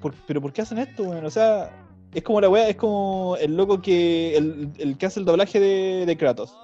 por- 0.02 0.14
pero 0.26 0.40
¿por 0.42 0.52
qué 0.52 0.62
hacen 0.62 0.78
esto, 0.78 1.04
weón? 1.04 1.24
O 1.24 1.30
sea, 1.30 1.70
es 2.14 2.22
como 2.22 2.40
la 2.40 2.48
weá, 2.48 2.68
es 2.68 2.76
como 2.76 3.36
el 3.40 3.56
loco 3.56 3.80
que. 3.82 4.36
El, 4.36 4.70
el 4.78 4.96
que 4.98 5.06
hace 5.06 5.20
el 5.20 5.26
doblaje 5.26 5.58
de, 5.60 6.06
de 6.06 6.16
Kratos. 6.16 6.56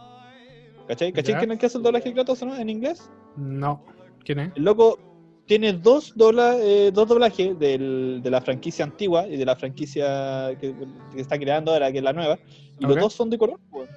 ¿Cachai? 0.88 1.12
¿Cachai 1.12 1.36
quién 1.36 1.50
es 1.50 1.54
el 1.54 1.58
que 1.60 1.66
hace 1.66 1.78
el 1.78 1.84
doblaje 1.84 2.08
de 2.08 2.14
Kratos, 2.14 2.42
no? 2.42 2.56
En 2.56 2.68
inglés. 2.68 3.10
No. 3.36 3.84
¿Quién 4.24 4.38
es? 4.40 4.52
El 4.56 4.64
loco 4.64 4.98
tiene 5.46 5.72
dos, 5.72 6.12
dobla, 6.16 6.56
eh, 6.58 6.90
dos 6.92 7.08
doblajes 7.08 7.58
del- 7.58 8.20
de 8.22 8.30
la 8.30 8.40
franquicia 8.40 8.84
antigua 8.84 9.26
y 9.26 9.36
de 9.36 9.44
la 9.44 9.56
franquicia 9.56 10.56
que, 10.60 10.74
que 11.12 11.20
está 11.20 11.38
creando 11.38 11.72
ahora, 11.72 11.90
que 11.90 11.98
es 11.98 12.04
la 12.04 12.12
nueva. 12.12 12.38
Y 12.78 12.84
los 12.86 12.96
dos 13.00 13.12
son 13.14 13.30
de 13.30 13.38
color, 13.38 13.58
weón. 13.70 13.88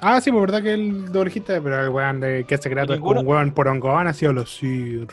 Ah, 0.00 0.20
sí, 0.20 0.32
pues 0.32 0.40
verdad 0.40 0.62
que 0.62 0.74
el 0.74 1.12
doblejista, 1.12 1.60
pero 1.62 1.80
el 1.84 1.90
weón 1.90 2.18
de 2.20 2.44
que 2.44 2.56
hace 2.56 2.68
creato 2.68 2.92
es 2.94 3.00
como 3.00 3.20
un 3.20 3.26
weón 3.26 3.52
porongón, 3.54 4.08
ha 4.08 4.12
sido 4.12 4.32
los 4.32 4.50
sí. 4.52 5.06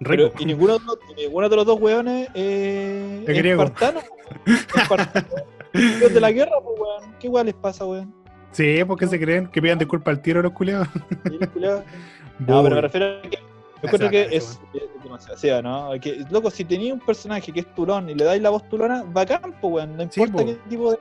Pero, 0.00 0.32
y 0.38 0.44
ninguno, 0.44 0.74
los- 0.78 0.98
y 1.16 1.22
ninguno 1.24 1.48
de 1.48 1.56
los 1.56 1.66
dos 1.66 1.80
weones 1.80 2.28
eh, 2.34 3.24
es 3.26 3.36
griego. 3.36 3.62
espartano. 3.64 4.00
Espartano. 4.46 5.26
De 5.72 6.20
la 6.20 6.30
guerra, 6.32 6.52
pues, 6.62 6.78
weón. 6.80 7.14
¿Qué 7.18 7.28
weón 7.28 7.46
les 7.46 7.54
pasa, 7.54 7.84
weón? 7.84 8.14
Sí, 8.52 8.82
porque 8.86 9.06
se 9.06 9.18
creen 9.20 9.46
que 9.48 9.60
pidan 9.60 9.78
disculpas 9.78 10.16
al 10.16 10.22
tiro 10.22 10.40
los 10.42 10.52
culiados. 10.52 10.88
Sí, 11.28 11.38
culiao. 11.52 11.82
No, 12.40 12.62
pero 12.62 12.76
me 12.76 12.80
refiero 12.82 13.06
a 13.18 13.22
que. 13.22 13.30
Yo 13.38 13.42
encuentro 13.82 14.10
que 14.10 14.22
es, 14.30 14.60
es 14.72 15.02
demasiado, 15.02 15.36
sí, 15.38 15.48
¿no? 15.62 15.90
Que, 16.00 16.24
loco, 16.30 16.50
si 16.50 16.64
tenías 16.64 16.94
un 16.94 17.00
personaje 17.00 17.52
que 17.52 17.60
es 17.60 17.74
tulón 17.74 18.08
y 18.10 18.14
le 18.14 18.24
dais 18.24 18.40
la 18.40 18.50
voz 18.50 18.68
tulona, 18.68 19.04
bacán, 19.12 19.54
pues, 19.60 19.72
weón. 19.74 19.96
No 19.96 20.04
Sí, 20.10 20.20
importa 20.22 20.42
po. 20.44 20.46
qué 20.46 20.54
tipo 20.68 20.90
de. 20.92 20.98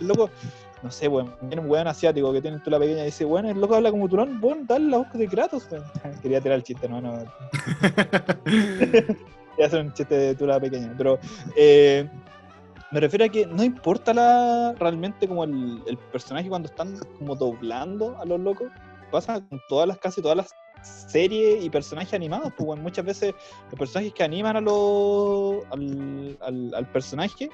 Loco, 0.00 0.30
no 0.82 0.90
sé, 0.90 1.08
weón. 1.08 1.34
Viene 1.42 1.62
un 1.62 1.70
weón 1.70 1.86
asiático 1.86 2.32
que 2.32 2.40
tiene 2.40 2.58
tula 2.60 2.78
pequeña 2.78 3.02
y 3.02 3.06
dice, 3.06 3.24
weón, 3.24 3.46
el 3.46 3.60
loco 3.60 3.74
habla 3.74 3.90
como 3.90 4.08
tulón, 4.08 4.38
weón, 4.42 4.66
dale 4.66 4.86
la 4.86 4.98
voz 4.98 5.12
de 5.12 5.28
Kratos, 5.28 5.68
weón. 5.70 5.84
Quería 6.22 6.40
tirar 6.40 6.56
el 6.56 6.62
chiste, 6.62 6.88
no, 6.88 7.00
no. 7.00 7.24
Quería 8.44 9.66
hacer 9.66 9.80
un 9.80 9.92
chiste 9.92 10.14
de 10.14 10.34
tula 10.34 10.60
pequeña. 10.60 10.94
Pero 10.96 11.18
eh, 11.56 12.08
me 12.90 13.00
refiero 13.00 13.24
a 13.24 13.28
que 13.28 13.46
no 13.46 13.62
importa 13.62 14.14
la 14.14 14.74
realmente 14.78 15.26
como 15.26 15.44
el, 15.44 15.82
el 15.86 15.98
personaje 15.98 16.48
cuando 16.48 16.68
están 16.68 16.98
como 17.18 17.34
doblando 17.34 18.16
a 18.18 18.24
los 18.24 18.40
locos. 18.40 18.68
Pasa 19.10 19.40
con 19.48 19.60
todas 19.68 19.88
las, 19.88 19.98
casi 19.98 20.20
todas 20.20 20.36
las 20.36 20.54
series 20.82 21.64
y 21.64 21.70
personajes 21.70 22.14
animados, 22.14 22.52
pues 22.56 22.80
muchas 22.80 23.04
veces 23.04 23.34
los 23.70 23.78
personajes 23.78 24.12
que 24.12 24.22
animan 24.22 24.56
a 24.56 24.60
los 24.60 25.64
al, 25.70 26.38
al, 26.42 26.74
al 26.74 26.86
personaje 26.92 27.50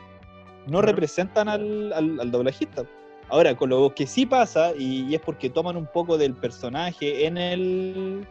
no 0.66 0.82
representan 0.82 1.48
al, 1.48 1.92
al, 1.92 2.20
al 2.20 2.30
doblajista. 2.30 2.84
Ahora, 3.28 3.56
con 3.56 3.70
lo 3.70 3.92
que 3.94 4.06
sí 4.06 4.26
pasa, 4.26 4.72
y, 4.76 5.06
y 5.08 5.14
es 5.14 5.20
porque 5.20 5.50
toman 5.50 5.76
un 5.76 5.86
poco 5.86 6.16
del 6.18 6.34
personaje 6.34 7.26
en 7.26 7.36
el 7.38 8.26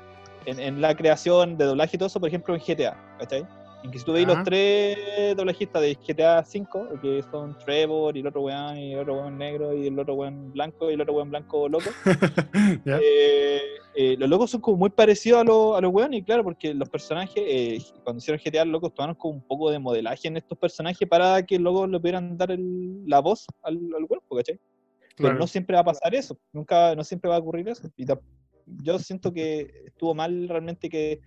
en, 0.46 0.60
en 0.60 0.82
la 0.82 0.96
creación 0.96 1.58
de 1.58 1.66
doblaje 1.66 1.96
y 1.96 1.98
todo 2.00 2.08
eso, 2.08 2.20
por 2.20 2.28
ejemplo, 2.30 2.54
en 2.54 2.62
GTA, 2.62 3.16
¿cachai? 3.20 3.46
En 3.84 3.92
que 3.92 4.00
si 4.00 4.06
tú 4.06 4.14
veis 4.14 4.26
Ah. 4.30 4.34
los 4.36 4.44
tres 4.44 5.36
doblajistas 5.36 5.82
de 5.82 5.96
GTA 5.96 6.40
V, 6.42 7.00
que 7.02 7.22
son 7.32 7.58
Trevor 7.60 8.16
y 8.16 8.22
el 8.22 8.28
otro 8.28 8.42
weón, 8.42 8.78
y 8.78 8.94
el 8.94 9.00
otro 9.00 9.16
weón 9.16 9.38
negro, 9.38 9.74
y 9.74 9.88
el 9.88 9.98
otro 10.00 10.14
weón 10.16 10.52
blanco, 10.54 10.90
y 10.90 10.94
el 10.94 11.02
otro 11.02 11.14
weón 11.16 11.30
blanco 11.30 11.68
loco, 11.68 11.90
eh, 13.02 13.62
eh, 13.96 14.16
los 14.18 14.30
locos 14.30 14.52
son 14.52 14.62
como 14.62 14.78
muy 14.78 14.90
parecidos 14.90 15.42
a, 15.42 15.44
los 15.44 15.78
a 15.78 15.82
los 15.82 15.94
weones, 15.94 16.20
y 16.20 16.24
claro, 16.24 16.44
porque 16.44 16.74
los 16.74 16.90
personajes, 16.90 17.36
eh, 17.46 17.78
cuando 18.04 18.20
hicieron 18.20 18.42
GTA, 18.44 18.66
los 18.66 18.72
locos 18.74 18.94
tomaron 18.94 19.16
como 19.16 19.34
un 19.36 19.42
poco 19.48 19.70
de 19.72 19.80
modelaje 19.80 20.28
en 20.28 20.38
estos 20.38 20.58
personajes 20.58 21.08
para 21.08 21.46
que 21.46 21.60
luego 21.60 21.86
le 21.88 22.00
pudieran 22.00 22.38
dar 22.38 22.52
el- 22.52 23.04
la 23.08 23.20
voz 23.20 23.46
al, 23.62 23.76
al 23.98 24.08
cuerpo, 24.08 24.36
¿cachai? 24.38 24.60
Pero 25.16 25.30
Claro. 25.30 25.40
no 25.40 25.48
siempre 25.48 25.76
va 25.76 25.82
a 25.82 25.86
pasar 25.86 26.16
eso, 26.16 26.38
nunca, 26.52 26.96
no 26.96 27.04
siempre 27.04 27.30
va 27.30 27.36
a 27.36 27.40
ocurrir 27.40 27.68
eso. 27.70 27.88
Y 27.96 28.06
yo 28.84 28.98
siento 29.00 29.32
que 29.32 29.84
estuvo 29.86 30.16
mal 30.16 30.48
realmente 30.50 30.90
que, 30.90 31.22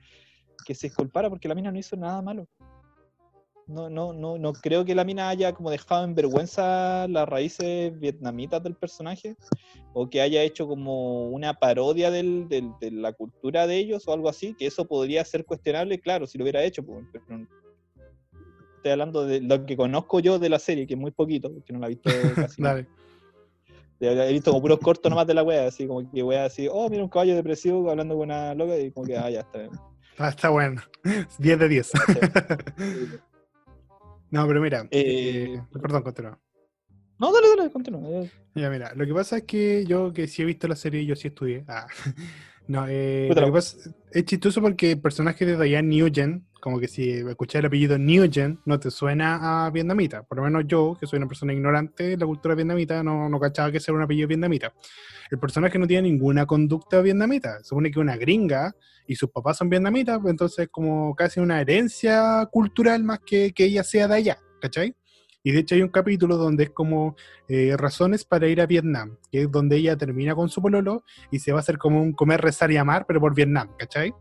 que 0.64 0.74
se 0.74 0.88
disculpara 0.88 1.28
porque 1.30 1.48
la 1.48 1.54
mina 1.54 1.70
no 1.70 1.78
hizo 1.78 1.96
nada 1.96 2.20
malo. 2.22 2.46
No, 3.68 3.90
no, 3.90 4.12
no, 4.12 4.38
no 4.38 4.52
creo 4.52 4.84
que 4.84 4.94
la 4.94 5.02
mina 5.04 5.28
haya 5.28 5.52
como 5.52 5.70
dejado 5.70 6.04
en 6.04 6.14
vergüenza 6.14 7.08
las 7.08 7.28
raíces 7.28 7.98
vietnamitas 7.98 8.62
del 8.62 8.76
personaje 8.76 9.34
o 9.92 10.08
que 10.08 10.20
haya 10.20 10.42
hecho 10.42 10.68
como 10.68 11.28
una 11.30 11.54
parodia 11.54 12.10
del- 12.12 12.48
del- 12.48 12.72
de 12.80 12.90
la 12.92 13.12
cultura 13.12 13.66
de 13.66 13.76
ellos 13.76 14.06
o 14.06 14.12
algo 14.12 14.28
así, 14.28 14.54
que 14.54 14.66
eso 14.66 14.86
podría 14.86 15.24
ser 15.24 15.44
cuestionable, 15.44 16.00
claro, 16.00 16.26
si 16.28 16.38
lo 16.38 16.44
hubiera 16.44 16.62
hecho. 16.62 16.84
pues, 16.84 17.04
pero 17.12 17.24
estoy 18.76 18.92
hablando 18.92 19.26
de 19.26 19.40
lo 19.40 19.66
que 19.66 19.76
conozco 19.76 20.20
yo 20.20 20.38
de 20.38 20.48
la 20.48 20.60
serie, 20.60 20.86
que 20.86 20.94
es 20.94 21.00
muy 21.00 21.10
poquito, 21.10 21.52
porque 21.52 21.72
no 21.72 21.80
la 21.80 21.86
he 21.86 21.90
visto 21.90 22.10
casi. 22.54 22.62
Dale. 22.62 22.86
He 23.98 24.32
visto 24.32 24.50
como 24.50 24.60
puros 24.60 24.78
cortos 24.78 25.08
nomás 25.08 25.26
de 25.26 25.34
la 25.34 25.42
wea, 25.42 25.68
así 25.68 25.86
como 25.86 26.10
que 26.10 26.22
wea 26.22 26.44
así, 26.44 26.68
oh, 26.70 26.88
mira 26.90 27.02
un 27.02 27.08
caballo 27.08 27.34
depresivo 27.34 27.90
hablando 27.90 28.14
con 28.14 28.24
una 28.24 28.54
loca 28.54 28.78
y 28.78 28.90
como 28.90 29.06
que, 29.06 29.16
ah, 29.16 29.30
ya 29.30 29.40
está 29.40 29.58
bien. 29.58 29.70
Ah, 30.18 30.30
está 30.30 30.48
bueno. 30.48 30.80
10 31.38 31.58
de 31.58 31.68
10. 31.68 31.92
no, 34.30 34.46
pero 34.46 34.62
mira. 34.62 34.88
Eh, 34.90 35.56
eh, 35.56 35.62
perdón, 35.70 36.02
continúa. 36.04 36.40
No, 37.18 37.30
dale, 37.34 37.48
dale, 37.54 37.70
continúa. 37.70 38.24
Ya, 38.54 38.70
mira, 38.70 38.94
lo 38.94 39.04
que 39.04 39.12
pasa 39.12 39.36
es 39.36 39.42
que 39.42 39.84
yo 39.84 40.14
que 40.14 40.26
sí 40.26 40.40
he 40.40 40.46
visto 40.46 40.68
la 40.68 40.76
serie, 40.76 41.04
yo 41.04 41.16
sí 41.16 41.28
estudié. 41.28 41.66
Ah. 41.68 41.86
No, 42.68 42.86
eh, 42.88 43.28
lo 43.34 43.46
que 43.46 43.52
pasa 43.52 43.90
es 44.10 44.24
chistoso 44.24 44.60
porque 44.60 44.92
el 44.92 45.00
personaje 45.00 45.46
de 45.46 45.62
Diane 45.62 45.96
Nugent, 45.96 46.44
como 46.66 46.80
que 46.80 46.88
si 46.88 47.10
escuchas 47.10 47.60
el 47.60 47.66
apellido 47.66 47.96
Nugent, 47.96 48.58
no 48.64 48.80
te 48.80 48.90
suena 48.90 49.66
a 49.66 49.70
vietnamita. 49.70 50.24
Por 50.24 50.38
lo 50.38 50.42
menos 50.42 50.64
yo, 50.66 50.96
que 50.98 51.06
soy 51.06 51.18
una 51.18 51.28
persona 51.28 51.52
ignorante 51.52 52.02
de 52.02 52.16
la 52.16 52.26
cultura 52.26 52.56
vietnamita, 52.56 53.04
no, 53.04 53.28
no 53.28 53.38
cachaba 53.38 53.70
que 53.70 53.78
sea 53.78 53.94
un 53.94 54.02
apellido 54.02 54.26
vietnamita. 54.26 54.74
El 55.30 55.38
personaje 55.38 55.78
no 55.78 55.86
tiene 55.86 56.08
ninguna 56.08 56.44
conducta 56.44 57.00
vietnamita. 57.02 57.62
Supone 57.62 57.88
que 57.88 58.00
es 58.00 58.02
una 58.02 58.16
gringa 58.16 58.74
y 59.06 59.14
sus 59.14 59.30
papás 59.30 59.58
son 59.58 59.70
vietnamitas, 59.70 60.18
pues 60.20 60.32
entonces 60.32 60.66
como 60.68 61.14
casi 61.14 61.38
una 61.38 61.60
herencia 61.60 62.48
cultural 62.50 63.04
más 63.04 63.20
que 63.24 63.52
que 63.52 63.66
ella 63.66 63.84
sea 63.84 64.08
de 64.08 64.16
allá, 64.16 64.38
¿cachai? 64.60 64.92
Y 65.44 65.52
de 65.52 65.60
hecho 65.60 65.76
hay 65.76 65.82
un 65.82 65.90
capítulo 65.90 66.36
donde 66.36 66.64
es 66.64 66.70
como 66.70 67.14
eh, 67.46 67.76
razones 67.76 68.24
para 68.24 68.48
ir 68.48 68.60
a 68.60 68.66
Vietnam, 68.66 69.18
que 69.30 69.42
es 69.42 69.52
donde 69.52 69.76
ella 69.76 69.96
termina 69.96 70.34
con 70.34 70.48
su 70.48 70.60
pololo 70.60 71.04
y 71.30 71.38
se 71.38 71.52
va 71.52 71.58
a 71.58 71.60
hacer 71.60 71.78
como 71.78 72.02
un 72.02 72.12
comer, 72.12 72.40
rezar 72.40 72.72
y 72.72 72.76
amar, 72.76 73.04
pero 73.06 73.20
por 73.20 73.36
Vietnam, 73.36 73.68
¿cachai? 73.78 74.12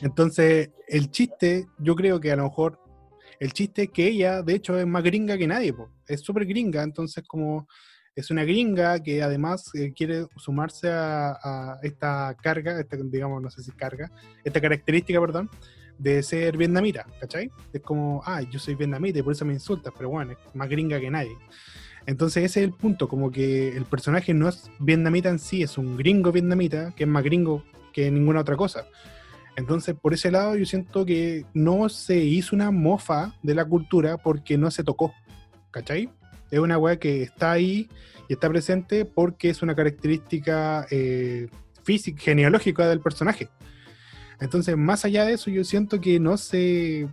Entonces, 0.00 0.70
el 0.88 1.10
chiste, 1.10 1.66
yo 1.78 1.94
creo 1.94 2.20
que 2.20 2.32
a 2.32 2.36
lo 2.36 2.44
mejor, 2.44 2.78
el 3.38 3.52
chiste 3.52 3.84
es 3.84 3.90
que 3.90 4.06
ella, 4.06 4.42
de 4.42 4.54
hecho, 4.54 4.78
es 4.78 4.86
más 4.86 5.02
gringa 5.02 5.36
que 5.38 5.46
nadie, 5.46 5.72
po. 5.72 5.90
es 6.06 6.20
súper 6.20 6.46
gringa, 6.46 6.82
entonces 6.82 7.24
como 7.26 7.66
es 8.14 8.30
una 8.30 8.44
gringa 8.44 9.00
que 9.02 9.22
además 9.22 9.70
eh, 9.74 9.92
quiere 9.94 10.26
sumarse 10.36 10.90
a, 10.90 11.30
a 11.42 11.78
esta 11.82 12.36
carga, 12.42 12.78
esta, 12.78 12.96
digamos, 12.96 13.40
no 13.40 13.50
sé 13.50 13.62
si 13.62 13.70
carga, 13.70 14.10
esta 14.44 14.60
característica, 14.60 15.20
perdón, 15.20 15.48
de 16.00 16.22
ser 16.22 16.56
vietnamita, 16.56 17.06
¿cachai? 17.20 17.50
Es 17.72 17.82
como, 17.82 18.22
ah, 18.24 18.40
yo 18.42 18.58
soy 18.58 18.74
vietnamita 18.74 19.18
y 19.18 19.22
por 19.22 19.32
eso 19.32 19.44
me 19.44 19.52
insultas, 19.52 19.92
pero 19.96 20.08
bueno, 20.08 20.32
es 20.32 20.54
más 20.54 20.68
gringa 20.68 20.98
que 20.98 21.10
nadie. 21.10 21.36
Entonces 22.06 22.44
ese 22.44 22.60
es 22.60 22.64
el 22.64 22.72
punto, 22.72 23.06
como 23.08 23.30
que 23.30 23.76
el 23.76 23.84
personaje 23.84 24.32
no 24.32 24.48
es 24.48 24.70
vietnamita 24.78 25.28
en 25.28 25.38
sí, 25.38 25.62
es 25.62 25.76
un 25.76 25.96
gringo 25.96 26.32
vietnamita, 26.32 26.92
que 26.96 27.04
es 27.04 27.08
más 27.08 27.22
gringo 27.22 27.64
que 27.92 28.10
ninguna 28.10 28.40
otra 28.40 28.56
cosa. 28.56 28.86
Entonces 29.60 29.94
por 29.94 30.14
ese 30.14 30.30
lado 30.30 30.56
yo 30.56 30.64
siento 30.64 31.04
que 31.04 31.44
no 31.52 31.90
se 31.90 32.16
hizo 32.16 32.56
una 32.56 32.70
mofa 32.70 33.34
de 33.42 33.54
la 33.54 33.66
cultura 33.66 34.16
porque 34.16 34.56
no 34.56 34.70
se 34.70 34.82
tocó, 34.82 35.12
¿cachai? 35.70 36.08
Es 36.50 36.58
una 36.58 36.78
weá 36.78 36.98
que 36.98 37.22
está 37.22 37.52
ahí 37.52 37.90
y 38.26 38.32
está 38.32 38.48
presente 38.48 39.04
porque 39.04 39.50
es 39.50 39.60
una 39.60 39.74
característica 39.74 40.86
eh, 40.90 41.48
física, 41.84 42.22
genealógica 42.22 42.88
del 42.88 43.00
personaje. 43.00 43.50
Entonces, 44.40 44.78
más 44.78 45.04
allá 45.04 45.26
de 45.26 45.34
eso, 45.34 45.50
yo 45.50 45.62
siento 45.62 46.00
que 46.00 46.18
no 46.18 46.38
se. 46.38 47.06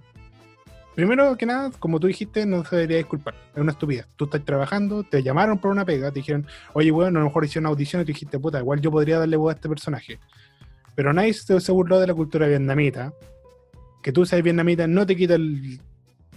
Primero 0.96 1.38
que 1.38 1.46
nada, 1.46 1.70
como 1.78 2.00
tú 2.00 2.08
dijiste, 2.08 2.46
no 2.46 2.64
se 2.64 2.78
debería 2.78 2.98
disculpar. 2.98 3.36
Es 3.54 3.62
una 3.62 3.74
estupidez. 3.74 4.08
Tú 4.16 4.26
estás 4.26 4.44
trabajando, 4.46 5.04
te 5.04 5.22
llamaron 5.22 5.60
por 5.60 5.70
una 5.70 5.84
pega, 5.84 6.12
te 6.12 6.22
dijeron, 6.22 6.48
oye, 6.74 6.92
bueno, 6.92 7.20
a 7.20 7.24
lo 7.24 7.28
mejor 7.28 7.44
hicieron 7.44 7.68
audición 7.68 8.02
y 8.02 8.06
tú 8.06 8.14
dijiste, 8.14 8.40
puta, 8.40 8.60
igual 8.60 8.80
yo 8.80 8.90
podría 8.90 9.20
darle 9.20 9.36
voz 9.36 9.52
a 9.52 9.56
este 9.56 9.68
personaje. 9.68 10.20
Pero 10.98 11.14
nadie 11.14 11.32
se, 11.36 11.72
burló 11.72 12.00
de 12.00 12.08
la 12.08 12.16
cultura 12.16 12.48
vietnamita. 12.48 13.14
Que 14.02 14.12
tú 14.12 14.26
seas 14.26 14.42
vietnamita 14.42 14.88
no 14.88 15.06
te 15.06 15.16
quita 15.16 15.36
el 15.36 15.80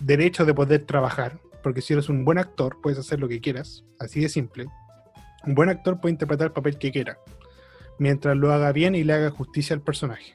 derecho 0.01 0.45
de 0.45 0.53
poder 0.53 0.85
trabajar, 0.85 1.41
porque 1.63 1.81
si 1.81 1.95
eres 1.95 2.11
un 2.11 2.27
buen 2.27 2.37
actor, 2.37 2.77
puedes 2.83 2.99
hacer 2.99 3.21
lo 3.21 3.27
que 3.27 3.41
quieras, 3.41 3.85
así 3.99 4.21
de 4.21 4.29
simple. 4.29 4.67
Un 5.47 5.55
buen 5.55 5.71
actor 5.71 5.99
puede 5.99 6.13
interpretar 6.13 6.49
el 6.49 6.53
papel 6.53 6.77
que 6.77 6.93
quiera, 6.93 7.19
mientras 7.99 8.37
lo 8.37 8.53
haga 8.53 8.71
bien 8.73 8.95
y 8.95 9.03
le 9.03 9.15
haga 9.15 9.31
justicia 9.31 9.75
al 9.75 9.81
personaje. 9.81 10.35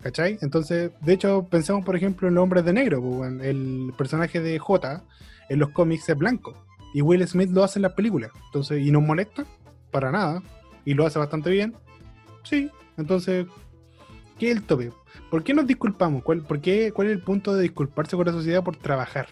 ¿Cachai? 0.00 0.38
Entonces, 0.40 0.92
de 1.00 1.12
hecho, 1.12 1.44
pensamos, 1.50 1.84
por 1.84 1.96
ejemplo, 1.96 2.28
en 2.28 2.34
los 2.34 2.42
hombres 2.44 2.64
de 2.64 2.72
negro. 2.72 3.02
pues. 3.02 3.32
El 3.40 3.92
personaje 3.98 4.38
de 4.40 4.60
J 4.60 5.02
en 5.48 5.58
los 5.58 5.70
cómics 5.70 6.08
es 6.08 6.16
blanco. 6.16 6.54
Y 6.94 7.02
Will 7.02 7.26
Smith 7.26 7.50
lo 7.50 7.64
hace 7.64 7.80
en 7.80 7.82
las 7.82 7.94
películas. 7.94 8.30
Entonces, 8.46 8.80
¿y 8.80 8.92
nos 8.92 9.02
molesta? 9.02 9.44
Para 9.90 10.12
nada. 10.12 10.40
Y 10.84 10.94
lo 10.94 11.04
hace 11.04 11.18
bastante 11.18 11.50
bien. 11.50 11.74
Sí. 12.44 12.70
Entonces, 12.96 13.46
¿qué 14.38 14.50
es 14.50 14.56
el 14.56 14.64
tope? 14.64 14.92
¿Por 15.30 15.44
qué 15.44 15.54
nos 15.54 15.66
disculpamos? 15.66 16.22
¿Cuál, 16.22 16.42
por 16.42 16.60
qué, 16.60 16.92
¿Cuál 16.92 17.08
es 17.08 17.14
el 17.14 17.22
punto 17.22 17.54
de 17.54 17.62
disculparse 17.62 18.16
con 18.16 18.26
la 18.26 18.32
sociedad 18.32 18.62
por 18.62 18.76
trabajar? 18.76 19.28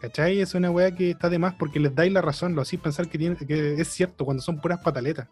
¿Cachai? 0.00 0.40
Es 0.40 0.54
una 0.54 0.70
weá 0.70 0.92
que 0.92 1.10
está 1.10 1.28
de 1.28 1.38
más 1.38 1.54
porque 1.54 1.80
les 1.80 1.94
dais 1.94 2.12
la 2.12 2.22
razón, 2.22 2.54
lo 2.54 2.62
hacéis 2.62 2.80
pensar 2.80 3.08
que, 3.08 3.18
tiene, 3.18 3.36
que 3.36 3.74
es 3.74 3.88
cierto 3.88 4.24
cuando 4.24 4.42
son 4.42 4.60
puras 4.60 4.80
pataletas. 4.80 5.28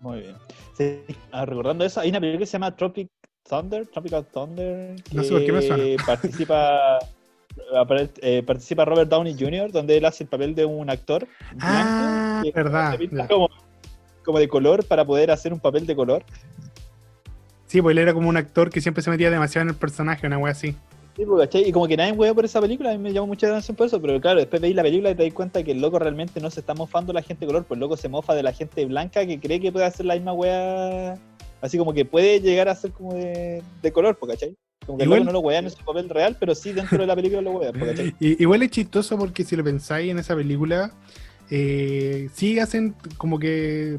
Muy 0.00 0.20
bien. 0.20 0.36
Sí, 0.76 1.00
ah, 1.32 1.44
recordando 1.44 1.84
eso, 1.84 2.00
hay 2.00 2.10
una 2.10 2.20
película 2.20 2.40
que 2.40 2.46
se 2.46 2.52
llama 2.52 2.74
Tropic 2.74 3.10
Thunder, 3.48 3.86
Tropical 3.86 4.24
Thunder. 4.26 4.96
No 5.12 5.22
sé 5.22 5.30
por 5.30 5.44
qué 5.44 5.52
me 5.52 5.62
suena. 5.62 5.84
que 5.84 5.96
Participa, 6.06 6.98
eh, 8.22 8.42
participa 8.46 8.84
Robert 8.84 9.10
Downey 9.10 9.36
Jr., 9.38 9.70
donde 9.70 9.98
él 9.98 10.04
hace 10.04 10.24
el 10.24 10.30
papel 10.30 10.54
de 10.54 10.64
un 10.64 10.88
actor. 10.88 11.26
Ah, 11.60 12.40
que 12.44 12.52
verdad. 12.52 12.98
Como, 13.28 13.50
como 14.28 14.38
de 14.38 14.46
color 14.46 14.84
para 14.84 15.06
poder 15.06 15.30
hacer 15.30 15.54
un 15.54 15.58
papel 15.58 15.86
de 15.86 15.96
color. 15.96 16.22
Sí, 17.66 17.80
pues 17.80 17.94
él 17.94 17.98
era 17.98 18.12
como 18.12 18.28
un 18.28 18.36
actor 18.36 18.68
que 18.68 18.82
siempre 18.82 19.02
se 19.02 19.08
metía 19.08 19.30
demasiado 19.30 19.62
en 19.62 19.70
el 19.70 19.74
personaje, 19.74 20.26
una 20.26 20.36
wea 20.36 20.52
así. 20.52 20.76
Sí, 21.16 21.24
pues, 21.24 21.48
¿cachai? 21.48 21.66
Y 21.66 21.72
como 21.72 21.88
que 21.88 21.96
nadie 21.96 22.12
huevo 22.12 22.34
por 22.34 22.44
esa 22.44 22.60
película, 22.60 22.90
a 22.90 22.92
mí 22.92 22.98
me 22.98 23.10
llamó 23.14 23.28
mucha 23.28 23.46
atención 23.46 23.74
por 23.74 23.86
eso, 23.86 24.02
pero 24.02 24.20
claro, 24.20 24.38
después 24.38 24.60
veis 24.60 24.76
la 24.76 24.82
película 24.82 25.10
y 25.12 25.14
te 25.14 25.24
das 25.24 25.32
cuenta 25.32 25.62
que 25.62 25.72
el 25.72 25.80
loco 25.80 25.98
realmente 25.98 26.42
no 26.42 26.50
se 26.50 26.60
está 26.60 26.74
mofando 26.74 27.14
la 27.14 27.22
gente 27.22 27.40
de 27.40 27.46
color, 27.46 27.64
pues 27.64 27.76
el 27.76 27.80
loco 27.80 27.96
se 27.96 28.10
mofa 28.10 28.34
de 28.34 28.42
la 28.42 28.52
gente 28.52 28.84
blanca 28.84 29.24
que 29.24 29.40
cree 29.40 29.60
que 29.60 29.72
puede 29.72 29.86
hacer 29.86 30.04
la 30.04 30.12
misma 30.12 30.34
wea, 30.34 31.14
así 31.62 31.78
como 31.78 31.94
que 31.94 32.04
puede 32.04 32.42
llegar 32.42 32.68
a 32.68 32.74
ser 32.74 32.90
como 32.92 33.14
de, 33.14 33.62
de 33.80 33.92
color, 33.92 34.18
pues, 34.18 34.32
¿cachai? 34.32 34.54
Como 34.84 34.98
que 34.98 35.04
Igual- 35.04 35.20
el 35.20 35.24
loco 35.24 35.32
no 35.32 35.40
lo 35.40 35.46
wean 35.48 35.64
en 35.64 35.70
su 35.70 35.82
papel 35.82 36.10
real, 36.10 36.36
pero 36.38 36.54
sí 36.54 36.74
dentro 36.74 36.98
de 36.98 37.06
la 37.06 37.16
película 37.16 37.40
lo 37.40 37.52
wean, 37.52 37.72
pues, 37.72 37.92
¿cachai? 37.92 38.14
Y, 38.20 38.42
igual 38.42 38.62
es 38.62 38.70
chistoso 38.72 39.16
porque 39.16 39.42
si 39.42 39.56
lo 39.56 39.64
pensáis 39.64 40.10
en 40.10 40.18
esa 40.18 40.36
película, 40.36 40.92
eh, 41.50 42.28
sí 42.34 42.58
hacen 42.58 42.94
como 43.16 43.38
que 43.38 43.98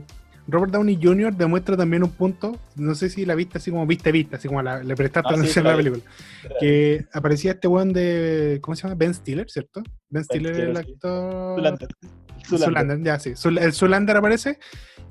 Robert 0.51 0.71
Downey 0.71 0.99
Jr. 1.01 1.35
demuestra 1.35 1.75
también 1.77 2.03
un 2.03 2.11
punto, 2.11 2.57
no 2.75 2.95
sé 2.95 3.09
si 3.09 3.25
la 3.25 3.35
viste 3.35 3.57
así 3.57 3.71
como 3.71 3.85
viste 3.85 4.11
viste, 4.11 4.35
así 4.35 4.47
como 4.47 4.61
la, 4.61 4.83
le 4.83 4.95
prestaste 4.95 5.29
Ah, 5.29 5.33
sí, 5.35 5.39
atención 5.39 5.67
a 5.67 5.71
la 5.71 5.77
película, 5.77 6.03
que 6.59 7.05
aparecía 7.13 7.51
este 7.51 7.67
weón 7.67 7.93
de, 7.93 8.59
¿cómo 8.61 8.75
se 8.75 8.83
llama? 8.83 8.95
Ben 8.95 9.13
Stiller, 9.13 9.49
¿cierto? 9.49 9.81
Ben 10.09 10.23
Stiller 10.23 10.51
es 10.51 10.57
el 10.59 10.63
Stiller, 10.77 10.77
actor... 10.93 11.55
Zulander. 11.57 11.89
Zulander. 12.45 12.67
Zulander, 12.67 13.03
ya 13.03 13.19
sí. 13.19 13.29
Zul- 13.31 13.61
el 13.61 13.73
Zulander 13.73 14.17
aparece 14.17 14.59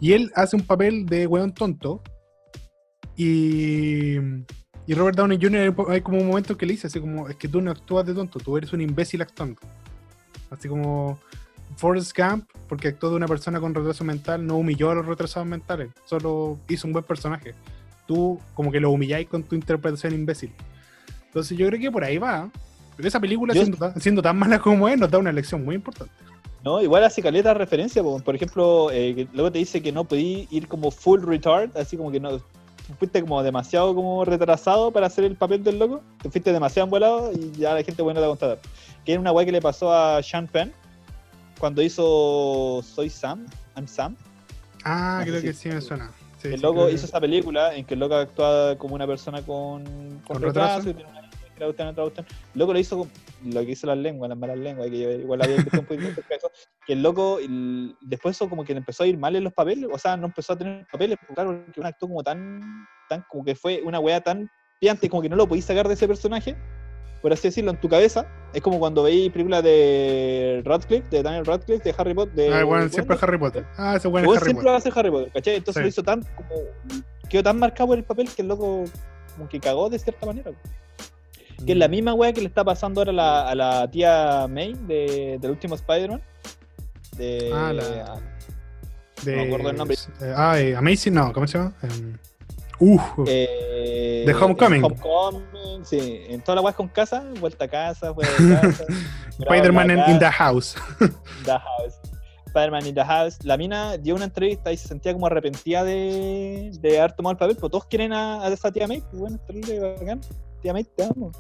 y 0.00 0.12
él 0.12 0.30
hace 0.34 0.56
un 0.56 0.62
papel 0.62 1.06
de 1.06 1.26
weón 1.26 1.52
tonto. 1.52 2.02
Y, 3.16 4.16
y 4.86 4.94
Robert 4.94 5.16
Downey 5.16 5.38
Jr. 5.40 5.74
hay 5.88 6.00
como 6.00 6.18
un 6.18 6.26
momento 6.28 6.56
que 6.56 6.66
le 6.66 6.72
dice 6.74 6.86
así 6.86 7.00
como, 7.00 7.28
es 7.28 7.36
que 7.36 7.48
tú 7.48 7.60
no 7.60 7.70
actúas 7.70 8.06
de 8.06 8.14
tonto, 8.14 8.38
tú 8.38 8.56
eres 8.56 8.72
un 8.72 8.80
imbécil 8.80 9.22
actuando. 9.22 9.60
Así 10.50 10.68
como 10.68 11.18
Forrest 11.76 12.16
Gump, 12.16 12.48
porque 12.68 12.88
actuó 12.88 13.10
de 13.10 13.16
una 13.16 13.26
persona 13.26 13.60
con 13.60 13.74
retraso 13.74 14.04
mental, 14.04 14.46
no 14.46 14.56
humilló 14.56 14.90
a 14.90 14.94
los 14.94 15.06
retrasados 15.06 15.46
mentales, 15.48 15.90
solo 16.04 16.58
hizo 16.68 16.86
un 16.86 16.92
buen 16.92 17.04
personaje. 17.04 17.54
Tú 18.06 18.40
como 18.54 18.72
que 18.72 18.80
lo 18.80 18.90
humilláis 18.90 19.28
con 19.28 19.42
tu 19.42 19.54
interpretación 19.54 20.14
imbécil. 20.14 20.52
Entonces 21.26 21.56
yo 21.56 21.66
creo 21.68 21.80
que 21.80 21.90
por 21.90 22.04
ahí 22.04 22.18
va. 22.18 22.50
Pero 22.96 23.08
esa 23.08 23.20
película, 23.20 23.54
Yo- 23.54 23.62
siendo, 23.62 23.76
tan, 23.78 24.00
siendo 24.00 24.22
tan 24.22 24.36
mala 24.36 24.58
como 24.58 24.88
es, 24.88 24.98
nos 24.98 25.10
da 25.10 25.18
una 25.18 25.30
lección 25.30 25.64
muy 25.64 25.76
importante. 25.76 26.12
No, 26.64 26.82
igual 26.82 27.04
hace 27.04 27.22
caleta 27.22 27.54
referencia, 27.54 28.02
po. 28.02 28.18
por 28.18 28.34
ejemplo, 28.34 28.90
eh, 28.90 29.14
que 29.14 29.28
luego 29.32 29.52
te 29.52 29.58
dice 29.58 29.80
que 29.80 29.92
no 29.92 30.04
podí 30.04 30.48
ir 30.50 30.66
como 30.66 30.90
full 30.90 31.22
retard, 31.22 31.70
así 31.76 31.96
como 31.96 32.10
que 32.10 32.18
no 32.18 32.40
fuiste 32.98 33.20
como 33.20 33.42
demasiado 33.42 33.94
como 33.94 34.24
retrasado 34.24 34.90
para 34.90 35.06
hacer 35.06 35.24
el 35.24 35.36
papel 35.36 35.62
del 35.62 35.78
loco, 35.78 36.02
te 36.20 36.30
fuiste 36.30 36.52
demasiado 36.52 36.86
embolado 36.86 37.30
y 37.32 37.52
ya 37.52 37.74
la 37.74 37.82
gente 37.82 38.02
bueno 38.02 38.20
te 38.20 38.26
va 38.26 38.34
a 38.34 38.36
contar. 38.36 38.58
Que 39.04 39.12
era 39.12 39.20
una 39.20 39.30
weá 39.30 39.46
que 39.46 39.52
le 39.52 39.60
pasó 39.60 39.92
a 39.92 40.22
Sean 40.22 40.48
Penn 40.48 40.72
cuando 41.58 41.82
hizo 41.82 42.80
Soy 42.82 43.10
Sam, 43.10 43.46
I'm 43.76 43.86
Sam. 43.86 44.16
Ah, 44.84 45.22
creo 45.24 45.40
que 45.42 45.52
sí 45.52 45.68
me 45.68 45.80
suena. 45.80 46.10
Sí, 46.40 46.48
el 46.48 46.54
sí, 46.56 46.60
loco 46.62 46.74
creo 46.76 46.86
que- 46.88 46.92
hizo 46.94 47.06
esa 47.06 47.20
película 47.20 47.74
en 47.74 47.84
que 47.84 47.94
el 47.94 48.00
loco 48.00 48.14
actúa 48.14 48.76
como 48.78 48.94
una 48.94 49.06
persona 49.06 49.42
con, 49.42 49.84
con, 49.84 50.20
¿Con 50.24 50.42
retraso, 50.42 50.94
que 50.94 51.04
loco 52.54 52.72
lo 52.72 52.78
hizo 52.78 53.08
lo 53.44 53.60
que 53.64 53.72
hizo 53.72 53.86
las 53.86 53.98
lenguas, 53.98 54.28
las 54.28 54.38
malas 54.38 54.58
lenguas, 54.58 54.88
que 54.90 55.00
yo 55.00 55.10
igual 55.10 55.42
había 55.42 55.56
visto 55.56 55.80
un 55.80 55.86
poquito 55.86 56.06
de 56.08 56.36
eso, 56.36 56.50
que 56.86 56.92
el 56.92 57.02
loco 57.02 57.38
el- 57.40 57.96
después 58.00 58.36
eso 58.36 58.48
como 58.48 58.64
que 58.64 58.72
le 58.74 58.78
empezó 58.78 59.02
a 59.02 59.06
ir 59.06 59.18
mal 59.18 59.34
en 59.36 59.44
los 59.44 59.52
papeles, 59.52 59.88
o 59.92 59.98
sea, 59.98 60.16
no 60.16 60.26
empezó 60.26 60.52
a 60.52 60.58
tener 60.58 60.86
papeles, 60.90 61.16
porque 61.18 61.34
claro, 61.34 61.62
porque 61.64 61.80
un 61.80 61.86
actor 61.86 62.08
como 62.08 62.22
tan, 62.22 62.60
tan, 63.08 63.24
como 63.28 63.44
que 63.44 63.54
fue 63.56 63.80
una 63.84 63.98
wea 64.00 64.20
tan 64.20 64.48
piante, 64.80 65.08
como 65.08 65.22
que 65.22 65.28
no 65.28 65.36
lo 65.36 65.48
podías 65.48 65.64
sacar 65.66 65.88
de 65.88 65.94
ese 65.94 66.06
personaje, 66.06 66.56
por 67.22 67.32
así 67.32 67.48
decirlo, 67.48 67.70
en 67.72 67.80
tu 67.80 67.88
cabeza. 67.88 68.26
Es 68.54 68.62
como 68.62 68.78
cuando 68.78 69.02
veis 69.02 69.30
películas 69.32 69.62
de 69.62 70.62
Radcliffe, 70.64 71.08
de 71.10 71.22
Daniel 71.22 71.44
Radcliffe, 71.44 71.82
de 71.84 71.94
Harry 71.98 72.14
Potter. 72.14 72.34
De, 72.34 72.54
Ah, 72.54 72.64
bueno, 72.64 72.88
siempre 72.88 73.16
es 73.16 73.22
Harry 73.22 73.38
Potter. 73.38 73.64
Ah, 73.76 73.96
ese 73.96 74.08
bueno 74.08 74.32
es 74.32 74.36
Harry 74.38 74.44
siempre 74.46 74.62
Potter. 74.64 74.72
va 74.72 74.76
a 74.78 74.80
ser 74.80 74.92
Harry 74.96 75.10
Potter, 75.10 75.32
¿cachai? 75.32 75.54
Entonces 75.56 75.80
Sí. 75.80 75.82
lo 75.82 75.88
hizo 75.88 76.02
tan 76.02 76.22
como. 76.36 76.48
Quedó 77.28 77.42
tan 77.42 77.58
marcado 77.58 77.88
por 77.88 77.98
el 77.98 78.04
papel 78.04 78.28
que 78.34 78.42
el 78.42 78.48
loco 78.48 78.84
como 79.36 79.48
que 79.48 79.60
cagó 79.60 79.90
de 79.90 79.98
cierta 79.98 80.24
manera. 80.26 80.50
Que 81.66 81.72
es 81.72 81.78
la 81.78 81.88
misma 81.88 82.14
weá 82.14 82.32
que 82.32 82.40
le 82.40 82.46
está 82.46 82.64
pasando 82.64 83.00
ahora 83.00 83.10
a 83.10 83.14
la, 83.14 83.48
a 83.50 83.54
la 83.54 83.90
tía 83.90 84.46
May 84.48 84.74
de, 84.86 85.38
del 85.40 85.50
último 85.50 85.74
Spider-Man. 85.74 86.22
De, 87.16 87.50
Ah, 87.52 87.72
la- 87.72 88.14
no 89.26 89.32
me 89.32 89.42
acuerdo 89.42 89.70
el 89.70 89.76
nombre. 89.76 89.96
ah, 90.36 90.56
Amazing, 90.76 91.14
no, 91.14 91.32
¿cómo 91.32 91.46
se 91.48 91.58
llama? 91.58 91.72
Em, 91.82 92.16
Uf, 92.80 93.02
eh, 93.26 94.22
The 94.26 94.34
Homecoming. 94.34 94.78
en 94.78 94.84
Homecoming, 94.84 95.84
sí. 95.84 96.22
En 96.28 96.40
todas 96.42 96.56
las 96.56 96.64
weas 96.64 96.76
con 96.76 96.88
casa, 96.88 97.24
vuelta 97.40 97.64
a 97.64 97.68
casa, 97.68 98.14
fuera 98.14 98.30
de 98.38 98.60
casa. 98.60 98.84
Spider-Man 99.38 99.90
in, 100.10 100.18
the 100.18 100.26
House. 100.30 100.76
The 101.44 101.52
House. 101.52 102.00
Spider-Man 102.46 102.86
in 102.86 102.94
the 102.94 103.04
House. 103.04 103.38
La 103.44 103.56
mina 103.56 103.96
dio 103.96 104.14
una 104.14 104.24
entrevista 104.24 104.72
y 104.72 104.76
se 104.76 104.88
sentía 104.88 105.12
como 105.12 105.26
arrepentida 105.26 105.84
de, 105.84 106.70
de 106.80 106.98
haber 106.98 107.12
tomado 107.12 107.32
el 107.32 107.38
papel, 107.38 107.56
pues 107.56 107.70
todos 107.70 107.84
quieren 107.86 108.12
a, 108.12 108.42
a 108.44 108.48
esa 108.48 108.70
tía 108.72 108.86
May. 108.86 109.00
Pues 109.00 109.18
bueno, 109.20 109.38
bacán. 110.00 110.20
Tía 110.62 110.72
May, 110.72 110.84
te 110.84 111.04
amo. 111.04 111.30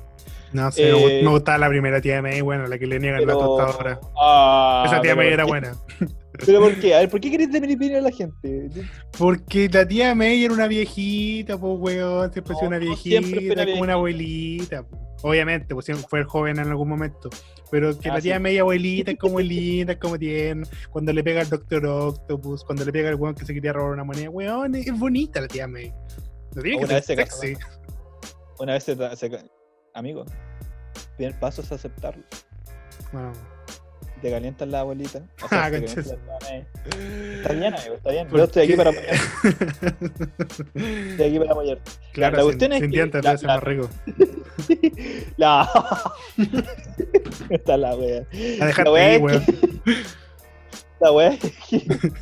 No 0.52 0.70
sé, 0.72 0.90
Eh, 0.90 1.22
me 1.24 1.30
gustaba 1.30 1.58
la 1.58 1.68
primera 1.68 2.00
tía 2.00 2.22
May, 2.22 2.40
bueno, 2.40 2.66
la 2.66 2.78
que 2.78 2.86
le 2.86 2.98
niegan 2.98 3.26
la 3.26 3.32
tostadora. 3.32 4.00
Ah, 4.20 4.84
Esa 4.86 5.00
tía 5.00 5.14
May 5.14 5.26
¿por 5.26 5.32
era 5.34 5.44
buena. 5.44 5.76
¿Pero 6.46 6.60
por 6.60 6.78
qué? 6.80 6.94
A 6.94 6.98
ver, 7.00 7.08
¿por 7.10 7.20
qué 7.20 7.30
querés 7.30 7.50
de 7.50 7.96
a 7.96 8.00
la 8.00 8.10
gente? 8.10 8.68
Porque 9.18 9.68
la 9.68 9.86
tía 9.86 10.14
May 10.14 10.44
era 10.44 10.54
una 10.54 10.68
viejita, 10.68 11.58
pues, 11.58 11.74
weón. 11.78 12.32
Siempre 12.32 12.52
No, 12.54 12.58
fue 12.58 12.68
una 12.68 12.78
no 12.78 12.84
viejita, 12.84 13.52
una 13.52 13.64
como 13.66 13.82
una 13.82 13.92
abuelita. 13.94 14.82
po. 14.84 14.98
Obviamente, 15.22 15.74
pues 15.74 15.86
siempre 15.86 16.06
fue 16.08 16.22
joven 16.24 16.58
en 16.60 16.68
algún 16.68 16.88
momento. 16.88 17.28
Pero 17.70 17.98
que 17.98 18.08
Ah, 18.08 18.14
la 18.14 18.20
tía 18.20 18.36
sí. 18.36 18.40
May 18.42 18.58
abuelita 18.58 19.10
es 19.10 19.18
como 19.18 19.40
linda, 19.40 19.94
es 19.94 19.98
como 19.98 20.18
tierna. 20.18 20.66
Cuando 20.90 21.12
le 21.12 21.24
pega 21.24 21.40
al 21.40 21.48
Doctor 21.50 21.84
Octopus, 21.86 22.64
cuando 22.64 22.84
le 22.84 22.92
pega 22.92 23.08
al 23.08 23.16
weón 23.16 23.34
que 23.34 23.44
se 23.44 23.52
quería 23.52 23.72
robar 23.72 23.92
una 23.92 24.04
moneda, 24.04 24.30
weón, 24.30 24.74
es 24.76 24.96
bonita 24.98 25.40
la 25.40 25.48
tía 25.48 25.66
May. 25.66 25.92
No 26.54 26.62
tiene 26.62 26.78
que 26.78 26.84
Una 26.84 26.86
ser 26.86 26.94
vez 26.94 27.04
se 27.06 27.16
casó. 27.16 27.40
sexy. 27.40 27.64
Una 28.60 28.72
vez 28.74 28.84
se, 28.84 29.16
se 29.16 29.30
Amigo, 29.94 30.24
el 30.24 31.16
primer 31.16 31.38
paso 31.40 31.62
es 31.62 31.72
aceptarlo. 31.72 32.22
Bueno, 33.12 33.32
Te 34.22 34.30
calientas 34.30 34.66
la 34.68 34.80
abuelita. 34.80 35.18
o 35.42 35.46
Ah, 35.50 35.70
te 35.70 35.80
May. 35.80 36.66
Está 37.36 37.52
bien, 37.52 37.74
amigo, 37.74 37.94
está 37.94 38.10
bien. 38.10 38.28
¿por 38.28 38.38
Yo 38.38 38.44
estoy 38.44 38.62
aquí 38.64 38.72
para 38.74 38.90
apoyar. 38.90 39.14
Estoy 40.74 41.26
aquí 41.28 41.38
para 41.38 41.52
apoyar. 41.52 41.78
claro, 42.12 42.36
la 42.36 42.42
sin, 42.42 42.46
cuestión 42.48 42.72
es 42.72 42.80
sin 42.80 42.90
que 42.90 42.96
dientes 42.96 43.24
la- 43.24 43.34
la- 43.34 43.46
más 43.46 43.62
rico. 43.62 43.88
La. 45.36 45.70
Está 47.48 47.76
la 47.76 47.94
wea. 47.94 48.22
A 48.60 48.82
La 48.82 48.90
wea 48.92 49.06
ahí, 49.06 49.22
es 49.24 49.46
que- 49.46 49.96
La 51.00 51.12
wea 51.12 51.28
es 51.28 51.40
que 51.40 52.12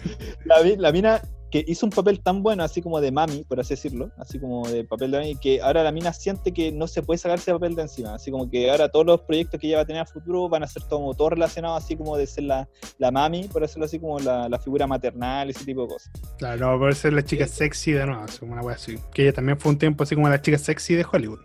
la, 0.44 0.56
la 0.76 0.92
mina 0.92 1.22
que 1.64 1.70
hizo 1.70 1.86
un 1.86 1.90
papel 1.90 2.20
tan 2.20 2.42
bueno, 2.42 2.62
así 2.62 2.82
como 2.82 3.00
de 3.00 3.10
mami, 3.10 3.44
por 3.44 3.60
así 3.60 3.70
decirlo, 3.70 4.10
así 4.18 4.38
como 4.38 4.68
de 4.68 4.84
papel 4.84 5.10
de 5.10 5.18
mami, 5.18 5.36
que 5.36 5.60
ahora 5.62 5.82
la 5.82 5.92
mina 5.92 6.12
siente 6.12 6.52
que 6.52 6.70
no 6.70 6.86
se 6.86 7.02
puede 7.02 7.18
sacar 7.18 7.38
ese 7.38 7.52
papel 7.52 7.74
de 7.74 7.82
encima. 7.82 8.14
Así 8.14 8.30
como 8.30 8.50
que 8.50 8.70
ahora 8.70 8.88
todos 8.90 9.06
los 9.06 9.20
proyectos 9.22 9.58
que 9.60 9.68
ella 9.68 9.76
va 9.76 9.82
a 9.82 9.86
tener 9.86 10.02
a 10.02 10.06
futuro 10.06 10.48
van 10.48 10.62
a 10.62 10.66
ser 10.66 10.82
todo, 10.82 11.14
todo 11.14 11.30
relacionados, 11.30 11.82
así 11.82 11.96
como 11.96 12.16
de 12.16 12.26
ser 12.26 12.44
la, 12.44 12.68
la 12.98 13.10
mami, 13.10 13.48
por 13.48 13.62
decirlo 13.62 13.86
así, 13.86 13.98
como 13.98 14.18
la, 14.18 14.48
la 14.48 14.58
figura 14.58 14.86
maternal, 14.86 15.48
ese 15.48 15.64
tipo 15.64 15.82
de 15.82 15.88
cosas. 15.88 16.12
Claro, 16.38 16.72
no 16.72 16.78
poder 16.78 16.94
ser 16.94 17.12
la 17.12 17.24
chica 17.24 17.46
sexy 17.46 17.92
de 17.92 18.06
nuevo, 18.06 18.24
una 18.42 18.60
wea 18.60 18.76
así. 18.76 18.98
Que 19.14 19.22
ella 19.22 19.32
también 19.32 19.58
fue 19.58 19.72
un 19.72 19.78
tiempo 19.78 20.02
así 20.04 20.14
como 20.14 20.28
la 20.28 20.40
chica 20.40 20.58
sexy 20.58 20.94
de 20.94 21.06
Hollywood. 21.10 21.40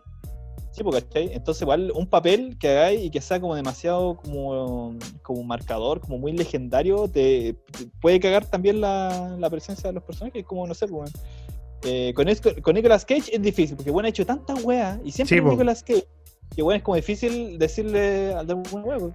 Sí, 0.81 0.83
porque 0.83 1.03
¿cachai? 1.03 1.29
Entonces, 1.33 1.61
igual, 1.61 1.91
un 1.93 2.07
papel 2.07 2.57
que 2.57 2.69
hagáis 2.69 3.05
y 3.05 3.11
que 3.11 3.21
sea 3.21 3.39
como 3.39 3.55
demasiado 3.55 4.15
como, 4.15 4.95
como 5.21 5.43
marcador, 5.43 6.01
como 6.01 6.17
muy 6.17 6.31
legendario, 6.31 7.07
te, 7.07 7.55
te 7.71 7.85
puede 8.01 8.19
cagar 8.19 8.47
también 8.47 8.81
la, 8.81 9.35
la 9.39 9.49
presencia 9.51 9.89
de 9.89 9.93
los 9.93 10.03
personajes, 10.03 10.43
como 10.43 10.65
no 10.65 10.73
sé, 10.73 10.87
pues. 10.87 11.11
Eh, 11.83 12.13
con, 12.15 12.27
con 12.61 12.75
Nicolas 12.75 13.05
Cage 13.05 13.35
es 13.35 13.41
difícil, 13.41 13.75
porque 13.75 13.91
bueno, 13.91 14.07
ha 14.07 14.09
hecho 14.09 14.25
tanta 14.25 14.55
wea 14.55 14.99
y 15.03 15.11
siempre 15.11 15.35
Sí, 15.35 15.39
es 15.39 15.43
po. 15.43 15.51
Nicolas 15.51 15.83
Cage. 15.83 16.07
Que 16.55 16.63
bueno, 16.63 16.77
es 16.77 16.83
como 16.83 16.95
difícil 16.95 17.59
decirle 17.59 18.33
al. 18.33 18.47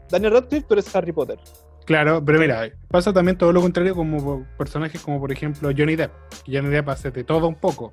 Daniel 0.08 0.32
Radcliffe, 0.32 0.66
pero 0.68 0.80
es 0.80 0.94
Harry 0.94 1.12
Potter. 1.12 1.38
Claro, 1.84 2.24
pero 2.24 2.38
mira, 2.38 2.70
pasa 2.88 3.12
también 3.12 3.36
todo 3.38 3.52
lo 3.52 3.60
contrario 3.60 3.94
como 3.94 4.46
personajes 4.56 5.00
como 5.02 5.20
por 5.20 5.32
ejemplo 5.32 5.70
Johnny 5.76 5.96
Depp. 5.96 6.12
Johnny 6.46 6.68
Depp 6.68 6.88
hace 6.88 7.10
de 7.10 7.24
todo 7.24 7.48
un 7.48 7.56
poco. 7.56 7.92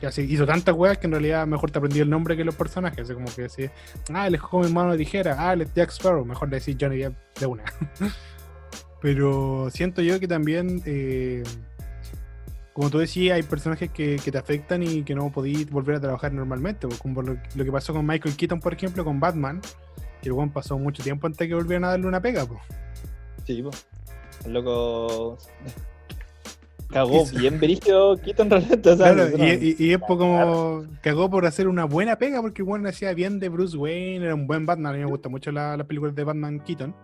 Que 0.00 0.06
así 0.06 0.22
hizo 0.22 0.44
tantas 0.44 0.74
weas 0.74 0.98
que 0.98 1.06
en 1.06 1.12
realidad 1.12 1.46
mejor 1.46 1.70
te 1.70 1.78
aprendí 1.78 2.00
el 2.00 2.10
nombre 2.10 2.36
que 2.36 2.44
los 2.44 2.54
personajes. 2.54 3.10
Como 3.10 3.26
que 3.34 3.42
decís, 3.42 3.70
ah, 4.12 4.26
él 4.26 4.34
es 4.34 4.40
joven 4.40 4.72
mano 4.74 4.92
de 4.92 4.98
tijera, 4.98 5.36
ah, 5.38 5.52
él 5.54 5.62
es 5.62 5.72
Jack 5.74 5.90
Sparrow, 5.90 6.24
mejor 6.24 6.50
le 6.50 6.58
decís 6.58 6.76
Johnny 6.78 6.98
Depp 6.98 7.14
de 7.38 7.46
una. 7.46 7.64
pero 9.00 9.68
siento 9.70 10.02
yo 10.02 10.20
que 10.20 10.28
también, 10.28 10.82
eh, 10.84 11.42
como 12.72 12.90
tú 12.90 12.98
decías, 12.98 13.36
hay 13.36 13.42
personajes 13.42 13.90
que, 13.90 14.18
te 14.18 14.36
afectan 14.36 14.82
y 14.82 15.02
que 15.02 15.14
no 15.14 15.32
podís 15.32 15.70
volver 15.70 15.96
a 15.96 16.00
trabajar 16.00 16.32
normalmente. 16.32 16.86
pues, 16.86 17.00
Como 17.00 17.22
lo, 17.22 17.36
que 17.54 17.72
pasó 17.72 17.94
con 17.94 18.06
Michael 18.06 18.36
Keaton, 18.36 18.60
por 18.60 18.74
ejemplo, 18.74 19.02
con 19.02 19.18
Batman. 19.18 19.62
Que 20.20 20.28
el 20.28 20.32
weón 20.32 20.50
pasó 20.50 20.78
mucho 20.78 21.02
tiempo 21.02 21.26
antes 21.26 21.48
que 21.48 21.54
volvieran 21.54 21.84
a 21.84 21.88
darle 21.88 22.06
una 22.06 22.20
pega, 22.20 22.44
pues. 22.44 22.60
Sí, 23.46 23.62
po. 23.62 23.70
El 24.44 24.52
loco. 24.52 25.38
Cagó 26.88 27.24
bien 27.26 27.58
brígido 27.58 28.16
Keaton 28.16 28.50
realmente. 28.50 28.90
o 28.90 28.96
sea, 28.96 29.12
Claro, 29.14 29.36
y, 29.44 29.74
y- 29.78 29.86
y 29.86 29.92
es 29.92 29.98
como 29.98 30.84
cagó 31.02 31.28
por 31.30 31.46
hacer 31.46 31.68
una 31.68 31.84
buena 31.84 32.16
pega 32.16 32.40
porque 32.40 32.62
bueno 32.62 32.88
hacía 32.88 33.12
bien 33.14 33.38
de 33.38 33.48
Bruce 33.48 33.76
Wayne, 33.76 34.24
era 34.24 34.34
un 34.34 34.46
buen 34.46 34.66
Batman, 34.66 34.94
a 34.94 34.96
mí 34.98 35.04
me 35.04 35.10
gustan 35.10 35.32
mucho 35.32 35.50
la- 35.52 35.76
las 35.76 35.86
películas 35.86 36.14
de 36.14 36.24
Batman 36.24 36.60
Keaton. 36.60 36.94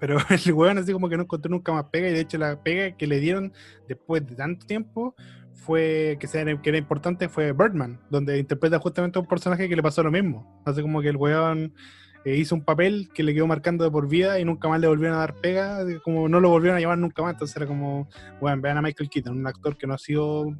Pero 0.00 0.16
el 0.46 0.52
weón 0.54 0.78
así 0.78 0.92
como 0.92 1.08
que 1.08 1.16
no 1.16 1.24
encontró 1.24 1.50
nunca 1.50 1.72
más 1.72 1.84
pega 1.90 2.08
y 2.08 2.12
de 2.12 2.20
hecho 2.20 2.38
la 2.38 2.62
pega 2.62 2.96
que 2.96 3.06
le 3.06 3.18
dieron 3.20 3.52
después 3.88 4.26
de 4.26 4.34
tanto 4.36 4.66
tiempo 4.66 5.14
fue 5.54 6.16
que, 6.20 6.26
sea, 6.28 6.44
que 6.44 6.68
era 6.68 6.78
importante 6.78 7.28
fue 7.28 7.52
Birdman, 7.52 8.00
donde 8.10 8.38
interpreta 8.38 8.78
justamente 8.78 9.18
a 9.18 9.22
un 9.22 9.28
personaje 9.28 9.68
que 9.68 9.76
le 9.76 9.82
pasó 9.82 10.02
lo 10.02 10.10
mismo. 10.10 10.62
Así 10.64 10.80
como 10.80 11.02
que 11.02 11.08
el 11.08 11.16
weón 11.16 11.74
eh, 12.24 12.36
hizo 12.36 12.54
un 12.54 12.62
papel 12.62 13.08
que 13.14 13.22
le 13.22 13.34
quedó 13.34 13.46
marcando 13.46 13.84
de 13.84 13.90
por 13.90 14.08
vida 14.08 14.38
y 14.38 14.44
nunca 14.44 14.68
más 14.68 14.80
le 14.80 14.88
volvieron 14.88 15.16
a 15.16 15.20
dar 15.20 15.34
pega, 15.34 15.80
como 16.02 16.28
no 16.28 16.40
lo 16.40 16.50
volvieron 16.50 16.76
a 16.76 16.80
llamar 16.80 16.98
nunca 16.98 17.22
más. 17.22 17.32
Entonces 17.32 17.56
era 17.56 17.66
como, 17.66 18.08
bueno, 18.40 18.60
vean 18.60 18.78
a 18.78 18.82
Michael 18.82 19.10
Keaton, 19.10 19.38
un 19.38 19.46
actor 19.46 19.76
que 19.76 19.86
no 19.86 19.94
ha 19.94 19.98
sido 19.98 20.54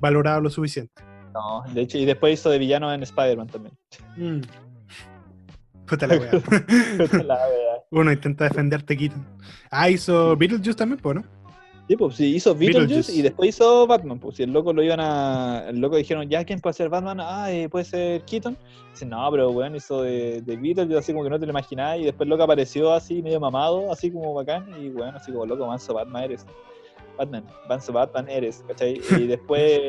valorado 0.00 0.40
lo 0.40 0.50
suficiente. 0.50 1.02
No, 1.34 1.62
de 1.72 1.82
hecho, 1.82 1.98
y 1.98 2.04
después 2.04 2.34
hizo 2.34 2.50
de 2.50 2.58
villano 2.58 2.92
en 2.92 3.02
Spider-Man 3.02 3.46
también. 3.46 3.76
Puta 5.86 6.06
la 6.06 6.16
wea. 6.16 6.30
La 7.24 7.34
wea. 7.34 7.70
Uno 7.90 8.12
intenta 8.12 8.44
defenderte, 8.44 8.96
Keaton. 8.96 9.24
Ah, 9.70 9.90
hizo 9.90 10.36
Beetlejuice 10.36 10.74
también, 10.74 11.00
pues, 11.00 11.16
¿no? 11.16 11.39
Sí, 11.90 11.96
pues 11.96 12.14
sí, 12.14 12.36
hizo 12.36 12.54
Beetlejuice, 12.54 12.86
Beetlejuice. 12.86 13.12
y 13.18 13.22
después 13.22 13.48
hizo 13.48 13.84
Batman. 13.84 14.20
Pues 14.20 14.36
si 14.36 14.44
el 14.44 14.52
loco 14.52 14.72
lo 14.72 14.80
iban 14.80 15.00
a. 15.00 15.64
El 15.70 15.80
loco 15.80 15.96
dijeron, 15.96 16.28
ya, 16.28 16.44
¿quién 16.44 16.60
puede 16.60 16.74
ser 16.74 16.88
Batman? 16.88 17.18
Ah, 17.20 17.50
eh, 17.50 17.68
puede 17.68 17.84
ser 17.84 18.22
Keaton. 18.26 18.56
Dice, 18.92 19.06
no, 19.06 19.28
pero 19.32 19.50
bueno, 19.52 19.74
hizo 19.76 20.02
de, 20.02 20.40
de 20.40 20.56
Beetlejuice, 20.56 20.98
así 20.98 21.12
como 21.12 21.24
que 21.24 21.30
no 21.30 21.40
te 21.40 21.46
lo 21.46 21.50
imaginabas. 21.50 21.98
Y 21.98 22.04
después 22.04 22.26
el 22.26 22.28
loco 22.28 22.44
apareció 22.44 22.92
así, 22.92 23.20
medio 23.22 23.40
mamado, 23.40 23.90
así 23.90 24.08
como 24.12 24.32
bacán. 24.34 24.72
Y 24.80 24.90
bueno, 24.90 25.16
así 25.16 25.32
como 25.32 25.46
loco, 25.46 25.66
manso 25.66 25.92
Batman 25.92 26.22
eres. 26.22 26.46
Batman, 27.18 27.44
manso 27.68 27.92
Batman 27.92 28.28
eres, 28.28 28.62
¿cachai? 28.68 29.00
Y 29.18 29.26
después. 29.26 29.80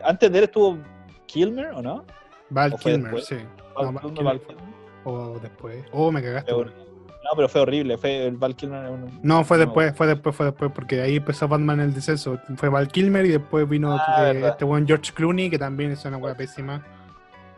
antes 0.04 0.30
de 0.30 0.38
él 0.38 0.44
estuvo 0.44 0.78
Kilmer, 1.26 1.72
¿o 1.72 1.82
no? 1.82 2.04
Val 2.50 2.74
¿O 2.74 2.76
Kilmer, 2.76 3.00
después? 3.12 3.24
sí. 3.26 3.34
Val 3.74 3.86
No, 3.86 3.92
Val 3.92 4.00
Kilmer, 4.02 4.14
Kilmer 4.14 4.24
Val 4.24 4.38
fue- 4.38 4.54
Kilmer. 4.54 4.74
O 5.04 5.38
después. 5.40 5.84
Oh, 5.90 6.12
me 6.12 6.22
cagaste. 6.22 6.52
Fue 6.52 6.62
weón. 6.62 6.89
No, 7.30 7.36
pero 7.36 7.48
fue 7.48 7.60
horrible. 7.60 7.96
Fue 7.96 8.26
el 8.26 8.36
Val 8.36 8.56
Kilmer. 8.56 8.90
un- 8.90 9.20
No, 9.22 9.44
fue 9.44 9.56
después, 9.58 9.94
fue 9.96 10.06
después, 10.08 10.34
fue 10.34 10.46
después, 10.46 10.72
porque 10.74 11.00
ahí 11.00 11.16
empezó 11.16 11.46
Batman 11.46 11.78
el 11.80 11.94
descenso. 11.94 12.38
Fue 12.56 12.68
Val 12.68 12.88
Kilmer 12.88 13.24
y 13.26 13.28
después 13.30 13.68
vino 13.68 13.96
Ah, 14.00 14.32
eh, 14.32 14.42
este 14.48 14.64
buen 14.64 14.86
George 14.86 15.12
Clooney, 15.14 15.48
que 15.48 15.58
también 15.58 15.92
es 15.92 16.04
una 16.04 16.16
wea 16.16 16.34
pésima. 16.36 16.84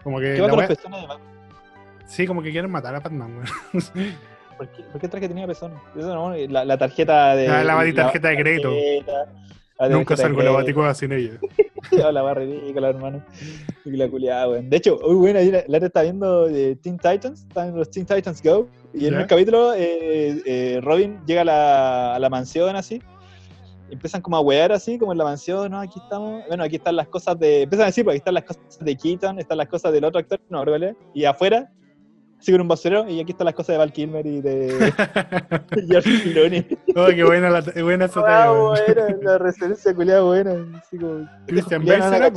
Como 0.05 0.19
que 0.21 0.35
¿Qué 0.35 0.41
la 0.43 0.53
wea- 0.53 0.69
de 0.69 0.75
Batman? 0.75 1.19
sí, 2.07 2.27
como 2.27 2.43
que 2.43 2.51
quieren 2.51 2.71
matar 2.71 2.95
a 2.97 3.01
Batman, 3.01 3.35
weón. 3.37 3.47
¿Por 4.59 4.69
qué, 4.69 4.83
¿Por 4.93 5.01
qué 5.01 5.09
traje 5.09 5.29
tenía? 5.29 5.47
Eso 5.47 5.71
no, 5.97 6.35
la, 6.37 6.65
la 6.65 6.77
tarjeta 6.77 7.35
de. 7.35 7.49
Ah, 7.49 7.65
la 7.65 7.75
bati- 7.77 7.95
tarjeta 7.95 8.29
de 8.29 8.37
crédito. 8.37 8.69
tarjeta, 8.69 9.33
la 9.79 9.89
Nunca 9.89 10.17
salgo 10.17 10.39
de 10.41 10.45
la 10.45 10.51
baticueva 10.53 10.93
sin 10.95 11.13
ella. 11.13 11.33
la 12.13 12.23
barra 12.23 12.43
ridícula, 12.43 12.91
hermano. 12.91 13.23
Y 13.85 13.91
la 13.93 14.09
culiada, 14.09 14.49
weón. 14.49 14.69
De 14.71 14.77
hecho, 14.77 14.99
muy 15.03 15.15
buena. 15.17 15.41
La 15.41 15.65
la 15.67 15.87
está 15.87 16.03
viendo 16.03 16.47
de 16.47 16.77
Teen 16.77 16.99
Titans, 16.99 17.43
están 17.49 17.75
los 17.77 17.91
Teen 17.91 18.07
Titans 18.07 18.41
Go. 18.43 18.69
Y 18.95 19.07
en 19.07 19.15
Ya. 19.15 19.21
un 19.21 19.27
capítulo, 19.27 19.73
eh, 19.75 20.43
eh, 20.45 20.81
Robin 20.83 21.19
llega 21.27 21.43
a 21.43 21.45
la, 21.45 22.15
a 22.15 22.19
la 22.19 22.29
mansión 22.31 22.77
así. 22.77 23.01
Empiezan 23.91 24.23
como 24.23 24.37
a 24.37 24.41
wear 24.41 24.73
así, 24.73 24.99
como 24.99 25.13
en 25.13 25.19
la 25.19 25.25
mansión, 25.25 25.71
¿no? 25.71 25.81
Aquí 25.81 25.99
estamos. 26.03 26.43
Bueno, 26.49 26.65
aquí 26.65 26.77
están 26.77 26.97
las 26.97 27.09
cosas 27.09 27.39
de. 27.39 27.63
Empiezan 27.63 27.85
a 27.85 27.87
decir, 27.89 28.05
porque 28.05 28.15
aquí 28.17 28.21
están 28.21 28.35
las 28.35 28.45
cosas 28.45 28.79
de 28.81 28.97
Keaton, 28.97 29.39
están 29.39 29.59
las 29.59 29.69
cosas 29.69 29.93
del 29.93 30.05
otro 30.05 30.19
actor, 30.21 30.41
no, 30.49 30.63
es, 30.77 30.95
Y 31.15 31.25
afuera, 31.27 31.71
así 32.39 32.53
con 32.53 32.63
un 32.63 32.69
basurero, 32.69 33.07
y 33.09 33.21
aquí 33.21 33.33
están 33.33 33.45
las 33.45 33.55
cosas 33.55 33.75
de 33.75 33.79
Val 33.79 33.93
Kilmer 33.93 34.27
y 34.27 34.41
de 34.41 34.69
George 35.89 36.33
Clooney. 36.33 36.67
oh, 36.97 37.07
qué 37.15 37.23
buena, 37.25 37.51
la, 37.51 37.61
buena 37.83 38.07
esa 38.07 38.21
Ah, 38.25 38.25
talla, 38.25 38.53
weón. 38.53 38.79
buena, 38.87 39.17
la 39.23 39.39
referencia 39.39 39.95
culiada 39.95 40.23
buena. 40.23 40.81
Así 40.83 40.97
como, 40.97 41.29
Christian 41.47 41.85
Bale 41.85 41.99
no 41.99 42.09
será. 42.11 42.33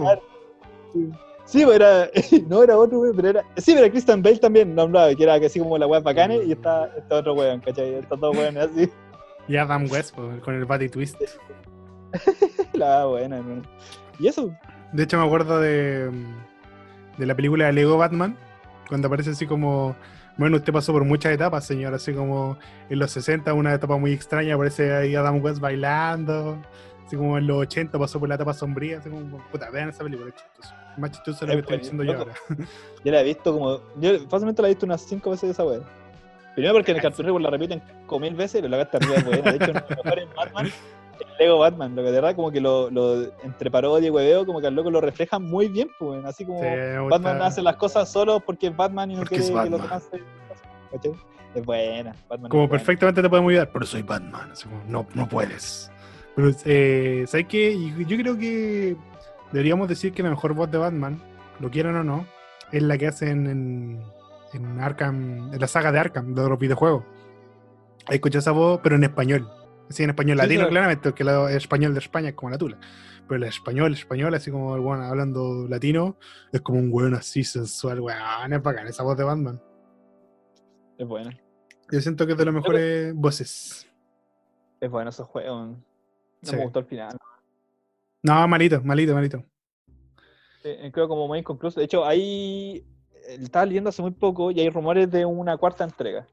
Sí, 0.94 1.10
Sí, 1.46 1.60
pero 1.60 1.74
era, 1.74 2.10
no 2.48 2.64
era 2.64 2.78
otro 2.78 3.00
weón, 3.00 3.16
pero 3.16 3.30
era. 3.30 3.44
Sí, 3.58 3.74
pero 3.76 3.90
Christian 3.90 4.22
Bale 4.22 4.38
también 4.38 4.74
nombraba, 4.76 5.14
que 5.14 5.24
era 5.24 5.36
así 5.36 5.60
como 5.60 5.78
la 5.78 5.88
weá 5.88 6.00
bacana 6.00 6.36
y 6.36 6.52
está 6.52 6.92
este 6.98 7.14
otro 7.14 7.34
weón, 7.34 7.62
¿cachai? 7.62 7.96
Estos 7.96 8.20
dos 8.20 8.36
weones 8.36 8.70
así. 8.70 8.90
Y 9.48 9.58
Adam 9.58 9.88
West, 9.90 10.16
con 10.16 10.56
el 10.56 10.66
Batty 10.66 10.90
Twist. 10.90 11.22
La 12.74 13.06
buena, 13.06 13.38
hermano. 13.38 13.62
Y 14.20 14.28
eso, 14.28 14.52
De 14.94 15.04
hecho, 15.04 15.18
me 15.18 15.26
acuerdo 15.26 15.60
de, 15.60 16.10
de 17.18 17.26
la 17.26 17.36
película 17.36 17.66
de 17.66 17.74
Lego 17.74 17.98
Batman, 17.98 18.38
cuando 18.88 19.08
aparece 19.08 19.32
así 19.32 19.46
como, 19.46 19.96
bueno, 20.38 20.58
usted 20.58 20.74
pasó 20.74 20.94
por 20.94 21.04
muchas 21.04 21.34
etapas, 21.34 21.66
señor, 21.66 21.94
así 21.94 22.14
como 22.14 22.58
en 22.90 23.00
los 23.00 23.12
60, 23.12 23.54
una 23.54 23.74
etapa 23.74 23.98
muy 23.98 24.14
extraña, 24.14 24.56
aparece 24.56 24.94
ahí 24.94 25.16
Adam 25.16 25.44
West 25.44 25.60
bailando, 25.60 26.58
así 27.06 27.16
como 27.16 27.38
en 27.38 27.46
los 27.46 27.58
80 27.58 28.00
pasó 28.00 28.20
por 28.20 28.30
la 28.30 28.36
etapa 28.36 28.54
sombría, 28.54 29.00
así 29.00 29.10
como, 29.10 29.38
puta, 29.52 29.70
vean 29.70 29.90
esa 29.90 30.04
película. 30.04 30.30
Es 30.30 30.74
más 30.98 31.12
chistoso 31.12 31.46
de 31.46 31.48
lo 31.48 31.54
que 31.54 31.60
Es 31.60 31.64
estoy 31.64 31.78
diciendo 31.80 32.04
yo 32.04 32.20
ahora. 32.20 32.34
yo 33.04 33.12
la 33.12 33.22
he 33.22 33.24
visto 33.24 33.54
como. 33.54 33.80
Yo 34.00 34.20
fácilmente 34.30 34.62
la 34.62 34.68
he 34.68 34.72
visto 34.72 34.86
unas 34.86 35.02
cinco 35.02 35.32
veces 35.32 35.52
esa 35.52 35.64
weá. 35.64 35.80
Primero 36.54 36.74
porque 36.74 36.92
en 36.92 36.98
el 36.98 37.04
Cartoon 37.04 37.26
Network 37.26 37.44
la 37.44 37.50
repiten 37.50 37.84
como 38.08 38.22
mil 38.22 38.36
veces, 38.36 38.62
pero 38.62 38.70
la 38.70 38.78
gasta 38.78 38.98
arriba 38.98 39.16
es 39.16 39.26
buena. 39.26 39.52
De 39.52 39.58
hecho, 39.58 39.72
uno 39.72 39.82
de 39.82 39.96
los 39.96 40.06
mejores 40.06 40.28
Batman 40.36 40.72
el 41.20 41.28
Lego 41.40 41.60
Batman, 41.60 41.96
lo 41.96 42.04
que 42.04 42.08
de 42.12 42.16
verdad 42.16 42.36
como 42.36 42.52
que 42.52 42.62
lo, 42.62 42.90
lo 42.90 43.24
entre 43.44 43.72
parodia 43.72 44.08
y 44.08 44.12
hueveo, 44.12 44.46
como 44.46 44.60
que 44.62 44.68
al 44.68 44.76
loco 44.76 44.92
lo 44.92 45.02
refleja 45.02 45.40
muy 45.40 45.68
bien, 45.68 45.90
pues, 46.00 46.24
así 46.26 46.46
como 46.46 46.62
Sí. 46.62 46.68
Batman 47.10 47.42
hace 47.42 47.62
las 47.62 47.76
cosas 47.78 48.12
solo 48.12 48.40
porque 48.40 48.68
es 48.68 48.76
Batman 48.76 49.12
y 49.12 49.14
no 49.16 49.20
Porque 49.22 49.38
quiere 49.38 49.54
es 49.54 49.64
que 49.64 49.70
los 49.70 49.82
demás 49.82 50.10
se... 50.12 50.22
Es 51.56 51.66
buena, 51.66 52.14
Batman 52.28 52.50
Como 52.52 52.64
es 52.64 52.70
buena. 52.70 52.70
perfectamente 52.70 53.22
te 53.22 53.30
podemos 53.30 53.50
ayudar, 53.50 53.70
pero 53.72 53.86
soy 53.86 54.02
Batman, 54.02 54.52
así 54.52 54.68
como, 54.68 54.82
no, 54.88 55.06
no 55.14 55.28
puedes. 55.28 55.90
Pero, 56.36 56.52
eh, 56.66 57.24
¿sabes 57.28 57.46
qué? 57.48 57.78
Yo 58.06 58.18
creo 58.18 58.38
que 58.38 58.98
deberíamos 59.52 59.88
decir 59.88 60.14
que 60.14 60.24
la 60.24 60.30
mejor 60.30 60.54
voz 60.54 60.70
de 60.72 60.78
Batman, 60.78 61.22
lo 61.60 61.70
quieran 61.72 61.96
o 61.96 62.04
no, 62.04 62.28
es 62.72 62.82
la 62.84 62.98
que 62.98 63.08
hacen 63.08 63.48
en, 63.48 64.02
en 64.54 64.80
Arkham, 64.80 65.54
en 65.54 65.60
la 65.60 65.68
saga 65.68 65.92
de 65.92 66.00
Arkham, 66.00 66.34
de 66.34 66.50
los 66.50 66.60
videojuegos. 66.60 67.04
Ahí 68.08 68.16
escuché 68.16 68.40
esa 68.40 68.52
voz, 68.52 68.80
pero 68.84 68.96
en 68.96 69.04
español. 69.04 69.50
Así 69.90 70.04
en 70.04 70.10
español 70.10 70.38
Sí, 70.38 70.44
latino, 70.44 70.64
sí. 70.66 70.70
claramente, 70.72 71.10
porque 71.10 71.24
la- 71.24 71.50
el 71.52 71.58
español 71.58 71.94
de 71.94 72.00
España 72.00 72.30
es 72.30 72.36
como 72.36 72.50
la 72.52 72.58
tula. 72.58 72.78
Pero 73.28 73.38
el 73.38 73.44
español, 73.50 73.94
español, 73.94 74.34
así 74.36 74.52
como 74.52 74.76
el 74.76 74.82
weón 74.82 75.02
hablando 75.02 75.68
latino, 75.68 76.18
es 76.52 76.62
como 76.62 76.80
un 76.80 76.90
weón 76.92 77.14
así 77.16 77.44
sensual, 77.44 78.00
weón, 78.00 78.54
es 78.54 78.62
bacán 78.62 78.88
esa 78.88 79.04
voz 79.04 79.18
de 79.18 79.24
Batman. 79.24 79.62
Es 80.98 81.08
buena. 81.08 81.36
Yo 81.92 82.02
siento 82.02 82.26
que 82.26 82.32
es 82.34 82.38
de 82.38 82.46
las 82.46 82.54
mejores 82.54 83.14
voces. 83.16 83.88
Es 84.80 84.90
bueno 84.90 85.10
esos 85.10 85.28
juegos. 85.28 85.70
No 85.70 85.78
Sí. 86.42 86.56
me 86.56 86.64
gustó 86.64 86.80
el 86.80 86.86
final. 86.86 87.18
No, 88.26 88.48
malito, 88.48 88.82
malito, 88.84 89.14
malito. 89.14 89.44
Eh, 90.64 90.90
Creo 90.92 91.08
como 91.08 91.28
muy 91.28 91.40
inconcluso. 91.40 91.80
De 91.80 91.86
hecho, 91.86 92.04
ahí 92.06 92.84
eh, 93.28 93.38
estaba 93.42 93.66
leyendo 93.66 93.90
hace 93.90 94.02
muy 94.02 94.12
poco 94.12 94.50
y 94.52 94.60
hay 94.60 94.70
rumores 94.70 95.10
de 95.12 95.26
una 95.26 95.58
cuarta 95.58 95.84
entrega. 95.84 96.26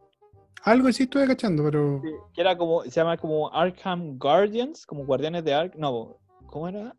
Algo 0.65 0.91
sí 0.93 1.03
estuve 1.03 1.27
cachando, 1.27 1.65
pero. 1.65 2.01
Sí, 2.03 2.09
Que 2.35 2.41
era 2.41 2.57
como, 2.57 2.83
se 2.85 2.91
llama 2.91 3.17
como 3.17 3.53
Arkham 3.53 4.17
Guardians, 4.19 4.87
como 4.87 5.05
Guardianes 5.05 5.45
de 5.45 5.53
Arkham. 5.53 5.81
No, 5.81 6.19
¿cómo 6.47 6.69
era? 6.69 6.95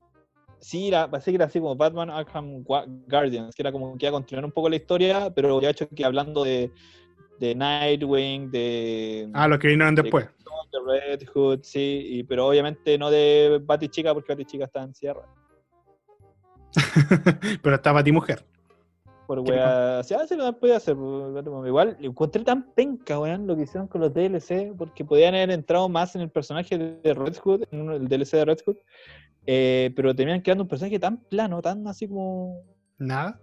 Sí, 0.59 0.89
era, 0.89 1.09
parece 1.09 1.31
que 1.31 1.35
era 1.35 1.45
así 1.45 1.59
como 1.59 1.75
Batman 1.75 2.09
Arkham 2.09 2.63
Gua- 2.63 2.85
Guardians, 3.09 3.55
que 3.55 3.61
era 3.63 3.71
como 3.71 3.97
que 3.97 4.05
iba 4.05 4.15
a 4.15 4.19
continuar 4.19 4.45
un 4.45 4.51
poco 4.51 4.69
la 4.69 4.75
historia, 4.77 5.29
pero 5.33 5.59
ya 5.61 5.71
hecho 5.71 5.89
que 5.89 6.05
hablando 6.05 6.43
de, 6.43 6.71
de 7.39 7.55
Nightwing, 7.55 8.49
de, 8.51 9.29
Ah, 9.33 9.47
los 9.47 9.59
que 9.59 9.67
vinieron 9.69 9.95
después. 9.95 10.25
de 10.25 10.31
Red 10.85 11.27
Hood, 11.33 11.59
sí, 11.63 12.03
y, 12.05 12.23
pero 12.23 12.47
obviamente 12.47 12.97
no 12.97 13.09
de 13.09 13.61
Batichica, 13.63 14.13
porque 14.13 14.33
Batichica 14.33 14.65
está 14.65 14.83
en 14.83 14.93
cierre. 14.93 15.21
pero 17.61 17.75
está 17.75 17.91
Batimujer. 17.91 18.45
Por 19.27 19.43
¿Qué 19.43 19.51
wea, 19.51 19.99
o 20.01 20.03
sea, 20.03 20.27
se 20.27 20.35
lo 20.35 20.59
podía 20.59 20.77
hacer. 20.77 20.95
Igual 20.95 21.97
lo 21.99 22.09
encontré 22.09 22.43
tan 22.43 22.73
penca, 22.73 23.19
weón, 23.19 23.47
lo 23.47 23.55
que 23.55 23.63
hicieron 23.63 23.87
con 23.87 24.01
los 24.01 24.13
DLC, 24.13 24.73
porque 24.77 25.05
podían 25.05 25.33
haber 25.33 25.51
entrado 25.51 25.87
más 25.87 26.15
en 26.15 26.21
el 26.21 26.29
personaje 26.29 26.77
de 26.77 27.13
Red 27.13 27.37
Hood, 27.37 27.63
en 27.71 27.89
el 27.89 28.07
DLC 28.07 28.31
de 28.31 28.45
Red 28.45 28.59
Hood, 28.65 28.77
eh, 29.45 29.91
pero 29.95 30.13
terminan 30.13 30.41
creando 30.41 30.63
un 30.63 30.67
personaje 30.67 30.99
tan 30.99 31.17
plano, 31.17 31.61
tan 31.61 31.87
así 31.87 32.07
como. 32.07 32.61
Nada. 32.97 33.39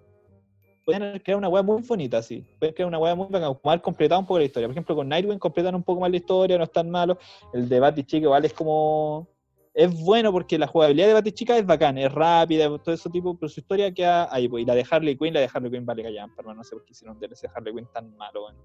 Podían 0.99 1.19
creado 1.21 1.39
una 1.39 1.49
wea 1.49 1.63
muy 1.63 1.83
bonita, 1.83 2.19
así. 2.19 2.45
Pueden 2.59 2.75
crear 2.75 2.89
una 2.89 2.99
wea 2.99 3.15
muy 3.15 3.27
bacana, 3.27 3.47
como 3.55 3.71
haber 3.71 3.83
completado 3.83 4.21
un 4.21 4.27
poco 4.27 4.39
la 4.39 4.45
historia. 4.45 4.67
Por 4.69 4.73
ejemplo, 4.73 4.95
con 4.97 5.09
Nightwing 5.09 5.39
completan 5.39 5.75
un 5.75 5.83
poco 5.83 6.01
más 6.01 6.11
la 6.11 6.17
historia, 6.17 6.59
no 6.59 6.65
es 6.65 6.73
tan 6.73 6.91
malo. 6.91 7.19
El 7.53 7.69
de 7.69 7.81
Batichica 7.81 8.25
igual 8.25 8.45
es 8.45 8.53
como. 8.53 9.29
Es 9.73 9.93
bueno 10.03 10.33
porque 10.33 10.59
la 10.59 10.67
jugabilidad 10.67 11.07
de 11.07 11.15
Batichica 11.15 11.57
es 11.57 11.65
bacán, 11.65 11.97
es 11.97 12.11
rápida, 12.13 12.67
todo 12.79 12.93
eso 12.93 13.09
tipo, 13.09 13.37
pero 13.39 13.49
su 13.49 13.61
historia 13.61 13.93
queda 13.95 14.29
ahí, 14.35 14.49
pues. 14.49 14.63
Y 14.63 14.67
la 14.67 14.75
de 14.75 14.85
Harley 14.91 15.17
Quinn, 15.17 15.33
la 15.33 15.41
de 15.41 15.49
Harley 15.53 15.71
Quinn 15.71 15.87
vale 15.87 16.03
callar, 16.03 16.29
pero 16.37 16.53
no 16.53 16.65
sé 16.65 16.75
por 16.75 16.85
qué 16.85 16.93
hicieron 16.93 17.19
de 17.21 17.29
Harley 17.55 17.73
Quinn 17.75 17.87
tan 17.93 18.17
malo, 18.17 18.45
weón. 18.47 18.57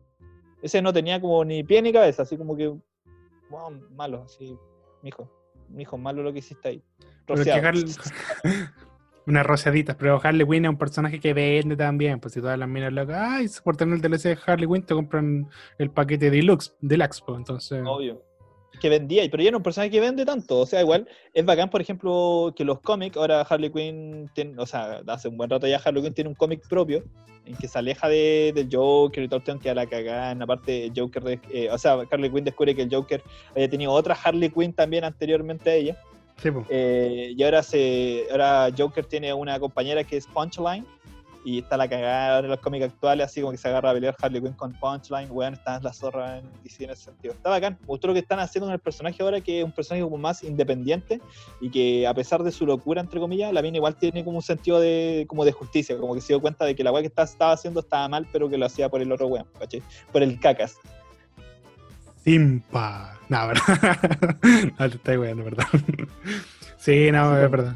Ese 0.62 0.82
no 0.82 0.92
tenía 0.92 1.22
como 1.22 1.46
ni 1.46 1.64
pie 1.64 1.82
ni 1.82 1.94
cabeza, 1.94 2.24
así 2.24 2.36
como 2.38 2.56
que. 2.58 2.68
wow, 3.50 3.70
malo, 3.92 4.24
así. 4.24 4.58
Mijo, 5.04 5.30
mijo, 5.70 5.96
malo 5.98 6.24
lo 6.24 6.34
que 6.34 6.40
hiciste 6.40 6.70
ahí. 6.70 6.84
Pero 7.28 7.44
que. 7.44 7.52
Harley- 7.52 7.86
Unas 9.28 9.46
rociaditas, 9.46 9.96
pero 9.96 10.20
Harley 10.24 10.46
Quinn 10.46 10.66
es 10.66 10.70
un 10.70 10.78
personaje 10.78 11.20
que 11.20 11.34
vende 11.34 11.76
también. 11.76 12.20
Pues 12.20 12.34
si 12.34 12.42
todas 12.42 12.60
las 12.60 12.70
minas 12.70 12.94
locas, 12.94 13.18
ay, 13.20 13.48
por 13.64 13.76
tener 13.76 13.96
el 13.96 14.02
DLC 14.02 14.24
de 14.30 14.38
Harley 14.46 14.68
Quinn 14.68 14.84
te 14.84 14.94
compran 14.94 15.50
el 15.80 15.90
paquete 15.90 16.30
deluxe, 16.30 16.74
deluxe, 16.82 17.22
pues 17.26 17.38
entonces. 17.40 17.84
Obvio. 17.86 18.22
Que 18.80 18.90
vendía, 18.90 19.24
pero 19.32 19.42
ya 19.42 19.52
no 19.52 19.58
un 19.58 19.64
personaje 19.64 19.90
que 19.90 20.00
vende 20.00 20.26
tanto. 20.26 20.60
O 20.60 20.66
sea, 20.66 20.82
igual 20.82 21.08
es 21.34 21.46
bacán, 21.46 21.70
por 21.70 21.82
ejemplo, 21.82 22.54
que 22.56 22.66
los 22.66 22.82
cómics, 22.82 23.18
ahora 23.18 23.42
Harley 23.42 23.72
Quinn, 23.72 24.30
tiene, 24.36 24.56
o 24.58 24.66
sea, 24.66 25.02
hace 25.08 25.30
un 25.30 25.38
buen 25.38 25.50
rato 25.50 25.66
ya 25.66 25.82
Harley 25.84 26.04
Quinn 26.04 26.14
tiene 26.14 26.30
un 26.30 26.36
cómic 26.36 26.68
propio, 26.68 27.04
en 27.46 27.56
que 27.56 27.68
se 27.68 27.80
aleja 27.80 28.08
de, 28.10 28.52
del 28.54 28.70
Joker 28.72 29.24
y 29.24 29.28
todo 29.28 29.42
que 29.60 29.70
a 29.70 29.74
la 29.74 29.88
cagada. 29.88 30.32
En 30.32 30.40
la 30.40 30.46
parte 30.46 30.92
Joker, 30.96 31.24
de, 31.24 31.40
eh, 31.52 31.70
o 31.72 31.78
sea, 31.78 32.00
Harley 32.12 32.30
Quinn 32.30 32.44
descubre 32.44 32.76
que 32.76 32.84
el 32.84 32.94
Joker 32.94 33.24
había 33.52 33.70
tenido 33.70 33.92
otra 33.92 34.16
Harley 34.22 34.50
Quinn 34.50 34.74
también 34.74 35.04
anteriormente 35.04 35.70
a 35.70 35.76
ella. 35.76 35.98
Eh, 36.70 37.34
y 37.36 37.44
ahora, 37.44 37.64
se, 37.64 38.26
ahora 38.32 38.70
Joker 38.78 39.06
tiene 39.06 39.34
una 39.34 39.60
compañera 39.60 40.04
que 40.04 40.18
es 40.18 40.28
Punchline. 40.28 40.86
Y 41.48 41.60
está 41.60 41.78
la 41.78 41.88
cagada 41.88 42.38
ahora 42.38 42.48
en 42.48 42.52
los 42.52 42.60
cómics 42.60 42.86
actuales, 42.86 43.28
así 43.28 43.40
como 43.40 43.52
que 43.52 43.60
se 43.60 43.68
agarra 43.68 43.92
a 43.92 43.94
pelear 43.94 44.16
Harley 44.20 44.42
Quinn 44.42 44.54
con 44.54 44.74
Punchline. 44.74 45.30
Weón, 45.30 45.54
está 45.54 45.80
la 45.80 45.94
zorra 45.94 46.40
en 46.40 46.46
en 46.46 46.90
ese 46.90 47.04
sentido. 47.04 47.36
Está 47.36 47.52
bacán. 47.52 47.78
Gustó 47.86 48.08
lo 48.08 48.14
que 48.14 48.22
están 48.22 48.40
haciendo 48.40 48.66
con 48.66 48.74
el 48.74 48.80
personaje 48.80 49.22
ahora, 49.22 49.40
que 49.40 49.60
es 49.60 49.64
un 49.64 49.72
personaje 49.72 50.04
como 50.04 50.18
más 50.18 50.44
independiente. 50.44 51.22
Y 51.62 51.70
que 51.70 52.08
a 52.08 52.16
pesar 52.16 52.42
de 52.42 52.52
su 52.52 52.66
locura, 52.66 53.00
entre 53.00 53.20
comillas, 53.20 53.54
la 53.54 53.62
mina 53.62 53.78
igual 53.78 53.96
tiene 53.96 54.26
como 54.26 54.38
un 54.38 54.42
sentido 54.42 54.80
de, 54.80 55.26
como 55.30 55.46
de 55.46 55.52
justicia. 55.52 55.96
Como 56.00 56.16
que 56.16 56.22
se 56.22 56.30
dio 56.30 56.42
cuenta 56.42 56.66
de 56.66 56.76
que 56.76 56.84
la 56.84 56.92
weá 56.92 57.04
que 57.04 57.08
estaba 57.10 57.52
haciendo 57.52 57.82
estaba 57.82 58.08
mal, 58.08 58.28
pero 58.32 58.50
que 58.50 58.58
lo 58.58 58.66
hacía 58.66 58.90
por 58.90 59.04
el 59.04 59.12
otro 59.12 59.28
weón, 59.28 59.46
¿cachai? 59.60 59.84
Por 60.12 60.24
el 60.24 60.40
cacas. 60.40 60.80
Simpa. 62.26 63.18
No, 63.30 63.48
¿verdad? 63.48 64.00
no, 64.78 64.90
te 64.90 64.96
estoy 64.98 65.18
weando, 65.18 65.44
¿verdad? 65.46 65.66
sí, 66.78 67.12
no, 67.12 67.38
es 67.40 67.50
verdad. 67.50 67.76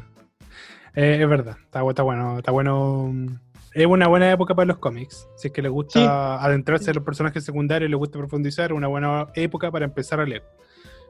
Eh, 0.94 1.18
es 1.22 1.28
verdad. 1.28 1.56
Está, 1.64 1.82
bu- 1.82 1.90
está 1.90 2.02
bueno. 2.02 2.38
Está 2.38 2.50
bueno. 2.50 3.12
Es 3.72 3.86
una 3.86 4.08
buena 4.08 4.30
época 4.30 4.54
para 4.54 4.66
los 4.66 4.78
cómics. 4.78 5.26
Si 5.36 5.48
es 5.48 5.52
que 5.54 5.62
les 5.62 5.70
gusta 5.70 6.00
Sí. 6.00 6.06
adentrarse 6.44 6.90
en 6.90 6.96
los 6.96 7.04
personajes 7.04 7.44
secundarios 7.44 7.88
y 7.88 7.90
les 7.92 7.98
gusta 7.98 8.18
profundizar, 8.18 8.72
es 8.72 8.76
una 8.76 8.88
buena 8.88 9.28
época 9.34 9.70
para 9.70 9.84
empezar 9.84 10.18
a 10.20 10.24
leer. 10.24 10.42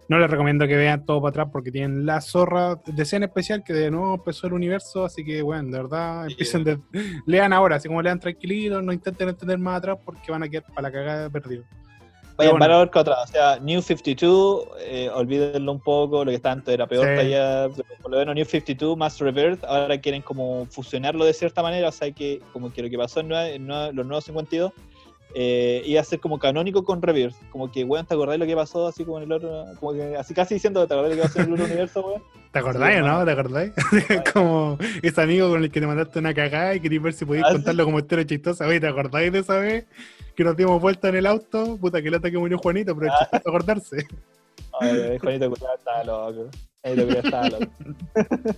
No 0.09 0.19
les 0.19 0.31
recomiendo 0.31 0.67
que 0.67 0.77
vean 0.77 1.05
todo 1.07 1.23
para 1.23 1.31
atrás 1.31 1.49
porque 1.53 1.71
tienen 1.71 2.05
la 2.05 2.21
zorra 2.21 2.75
de 2.85 3.03
escena 3.03 3.27
especial 3.27 3.63
que 3.65 3.73
de 3.73 3.91
nuevo 3.91 4.15
empezó 4.17 4.47
el 4.49 4.53
universo, 4.55 5.05
así 5.05 5.25
que 5.25 5.41
bueno, 5.41 5.71
de 5.71 5.83
verdad, 5.83 6.27
empiecen 6.29 6.65
de, 6.65 6.79
lean 7.27 7.53
ahora, 7.53 7.77
así 7.77 7.87
como 7.89 8.03
lean 8.03 8.19
tranquilitos, 8.21 8.83
no 8.83 8.93
intenten 8.93 9.29
entender 9.31 9.59
más 9.59 9.79
atrás 9.79 9.99
porque 10.05 10.31
van 10.33 10.43
a 10.43 10.49
quedar 10.49 10.65
para 10.75 10.83
la 10.83 10.93
cagada 10.93 11.31
perdidos. 11.31 11.65
Vayan 12.41 12.59
bueno. 12.59 12.65
para 12.75 12.91
que 12.91 12.99
otra. 12.99 13.23
O 13.23 13.27
sea, 13.27 13.59
New 13.61 13.81
52, 13.83 14.65
eh, 14.81 15.11
olvídenlo 15.15 15.73
un 15.73 15.81
poco, 15.81 16.25
lo 16.25 16.31
que 16.31 16.37
está 16.37 16.53
antes 16.53 16.73
era 16.75 16.87
peor 16.87 17.07
Sí. 17.07 17.13
todavía. 17.15 17.69
Por 18.03 18.11
lo 18.11 18.19
menos 18.19 18.35
New 18.35 18.45
52 18.45 18.97
más 18.97 19.19
Rebirth, 19.21 19.63
ahora 19.65 19.99
quieren 20.01 20.23
como 20.23 20.67
fusionarlo 20.67 21.25
de 21.25 21.33
cierta 21.33 21.63
manera. 21.63 21.89
O 21.89 21.93
sea, 21.93 22.11
que 22.13 22.41
como 22.53 22.73
que 22.73 22.83
lo 22.83 22.91
que 22.91 22.99
pasó 22.99 23.21
en, 23.21 23.33
en 23.33 23.67
nue- 23.69 23.93
los 23.93 24.05
nuevos 24.07 24.25
52 24.25 24.73
eh, 25.35 25.83
iba 25.87 26.01
a 26.01 26.05
ser 26.05 26.21
como 26.21 26.39
canónico 26.39 26.85
con 26.85 27.01
Rebirth. 27.03 27.35
Como 27.51 27.71
que, 27.71 27.85
weón, 27.85 28.07
¿te 28.07 28.15
acordás 28.15 28.39
lo 28.39 28.47
que 28.47 28.57
pasó 28.57 28.87
así 28.87 29.05
como 29.05 29.19
en 29.19 29.25
el 29.25 29.33
otro? 29.33 29.65
Como 29.79 29.93
que, 29.93 30.17
así 30.17 30.35
casi 30.35 30.55
diciendo, 30.55 30.87
¿te 30.87 30.95
acordás 30.95 31.11
lo 31.17 31.23
que 31.23 31.29
pasó 31.29 31.39
en 31.41 31.47
el 31.47 31.53
otro 31.53 31.65
universo, 31.73 32.01
weón? 32.07 32.23
¿Te 32.53 32.59
acordáis 32.59 32.97
Sí, 32.97 33.03
o 33.03 33.07
no? 33.07 33.25
¿Te 33.25 33.31
acordáis? 33.31 33.73
como 34.33 34.79
ese 35.03 35.21
amigo 35.23 35.49
con 35.51 35.63
el 35.63 35.71
que 35.71 35.81
te 35.81 35.87
mandaste 35.87 36.19
una 36.19 36.35
cagada 36.35 36.75
y 36.75 36.81
querías 36.81 37.03
ver 37.03 37.13
si 37.13 37.25
podías 37.25 37.45
Ah, 37.47 37.51
sí. 37.51 37.55
contarlo 37.57 37.85
como 37.85 37.99
historia 38.01 38.27
chistosa. 38.27 38.67
Oye, 38.67 38.81
¿te 38.81 38.89
acordáis 38.89 39.33
de 39.33 39.39
esa 39.41 39.59
vez 39.59 39.87
que 40.35 40.43
nos 40.45 40.57
dimos 40.57 40.81
vuelta 40.81 41.09
en 41.09 41.17
el 41.17 41.27
auto? 41.27 41.77
Puta, 41.81 42.03
que 42.03 42.11
lata 42.11 42.31
que 42.31 42.39
murió 42.39 42.59
Juanito, 42.59 42.95
pero 42.97 43.07
es 43.09 43.13
Ah. 43.15 43.19
chistoso 43.31 43.49
acordarse. 43.49 44.07
Ay, 44.81 45.19
Juanito 45.19 45.53
estaba 45.77 46.05
loco. 46.05 46.49
Juanito 46.83 47.05
Culiao 47.07 47.25
estaba 47.25 47.49
loco. 47.49 47.73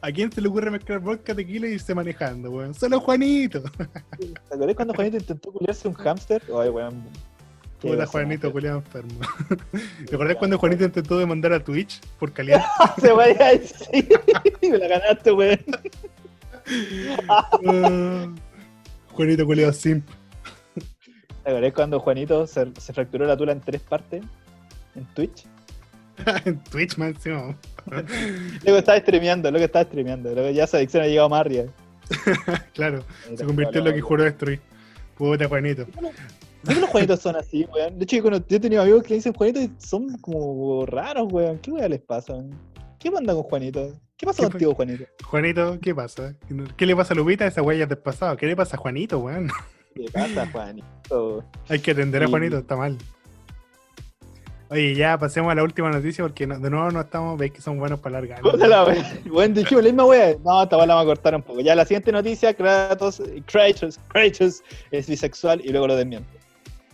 ¿A 0.00 0.12
quién 0.12 0.30
se 0.30 0.40
le 0.40 0.48
ocurre 0.48 0.70
mezclar 0.70 1.00
vodka, 1.00 1.34
tequila 1.34 1.66
y 1.66 1.72
irse 1.72 1.94
manejando, 1.94 2.50
weón? 2.50 2.74
Solo 2.74 3.00
Juanito. 3.00 3.62
¿Te 3.62 4.54
acordás 4.54 4.76
cuando 4.76 4.94
Juanito 4.94 5.16
intentó 5.16 5.52
culiarse 5.52 5.88
un 5.88 5.94
hámster? 5.94 6.42
Ay, 6.46 6.68
weón. 6.68 7.04
Puta. 7.80 8.06
Juanito, 8.06 8.52
culiado 8.52 8.78
enfermo. 8.78 9.20
¿Te 10.08 10.14
acordás 10.14 10.36
cuando 10.36 10.58
Juanito 10.58 10.84
intentó 10.84 11.18
demandar 11.18 11.52
a 11.52 11.62
Twitch 11.62 12.00
por 12.18 12.32
calidad? 12.32 12.64
Se 13.00 13.12
vaya 13.12 13.50
sí. 13.60 14.08
Me 14.62 14.78
la 14.78 14.88
ganaste, 14.88 15.32
weón. 15.32 15.58
Ah, 17.28 18.28
Juanito, 19.12 19.44
culiado 19.44 19.72
simp. 19.72 20.08
¿Te 21.44 21.50
acordás 21.50 21.72
cuando 21.72 22.00
Juanito 22.00 22.46
se, 22.46 22.72
se 22.78 22.92
fracturó 22.92 23.24
la 23.24 23.36
tula 23.36 23.52
en 23.52 23.60
tres 23.60 23.80
partes? 23.82 24.24
En 24.94 25.04
Twitch. 25.14 25.46
En 26.44 26.62
Twitch, 26.70 26.96
man, 26.96 27.08
encima. 27.08 27.56
Luego 28.64 28.78
estaba 28.78 28.98
streameando, 28.98 29.50
luego 29.50 29.66
estaba 29.66 29.84
streameando. 29.84 30.32
Luego 30.32 30.50
ya 30.50 30.64
esa 30.64 30.78
adicción 30.78 31.02
ha 31.04 31.06
llegado 31.06 31.28
más 31.28 31.40
arriba. 31.40 31.64
Claro, 32.74 33.02
se 33.34 33.44
convirtió 33.44 33.80
en 33.80 33.86
lo 33.86 33.92
que 33.92 34.00
juró 34.00 34.22
destruir. 34.22 34.60
Puta, 35.16 35.48
Juanito. 35.48 35.86
¿Por 35.86 36.74
qué 36.74 36.80
los 36.80 36.90
Juanitos 36.90 37.20
son 37.20 37.36
así, 37.36 37.66
weón? 37.72 37.98
De 37.98 38.04
hecho, 38.04 38.16
yo 38.16 38.56
he 38.56 38.60
tenido 38.60 38.82
amigos 38.82 39.02
que 39.02 39.10
le 39.10 39.14
dicen 39.16 39.32
Juanito 39.32 39.60
y 39.60 39.70
son 39.78 40.18
como 40.18 40.84
raros, 40.86 41.32
weón. 41.32 41.58
¿Qué 41.58 41.70
weón 41.70 41.90
les 41.90 42.00
pasa? 42.00 42.34
weón? 42.34 42.50
¿Qué 42.98 43.10
pasa 43.10 43.24
con 43.34 43.42
Juanito? 43.42 43.92
¿Qué 44.16 44.26
pasa 44.26 44.42
¿Qué 44.42 44.50
contigo, 44.50 44.74
Juanito? 44.74 45.04
Juanito, 45.24 45.78
¿qué 45.80 45.94
pasa? 45.94 46.34
¿Qué 46.76 46.86
le 46.86 46.96
pasa 46.96 47.14
a 47.14 47.16
Lupita? 47.16 47.46
Esa 47.46 47.62
huella 47.62 47.86
del 47.86 47.98
pasado. 47.98 48.36
¿Qué 48.36 48.46
le 48.46 48.56
pasa 48.56 48.76
a 48.76 48.80
Juanito, 48.80 49.18
weón? 49.18 49.48
¿Qué 49.94 50.06
pasa, 50.12 50.46
Juanito? 50.50 51.44
Hay 51.68 51.78
que 51.78 51.92
atender 51.92 52.22
a. 52.24 52.28
Juanito, 52.28 52.58
está 52.58 52.76
mal. 52.76 52.98
Oye, 54.68 54.94
ya 54.96 55.16
pasemos 55.16 55.52
a 55.52 55.54
la 55.54 55.62
última 55.62 55.90
noticia 55.90 56.24
porque 56.24 56.44
no- 56.46 56.58
de 56.58 56.70
nuevo 56.70 56.90
no 56.90 57.00
estamos, 57.00 57.38
veis 57.38 57.52
que 57.52 57.60
son 57.60 57.78
buenos 57.78 58.00
para 58.00 58.20
largar. 58.20 58.40
Weón, 59.30 59.54
dijimos 59.54 59.84
la 59.84 59.90
misma 59.90 60.04
wea. 60.06 60.34
No, 60.44 60.62
esta 60.62 60.76
la 60.76 60.86
vamos 60.94 61.02
a 61.02 61.06
cortar 61.06 61.34
un 61.36 61.42
poco. 61.42 61.60
Ya 61.60 61.74
la 61.76 61.84
siguiente 61.84 62.10
noticia, 62.10 62.52
Kratos, 62.52 63.22
Kratos, 63.46 64.00
Kratos 64.08 64.62
es 64.90 65.06
bisexual 65.08 65.60
y 65.64 65.70
luego 65.70 65.86
lo 65.86 65.94
desmiente. 65.96 66.28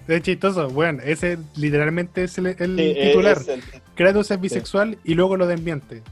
Es 0.07 0.21
chistoso, 0.23 0.69
bueno, 0.69 1.01
ese 1.05 1.39
literalmente 1.57 2.25
es 2.25 2.37
el, 2.37 2.47
el 2.49 2.57
Sí, 2.77 2.83
eh, 2.97 3.09
titular. 3.11 3.39
es 3.39 3.49
el- 3.49 3.63
Kratos 3.95 4.31
es 4.31 4.41
bisexual 4.41 4.99
y 5.05 5.15
luego 5.15 5.37
lo 5.37 5.47
desmiente. 5.47 6.03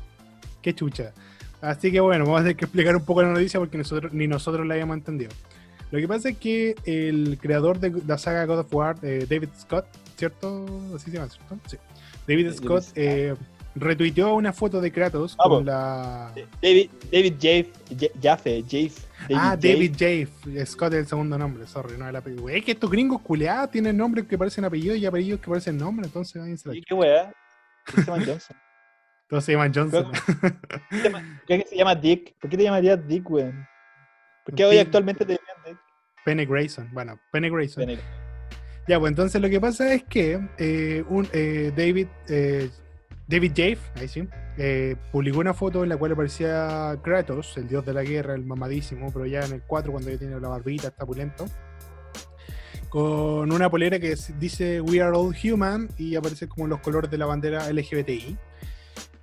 Qué 0.62 0.74
chucha. 0.74 1.12
Así 1.60 1.92
que 1.92 2.00
bueno, 2.00 2.24
vamos 2.24 2.40
a 2.40 2.44
tener 2.44 2.56
que 2.56 2.64
explicar 2.64 2.96
un 2.96 3.04
poco 3.04 3.22
la 3.22 3.28
noticia 3.28 3.60
porque 3.60 3.76
nosotros, 3.76 4.12
ni 4.14 4.26
nosotros 4.26 4.66
la 4.66 4.74
habíamos 4.74 4.96
entendido. 4.96 5.30
Lo 5.90 5.98
que 5.98 6.06
pasa 6.08 6.28
es 6.30 6.38
que 6.38 6.76
el 6.86 7.36
creador 7.42 7.80
de 7.80 7.92
la 8.06 8.16
saga 8.16 8.44
God 8.46 8.60
of 8.60 8.72
War, 8.72 8.96
eh, 9.02 9.26
David 9.28 9.48
Scott, 9.58 9.84
¿cierto? 10.20 10.66
Así 10.94 11.10
se 11.10 11.16
llama, 11.16 11.28
¿cierto? 11.28 11.58
Sí. 11.66 11.76
David 12.28 12.46
David 12.46 12.56
Scott 12.58 12.84
eh, 12.94 13.34
retuiteó 13.74 14.34
una 14.34 14.52
foto 14.52 14.80
de 14.80 14.92
Kratos 14.92 15.34
Ah, 15.38 15.44
con 15.48 15.64
po. 15.64 15.70
la... 15.70 16.32
David, 16.62 16.90
David 17.12 17.34
Jaffe, 17.40 17.72
Ja- 17.98 18.20
Jaffe, 18.22 18.62
Jaffe. 18.62 19.02
ah. 19.34 19.56
David 19.56 19.92
Jaffe. 19.92 20.66
Scott 20.66 20.92
es 20.92 20.98
el 21.00 21.06
segundo 21.06 21.36
nombre, 21.38 21.66
sorry, 21.66 21.96
no 21.98 22.08
el 22.08 22.14
apellido. 22.14 22.48
Es 22.48 22.64
que 22.64 22.72
estos 22.72 22.90
gringos 22.90 23.20
culeados 23.22 23.70
tienen 23.70 23.96
nombres 23.96 24.26
que 24.26 24.36
parecen 24.38 24.64
apellidos 24.64 24.98
y 24.98 25.06
apellidos 25.06 25.40
que 25.40 25.48
parecen 25.48 25.76
nombres, 25.76 26.06
entonces 26.08 26.40
váyanse 26.40 26.68
a 26.68 26.72
la 26.72 26.78
¿Y 26.78 26.82
qué 26.82 26.94
wea? 26.94 27.32
¿Qué 27.86 28.02
se 28.02 28.10
llama 28.10 28.24
Johnson? 28.24 28.56
Todos 29.28 29.44
se 29.44 29.52
llaman 29.52 29.72
Johnson. 29.74 30.12
¿Qué 30.90 30.96
se 30.96 31.02
llama- 31.04 31.40
¿Qué 31.46 31.66
se 31.70 32.00
Dick? 32.00 32.34
¿Por 32.40 32.50
qué 32.50 32.56
te 32.56 32.62
llamarías 32.64 33.06
Dick, 33.08 33.30
weón? 33.30 33.66
¿Por 34.44 34.54
qué 34.54 34.64
hoy 34.64 34.76
Dick. 34.76 34.86
actualmente 34.86 35.24
te 35.24 35.32
llaman 35.34 35.64
Dick? 35.66 35.78
Penny 36.24 36.44
Grayson. 36.44 36.88
Bueno, 36.92 37.18
Penny 37.32 37.48
Grayson. 37.48 37.86
Ven, 37.86 38.00
Ya, 38.90 38.98
pues 38.98 39.10
entonces 39.10 39.40
lo 39.40 39.48
que 39.48 39.60
pasa 39.60 39.94
es 39.94 40.02
que 40.02 40.40
eh, 40.58 41.04
un, 41.08 41.28
eh, 41.32 41.72
David, 41.76 42.08
eh, 42.28 42.70
David 43.28 43.52
Jaffe, 43.54 43.78
ahí 43.94 44.08
sí, 44.08 44.26
eh, 44.58 44.96
publicó 45.12 45.38
una 45.38 45.54
foto 45.54 45.84
en 45.84 45.90
la 45.90 45.96
cual 45.96 46.10
aparecía 46.10 46.98
Kratos, 47.00 47.56
el 47.56 47.68
dios 47.68 47.86
de 47.86 47.94
la 47.94 48.02
guerra, 48.02 48.34
el 48.34 48.44
mamadísimo, 48.44 49.12
pero 49.12 49.26
ya 49.26 49.42
en 49.42 49.52
el 49.52 49.62
4 49.62 49.92
cuando 49.92 50.10
ya 50.10 50.18
tiene 50.18 50.40
la 50.40 50.48
barbita, 50.48 50.88
está 50.88 51.06
pulento, 51.06 51.46
con 52.88 53.52
una 53.52 53.70
polera 53.70 54.00
que 54.00 54.16
dice 54.40 54.80
We 54.80 55.00
are 55.00 55.16
all 55.16 55.36
human 55.40 55.88
y 55.96 56.16
aparece 56.16 56.48
como 56.48 56.66
los 56.66 56.80
colores 56.80 57.12
de 57.12 57.18
la 57.18 57.26
bandera 57.26 57.72
LGBTI. 57.72 58.36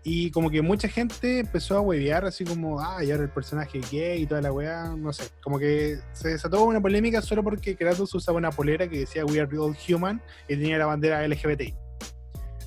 Y 0.10 0.32
como 0.32 0.50
que 0.50 0.62
mucha 0.62 0.88
gente 0.88 1.40
empezó 1.40 1.76
a 1.76 1.82
huevear 1.82 2.24
así 2.24 2.46
como, 2.46 2.80
ah, 2.80 3.04
y 3.04 3.12
ahora 3.12 3.24
el 3.24 3.30
personaje 3.30 3.82
gay 3.92 4.22
y 4.22 4.26
toda 4.26 4.40
la 4.42 4.54
weá, 4.54 4.96
no 4.98 5.12
sé, 5.12 5.26
como 5.44 5.60
que 5.60 6.00
se 6.14 6.30
desató 6.30 6.64
una 6.64 6.80
polémica 6.80 7.22
solo 7.22 7.44
porque 7.44 7.76
Kratos 7.76 8.16
usaba 8.16 8.38
una 8.38 8.50
polera 8.50 8.88
que 8.88 9.00
decía 9.00 9.26
We 9.26 9.38
are 9.42 9.58
all 9.58 9.76
human 9.86 10.22
y 10.48 10.56
tenía 10.56 10.78
la 10.78 10.86
bandera 10.86 11.28
LGBTI. 11.28 11.76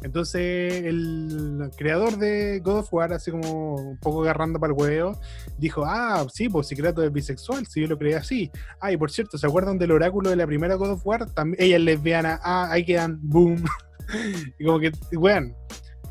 Entonces 0.03 0.85
el 0.85 1.71
creador 1.79 2.19
de 2.19 2.61
God 2.63 2.81
of 2.81 2.93
War, 2.93 3.15
así 3.15 3.31
como 3.31 3.77
un 3.77 3.97
poco 3.97 4.21
agarrando 4.21 4.61
para 4.61 4.75
el 4.75 4.79
huevo, 4.79 5.19
dijo, 5.57 5.87
ah, 5.87 6.27
sí, 6.31 6.51
pues 6.51 6.67
si 6.67 6.77
Kratos 6.77 7.07
es 7.07 7.13
bisexual, 7.13 7.67
si 7.67 7.81
yo 7.81 7.87
lo 7.87 7.97
creía 7.97 8.19
así. 8.19 8.51
Ah, 8.83 8.93
y 8.93 8.99
por 8.99 9.11
cierto, 9.11 9.39
¿se 9.39 9.47
acuerdan 9.47 9.79
del 9.79 9.93
oráculo 9.93 10.29
de 10.29 10.37
la 10.37 10.47
primera 10.47 10.75
God 10.75 10.91
of 10.91 11.07
War? 11.07 11.25
También, 11.31 11.57
ella 11.59 11.77
es 11.77 11.83
lesbiana, 11.85 12.39
ah, 12.43 12.69
ahí 12.71 12.85
quedan, 12.85 13.19
boom. 13.23 13.65
y 14.59 14.65
como 14.67 14.79
que, 14.79 14.93
weón, 15.13 15.55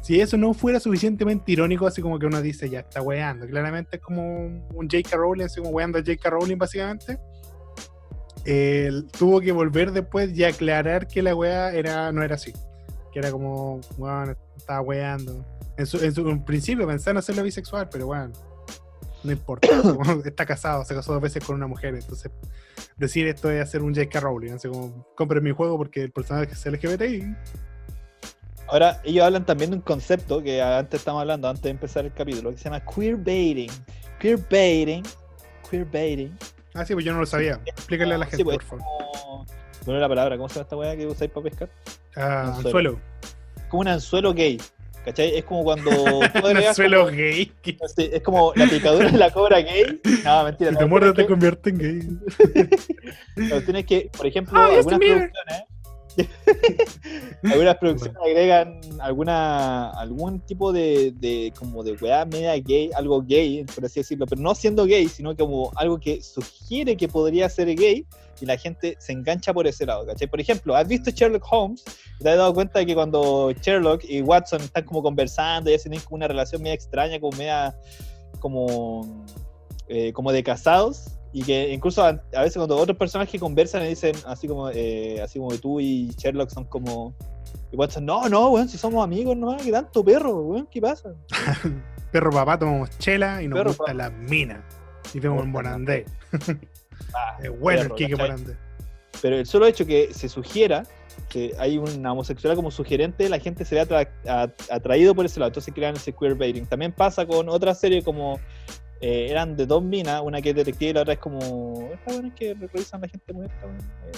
si 0.09 0.19
eso 0.19 0.37
no 0.37 0.55
fuera 0.55 0.79
suficientemente 0.79 1.51
irónico, 1.51 1.85
así 1.85 2.01
como 2.01 2.17
que 2.17 2.25
uno 2.25 2.41
dice, 2.41 2.67
ya 2.67 2.79
está 2.79 2.99
weando. 2.99 3.45
Claramente 3.45 3.97
es 3.97 4.01
como 4.01 4.37
un 4.37 4.89
J.K. 4.89 5.15
Rowling, 5.15 5.43
así 5.43 5.59
como 5.59 5.69
weando 5.69 5.99
a 5.99 6.01
J.K. 6.01 6.31
Rowling, 6.31 6.57
básicamente. 6.57 7.19
Él 8.43 9.05
tuvo 9.15 9.39
que 9.39 9.51
volver 9.51 9.91
después 9.91 10.35
y 10.35 10.43
aclarar 10.43 11.07
que 11.07 11.21
la 11.21 11.35
wea 11.35 11.71
era, 11.73 12.11
no 12.11 12.23
era 12.23 12.33
así. 12.33 12.51
Que 13.13 13.19
era 13.19 13.31
como, 13.31 13.81
weón, 13.99 14.35
estaba 14.57 14.81
weando. 14.81 15.45
En 15.77 15.85
su, 15.85 16.03
en 16.03 16.11
su 16.11 16.27
en 16.27 16.43
principio 16.43 16.87
pensaba 16.87 17.11
en 17.11 17.17
hacerlo 17.17 17.43
bisexual, 17.43 17.87
pero 17.91 18.07
weón, 18.07 18.33
no 19.23 19.31
importa. 19.31 19.67
está 20.25 20.43
casado, 20.43 20.83
se 20.85 20.95
casó 20.95 21.13
dos 21.13 21.21
veces 21.21 21.43
con 21.43 21.55
una 21.55 21.67
mujer. 21.67 21.93
Entonces, 21.93 22.31
decir 22.97 23.27
esto 23.27 23.51
es 23.51 23.61
hacer 23.61 23.83
un 23.83 23.93
J.K. 23.93 24.19
Rowling. 24.21 24.53
Así 24.53 24.69
como, 24.69 25.05
compren 25.15 25.43
mi 25.43 25.51
juego 25.51 25.77
porque 25.77 26.01
el 26.01 26.11
personaje 26.11 26.53
es 26.53 26.65
LGBTI. 26.65 27.35
Ahora, 28.71 29.01
ellos 29.03 29.25
hablan 29.25 29.45
también 29.45 29.71
de 29.71 29.77
un 29.77 29.81
concepto 29.81 30.43
que 30.43 30.61
antes 30.61 30.99
estamos 30.99 31.21
hablando, 31.21 31.47
antes 31.49 31.63
de 31.63 31.69
empezar 31.71 32.05
el 32.05 32.13
capítulo, 32.13 32.51
que 32.51 32.57
se 32.57 32.65
llama 32.65 32.81
queerbaiting. 32.85 33.71
Queerbaiting. 34.19 35.03
Queerbaiting. 35.69 36.37
Ah, 36.75 36.85
sí, 36.85 36.93
pues 36.93 37.03
yo 37.05 37.13
no 37.13 37.19
lo 37.19 37.25
sabía. 37.25 37.59
Explícale 37.65 38.13
a 38.13 38.17
la 38.19 38.25
gente, 38.25 38.37
Sí, 38.37 38.43
pues, 38.43 38.57
por 38.57 38.65
favor. 38.79 38.83
como- 38.85 39.45
Bueno, 39.85 39.99
la 40.01 40.09
palabra, 40.09 40.37
¿cómo 40.37 40.49
se 40.49 40.55
llama 40.55 40.63
esta 40.63 40.75
weá 40.77 40.95
que 40.95 41.07
usáis 41.07 41.31
para 41.31 41.43
pescar? 41.45 41.69
Ah, 42.15 42.41
anzuelo. 42.55 42.57
anzuelo. 42.67 42.99
Como 43.69 43.81
un 43.81 43.87
anzuelo 43.87 44.33
gay. 44.33 44.59
¿Cachai? 45.05 45.37
Es 45.37 45.45
como 45.45 45.63
cuando 45.63 45.89
Un 46.51 46.57
anzuelo 46.57 47.05
como- 47.05 47.17
gay. 47.17 47.51
es 47.97 48.21
como 48.21 48.53
la 48.55 48.67
picadura 48.67 49.09
de 49.09 49.17
la 49.17 49.31
cobra 49.31 49.61
gay. 49.61 49.99
No, 50.25 50.43
mentira. 50.43 50.71
Si 50.71 50.77
te 50.77 50.85
muerdes 50.85 51.13
te 51.15 51.25
convierte 51.25 51.69
en 51.71 51.77
gay. 51.77 51.99
tienes 53.65 53.85
que, 53.85 54.11
por 54.15 54.27
ejemplo, 54.27 54.59
Justin 54.59 54.77
algunas 54.77 54.99
producciones. 54.99 55.63
algunas 57.43 57.77
producciones 57.77 58.17
agregan 58.23 58.79
alguna 58.99 59.89
algún 59.91 60.39
tipo 60.41 60.71
de, 60.73 61.13
de 61.17 61.53
como 61.57 61.83
de 61.83 61.93
weá 61.93 62.25
media 62.25 62.57
gay, 62.57 62.89
algo 62.95 63.21
gay, 63.21 63.63
por 63.63 63.85
así 63.85 63.99
decirlo, 63.99 64.25
pero 64.25 64.41
no 64.41 64.55
siendo 64.55 64.85
gay, 64.85 65.07
sino 65.07 65.35
como 65.35 65.71
algo 65.75 65.99
que 65.99 66.21
sugiere 66.21 66.97
que 66.97 67.07
podría 67.07 67.49
ser 67.49 67.73
gay 67.75 68.05
y 68.41 68.45
la 68.45 68.57
gente 68.57 68.95
se 68.99 69.11
engancha 69.11 69.53
por 69.53 69.67
ese 69.67 69.85
lado, 69.85 70.05
¿cachai? 70.05 70.27
Por 70.27 70.39
ejemplo, 70.39 70.75
¿has 70.75 70.87
visto 70.87 71.11
Sherlock 71.11 71.45
Holmes? 71.49 71.83
¿Te 72.19 72.29
has 72.29 72.37
dado 72.37 72.53
cuenta 72.53 72.79
de 72.79 72.85
que 72.85 72.95
cuando 72.95 73.51
Sherlock 73.51 74.03
y 74.05 74.21
Watson 74.21 74.61
están 74.61 74.85
como 74.85 75.03
conversando 75.03 75.69
y 75.69 75.73
hacen 75.73 75.93
como 75.99 76.17
una 76.17 76.27
relación 76.27 76.61
media 76.61 76.75
extraña, 76.75 77.19
como 77.19 77.37
media 77.37 77.75
como, 78.39 79.25
eh, 79.87 80.13
como 80.13 80.31
de 80.31 80.43
casados? 80.43 81.18
Y 81.31 81.43
que 81.43 81.69
incluso 81.71 82.03
a, 82.03 82.09
a 82.33 82.41
veces 82.41 82.57
cuando 82.57 82.75
otros 82.77 82.97
personajes 82.97 83.39
conversan 83.39 83.83
y 83.85 83.89
dicen 83.89 84.15
así 84.25 84.47
como, 84.47 84.69
eh, 84.71 85.21
así 85.21 85.37
como 85.39 85.55
tú 85.57 85.79
y 85.79 86.09
Sherlock 86.17 86.49
son 86.49 86.65
como... 86.65 87.13
Y 87.71 87.75
Watson, 87.75 88.05
no, 88.05 88.27
no, 88.29 88.49
weón, 88.49 88.67
si 88.67 88.77
somos 88.77 89.03
amigos, 89.03 89.37
no, 89.37 89.55
qué 89.57 89.71
tanto 89.71 90.03
perro, 90.03 90.37
weón, 90.41 90.67
¿qué 90.71 90.81
pasa? 90.81 91.13
Perro 92.11 92.31
papá, 92.31 92.57
tomamos 92.57 92.89
chela 92.97 93.43
y 93.43 93.47
nos 93.47 93.57
Perro 93.59 93.69
gusta 93.69 93.83
papá. 93.83 93.93
la 93.93 94.09
mina. 94.09 94.65
Y 95.13 95.19
vemos 95.19 95.43
un 95.43 95.51
Bonandé. 95.51 96.05
Ah, 97.13 97.37
Es 97.41 97.49
bueno 97.59 97.81
el 97.81 97.87
perro, 97.87 97.95
Kike 97.95 98.11
¿cachai? 98.11 98.29
Bonandé. 98.31 98.57
Pero 99.21 99.37
el 99.37 99.45
solo 99.45 99.67
hecho 99.67 99.85
que 99.85 100.13
se 100.13 100.27
sugiera 100.29 100.83
que 101.29 101.53
hay 101.57 101.77
una 101.77 102.11
homosexualidad 102.11 102.55
como 102.57 102.71
sugerente, 102.71 103.29
la 103.29 103.39
gente 103.39 103.63
se 103.65 103.75
ve 103.75 103.81
atra- 103.81 104.09
atraído 104.69 105.15
por 105.15 105.25
ese 105.25 105.39
lado, 105.39 105.47
entonces 105.49 105.73
crean 105.73 105.95
ese 105.95 106.11
queerbaiting. 106.13 106.65
También 106.65 106.91
pasa 106.91 107.25
con 107.25 107.47
otra 107.49 107.73
serie 107.75 108.03
como 108.03 108.39
eh, 109.01 109.27
eran 109.29 109.55
de 109.55 109.65
dos 109.65 109.81
minas, 109.81 110.21
una 110.21 110.41
que 110.41 110.49
es 110.49 110.55
detective 110.55 110.91
y 110.91 110.93
la 110.93 111.01
otra 111.01 111.13
es 111.13 111.19
como 111.19 111.89
esta 111.93 112.13
buena 112.13 112.35
que 112.35 112.53
revisan 112.53 112.99
a 112.99 113.05
la 113.05 113.09
gente 113.09 113.33
muerta, 113.33 113.67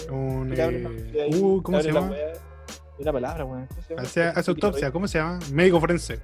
weón. 0.10 0.54
Eh, 0.54 0.84
eh, 1.14 1.36
uh, 1.36 1.62
¿Cómo 1.62 1.82
se 1.82 1.92
llama? 1.92 2.10
la. 2.10 2.32
Es 3.00 3.06
la 3.06 3.14
palabra, 3.14 3.46
weón. 3.46 3.68
¿Cómo 3.68 3.82
se 3.82 3.90
llama? 3.90 4.02
Hace, 4.02 4.24
hace 4.24 4.52
autopsia, 4.52 4.92
¿cómo 4.92 5.08
se 5.08 5.20
llama? 5.20 5.40
Médico 5.52 5.80
forense. 5.80 6.20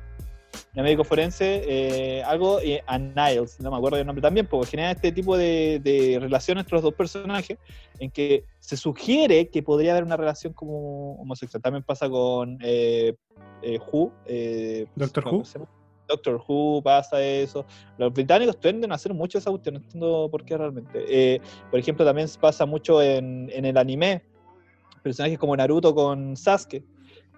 El 0.74 0.84
médico 0.84 1.04
forense, 1.04 1.64
eh, 1.68 2.24
algo, 2.24 2.60
eh, 2.62 2.84
a 2.86 2.98
Niles, 2.98 3.60
no 3.60 3.72
me 3.72 3.78
acuerdo 3.78 3.98
del 3.98 4.06
nombre 4.06 4.22
también, 4.22 4.46
porque 4.48 4.72
genera 4.72 4.92
este 4.92 5.12
tipo 5.12 5.38
de, 5.38 5.80
de 5.84 6.20
relación 6.20 6.58
entre 6.58 6.74
los 6.74 6.84
dos 6.84 6.94
personajes, 6.94 7.58
en 8.00 8.12
que 8.12 8.44
se 8.60 8.78
sugiere 8.78 9.50
que 9.50 9.64
podría 9.64 9.92
haber 9.92 10.04
una 10.04 10.18
relación 10.18 10.54
como 10.54 11.14
homosexual. 11.14 11.62
También 11.62 11.84
pasa 11.84 12.10
con 12.10 12.60
eh, 12.62 13.16
Who. 13.92 14.12
Doctor 14.96 15.24
¿cómo 15.24 15.38
Who. 15.40 15.68
Doctor 16.08 16.42
Who 16.48 16.82
pasa 16.84 17.24
eso. 17.24 17.66
Los 17.98 18.14
británicos 18.14 18.60
tienden 18.60 18.92
a 18.92 18.96
hacer 18.96 19.14
mucho 19.14 19.38
esa 19.38 19.50
cuestión, 19.52 19.76
no 19.76 19.82
entiendo 19.82 20.28
por 20.32 20.44
qué 20.46 20.58
realmente. 20.58 21.06
Eh, 21.08 21.42
por 21.70 21.80
ejemplo, 21.80 22.06
también 22.06 22.28
pasa 22.40 22.66
mucho 22.66 23.02
en, 23.02 23.50
en 23.54 23.66
el 23.66 23.78
anime, 23.78 24.24
personajes 25.04 25.38
como 25.38 25.56
Naruto 25.56 25.94
con 25.94 26.36
Sasuke, 26.36 26.84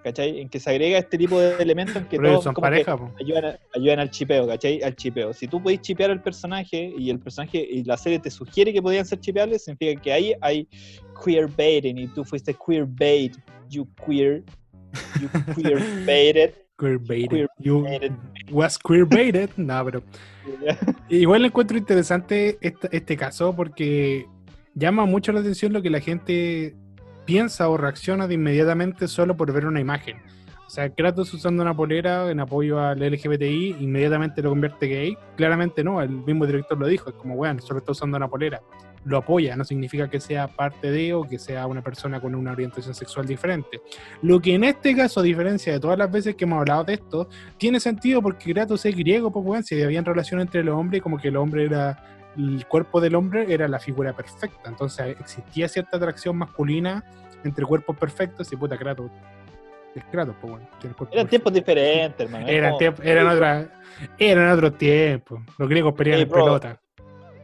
¿cachai? 0.03 0.39
En 0.39 0.49
que 0.49 0.59
se 0.59 0.69
agrega 0.69 0.97
este 0.97 1.17
tipo 1.17 1.39
de 1.39 1.55
elementos 1.61 1.95
en 1.97 2.05
que 2.07 2.17
Pero 2.17 2.31
todos 2.31 2.43
son 2.45 2.53
como 2.53 2.65
que 2.67 2.71
pareja, 2.71 2.97
po. 2.97 3.11
ayudan, 3.19 3.45
a- 3.45 3.59
ayudan 3.75 3.99
al 3.99 4.09
chipeo, 4.09 4.47
¿cachai? 4.47 4.81
Al 4.81 4.95
chipeo. 4.95 5.33
Si 5.33 5.47
tú 5.47 5.61
podés 5.61 5.81
chipear 5.81 6.09
al 6.11 6.21
personaje 6.21 6.93
y 6.97 7.09
el 7.09 7.19
personaje 7.19 7.57
y 7.69 7.83
la 7.83 7.97
serie 7.97 8.19
te 8.19 8.29
sugiere 8.31 8.71
que 8.73 8.81
podían 8.81 9.05
ser 9.05 9.19
chipeables, 9.19 9.63
significa 9.65 10.01
que 10.01 10.13
ahí 10.13 10.33
hay 10.41 10.67
queer 11.23 11.47
baiting 11.47 11.97
y 11.97 12.07
tú 12.07 12.23
fuiste 12.23 12.55
queer 12.65 12.85
bait, 12.87 13.35
you 13.69 13.85
queer, 14.05 14.43
you 15.19 15.29
queer 15.55 15.83
baited. 16.79 17.29
Queerbaited. 17.29 17.47
You 17.57 17.83
Queerbaited. 17.83 18.13
was 18.51 18.77
queerbaited. 18.77 19.49
no, 19.57 19.85
pero 19.85 20.03
Igual 21.09 21.45
encuentro 21.45 21.77
interesante 21.77 22.57
este, 22.61 22.89
este 22.91 23.17
caso 23.17 23.55
porque 23.55 24.25
llama 24.73 25.05
mucho 25.05 25.31
la 25.31 25.41
atención 25.41 25.73
lo 25.73 25.81
que 25.81 25.89
la 25.89 25.99
gente 25.99 26.75
piensa 27.25 27.69
o 27.69 27.77
reacciona 27.77 28.27
de 28.27 28.35
inmediatamente 28.35 29.07
solo 29.07 29.37
por 29.37 29.51
ver 29.51 29.65
una 29.65 29.79
imagen. 29.79 30.17
O 30.65 30.71
sea, 30.71 30.89
Kratos 30.89 31.33
usando 31.33 31.63
una 31.63 31.75
polera 31.75 32.29
en 32.29 32.39
apoyo 32.39 32.79
al 32.79 32.99
LGBTI, 32.99 33.77
inmediatamente 33.79 34.41
lo 34.41 34.49
convierte 34.49 34.85
gay. 34.85 35.17
Claramente 35.35 35.83
no, 35.83 35.99
el 35.99 36.09
mismo 36.09 36.45
director 36.45 36.77
lo 36.77 36.85
dijo, 36.85 37.09
es 37.09 37.15
como, 37.15 37.33
weón, 37.33 37.59
solo 37.59 37.79
está 37.79 37.91
usando 37.91 38.17
una 38.17 38.27
polera. 38.27 38.61
Lo 39.05 39.17
apoya, 39.17 39.55
no 39.55 39.63
significa 39.63 40.09
que 40.09 40.19
sea 40.19 40.47
parte 40.47 40.91
de 40.91 41.13
o 41.13 41.23
que 41.23 41.39
sea 41.39 41.65
una 41.67 41.81
persona 41.81 42.19
con 42.19 42.35
una 42.35 42.51
orientación 42.51 42.93
sexual 42.93 43.25
diferente. 43.25 43.81
Lo 44.21 44.39
que 44.41 44.55
en 44.55 44.63
este 44.65 44.95
caso, 44.95 45.21
a 45.21 45.23
diferencia 45.23 45.71
de 45.73 45.79
todas 45.79 45.97
las 45.97 46.11
veces 46.11 46.35
que 46.35 46.43
hemos 46.45 46.59
hablado 46.59 46.83
de 46.83 46.93
esto, 46.95 47.29
tiene 47.57 47.79
sentido 47.79 48.21
porque 48.21 48.53
Kratos 48.53 48.85
es 48.85 48.95
griego, 48.95 49.31
pues 49.31 49.45
weón, 49.45 49.63
si 49.63 49.81
había 49.81 50.01
relación 50.01 50.41
entre 50.41 50.63
los 50.63 50.75
hombres, 50.75 51.01
como 51.01 51.17
que 51.17 51.29
el 51.29 51.37
hombre 51.37 51.65
era, 51.65 52.03
el 52.37 52.65
cuerpo 52.67 52.99
del 53.01 53.15
hombre 53.15 53.45
era 53.53 53.67
la 53.67 53.79
figura 53.79 54.13
perfecta, 54.13 54.69
entonces 54.69 55.15
existía 55.19 55.67
cierta 55.67 55.97
atracción 55.97 56.37
masculina 56.37 57.03
entre 57.43 57.65
cuerpos 57.65 57.95
perfectos 57.97 58.51
y 58.51 58.55
puta 58.57 58.77
Kratos. 58.77 59.09
Kratos, 60.11 60.35
pues 60.39 60.51
bueno, 60.51 60.67
Eran 61.11 61.27
tiempos 61.27 61.51
diferentes, 61.51 62.19
hermano. 62.25 62.47
Es 62.47 62.53
Eran, 63.01 63.27
otra- 63.27 63.67
eran 64.17 64.49
otros 64.51 64.77
tiempos. 64.77 65.41
Los 65.57 65.67
griegos 65.67 65.93
peleaban 65.93 66.19
Hey, 66.19 66.23
en 66.25 66.29
pelota. 66.31 66.81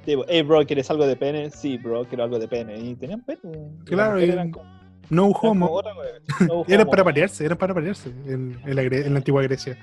Tipo, 0.06 0.24
hey 0.28 0.42
bro, 0.44 0.66
¿quieres 0.66 0.90
algo 0.92 1.06
de 1.08 1.16
pene? 1.16 1.50
Sí, 1.52 1.78
bro, 1.78 2.06
quiero 2.06 2.24
algo 2.24 2.38
de 2.40 2.48
pene. 2.48 2.78
Y 2.78 2.96
tenían 2.96 3.22
pene. 3.22 3.40
y 3.44 3.86
Claro, 3.86 4.20
y- 4.20 4.30
eran 4.30 4.52
como- 4.52 4.66
No 5.10 5.24
eran 5.24 5.34
como 5.34 5.66
homo. 5.68 5.82
no 6.48 6.64
Eran 6.68 6.82
homo. 6.82 6.92
para 6.92 7.04
parearse, 7.04 7.46
eran 7.46 7.58
para 7.58 7.74
parearse 7.74 8.10
en, 8.28 8.58
en 8.66 8.76
la, 8.76 8.84
Gre- 8.84 9.06
en 9.06 9.14
la 9.14 9.18
antigua 9.20 9.42
Grecia. 9.44 9.78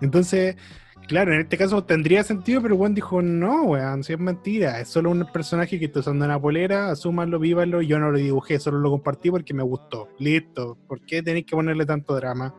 Entonces, 0.00 0.56
claro, 1.08 1.32
en 1.34 1.40
este 1.42 1.56
caso 1.56 1.84
tendría 1.84 2.22
sentido, 2.24 2.60
pero 2.60 2.76
Juan 2.76 2.94
dijo, 2.94 3.22
no, 3.22 3.62
weón, 3.64 4.02
si 4.02 4.12
es 4.14 4.18
mentira, 4.18 4.80
es 4.80 4.88
solo 4.88 5.10
un 5.10 5.24
personaje 5.32 5.78
que 5.78 5.84
está 5.86 6.00
usando 6.00 6.24
una 6.24 6.40
polera, 6.40 6.90
asúmanlo, 6.90 7.38
vívanlo, 7.38 7.82
yo 7.82 7.98
no 7.98 8.10
lo 8.10 8.18
dibujé, 8.18 8.58
solo 8.58 8.78
lo 8.78 8.90
compartí 8.90 9.30
porque 9.30 9.54
me 9.54 9.62
gustó. 9.62 10.08
Listo, 10.18 10.76
¿por 10.88 11.00
qué 11.06 11.22
tenéis 11.22 11.46
que 11.46 11.54
ponerle 11.56 11.86
tanto 11.86 12.14
drama? 12.16 12.54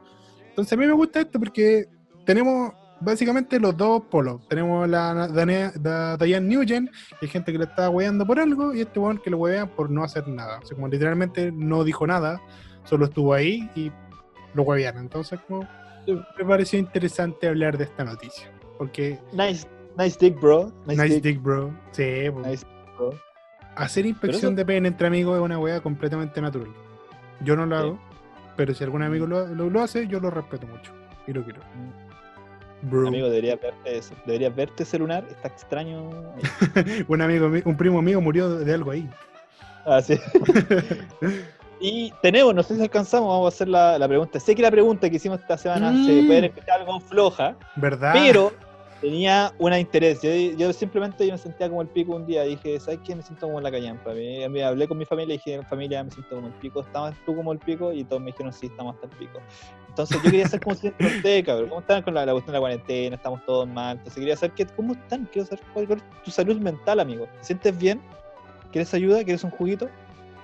Entonces 0.49 0.72
a 0.74 0.78
mí 0.78 0.86
me 0.86 0.93
gusta 0.93 1.20
esto 1.22 1.39
porque 1.39 1.86
tenemos 2.26 2.72
básicamente 3.03 3.59
los 3.59 3.75
dos 3.77 4.03
polos. 4.09 4.47
Tenemos 4.47 4.87
la, 4.89 5.13
la 5.13 6.17
Diane 6.17 6.55
Nugent, 6.55 6.89
que 7.19 7.25
hay 7.25 7.27
gente 7.27 7.51
que 7.51 7.57
le 7.57 7.65
está 7.65 7.89
hueveando 7.89 8.25
por 8.25 8.39
algo, 8.39 8.73
y 8.73 8.81
este 8.81 8.99
weón 8.99 9.17
que 9.19 9.29
lo 9.29 9.37
huevean 9.37 9.69
por 9.69 9.89
no 9.89 10.03
hacer 10.03 10.27
nada. 10.27 10.59
O 10.61 10.65
sea, 10.65 10.75
como 10.75 10.87
literalmente 10.87 11.51
no 11.51 11.83
dijo 11.83 12.05
nada, 12.07 12.41
solo 12.83 13.05
estuvo 13.05 13.33
ahí 13.33 13.69
y 13.75 13.91
lo 14.53 14.63
huevearon. 14.63 15.01
Entonces, 15.01 15.39
como, 15.47 15.67
me 16.07 16.45
pareció 16.45 16.79
interesante 16.79 17.47
hablar 17.47 17.77
de 17.77 17.85
esta 17.85 18.03
noticia. 18.03 18.49
Porque, 18.77 19.19
Nice, 19.31 19.67
nice 19.97 20.17
dick, 20.19 20.39
bro. 20.39 20.71
Nice, 20.85 21.01
nice 21.01 21.13
dick, 21.15 21.23
dick, 21.23 21.41
bro. 21.41 21.71
Sí, 21.91 22.03
po. 22.31 22.39
Nice 22.41 22.65
bro. 22.97 23.11
hacer 23.75 24.05
inspección 24.05 24.53
eso- 24.53 24.57
de 24.57 24.65
pene 24.65 24.87
entre 24.89 25.07
amigos 25.07 25.35
es 25.37 25.41
una 25.43 25.57
wea 25.59 25.81
completamente 25.81 26.39
natural. 26.41 26.69
Yo 27.41 27.55
no 27.55 27.65
lo 27.65 27.75
Sí. 27.77 27.81
hago, 27.83 27.99
pero 28.55 28.73
si 28.73 28.83
algún 28.83 29.01
amigo 29.01 29.25
lo, 29.25 29.47
lo- 29.47 29.69
lo 29.69 29.81
hace, 29.81 30.07
yo 30.07 30.19
lo 30.19 30.29
respeto 30.29 30.67
mucho 30.67 30.91
y 31.25 31.33
lo 31.33 31.43
quiero. 31.43 31.61
Bro. 32.84 33.07
Amigo, 33.07 33.27
deberías 33.29 33.59
verte, 33.61 33.97
eso. 33.97 34.13
deberías 34.25 34.55
verte 34.55 34.84
ese 34.84 34.99
lunar. 34.99 35.23
Está 35.29 35.47
extraño. 35.47 36.09
un 37.07 37.21
amigo, 37.21 37.49
mi- 37.49 37.61
un 37.65 37.75
primo 37.77 38.01
mío 38.01 38.19
murió 38.21 38.49
de 38.59 38.73
algo 38.73 38.91
ahí. 38.91 39.09
Ah, 39.86 40.01
sí. 40.01 40.17
Y 41.79 42.13
tenemos, 42.21 42.55
no 42.55 42.63
sé 42.63 42.75
si 42.77 42.81
alcanzamos, 42.81 43.27
vamos 43.27 43.45
a 43.45 43.55
hacer 43.55 43.67
la, 43.67 43.97
la 43.99 44.07
pregunta. 44.07 44.39
Sé 44.39 44.55
que 44.55 44.61
la 44.61 44.71
pregunta 44.71 45.09
que 45.09 45.17
hicimos 45.17 45.41
esta 45.41 45.57
semana 45.57 45.91
se 46.05 46.21
Mm. 46.21 46.27
puede 46.27 46.45
escuchar 46.45 46.79
algo 46.79 46.97
floja, 47.01 47.57
¿Verdad? 47.75 48.13
pero 48.13 48.53
tenía 49.01 49.51
un 49.59 49.73
interés. 49.73 50.21
Yo, 50.21 50.29
yo 50.57 50.71
simplemente 50.71 51.25
yo 51.27 51.34
me 51.34 51.38
sentía 51.38 51.67
como 51.67 51.81
el 51.81 51.89
pico 51.89 52.15
un 52.15 52.25
día. 52.25 52.43
Dije, 52.43 52.79
¿sabes 52.79 53.01
qué? 53.03 53.13
Me 53.17 53.21
siento 53.21 53.47
como 53.47 53.57
en 53.57 53.65
la 53.65 53.71
callampa. 53.71 54.13
Me, 54.13 54.47
me 54.47 54.63
hablé 54.63 54.88
con 54.88 54.97
mi 54.97 55.03
familia 55.03 55.34
y 55.36 55.38
dije, 55.39 55.61
familia, 55.63 56.05
me 56.05 56.11
siento 56.11 56.36
como 56.36 56.47
el 56.47 56.53
pico. 56.53 56.79
¿Estabas 56.79 57.15
tú 57.25 57.36
como 57.36 57.51
el 57.51 57.59
pico? 57.59 57.91
Y 57.91 58.05
todos 58.05 58.21
me 58.21 58.27
dijeron, 58.31 58.53
sí, 58.53 58.67
estamos 58.67 58.95
hasta 58.95 59.07
el 59.07 59.17
pico. 59.17 59.39
Entonces 59.93 60.17
yo 60.17 60.23
quería 60.23 60.47
saber 60.47 60.61
cómo 60.61 60.75
se 60.75 60.81
sienten 60.81 61.07
ustedes, 61.17 61.45
cabrón. 61.45 61.69
¿Cómo 61.69 61.81
están 61.81 62.01
con 62.01 62.15
la, 62.15 62.25
la 62.25 62.31
cuestión 62.31 62.53
de 62.53 62.57
la 62.57 62.61
cuarentena? 62.61 63.15
Estamos 63.15 63.45
todos 63.45 63.67
mal. 63.67 63.97
Entonces 63.97 64.19
quería 64.19 64.35
saber 64.35 64.55
qué, 64.55 64.65
cómo 64.65 64.93
están. 64.93 65.29
Quiero 65.31 65.47
saber 65.47 65.63
cuál, 65.71 65.91
es 65.91 66.23
tu 66.23 66.31
salud 66.31 66.59
mental, 66.59 66.99
amigo. 66.99 67.27
¿Te 67.37 67.43
sientes 67.43 67.77
bien? 67.77 68.01
¿Quieres 68.71 68.91
ayuda? 68.95 69.23
¿Quieres 69.23 69.43
un 69.43 69.51
juguito? 69.51 69.87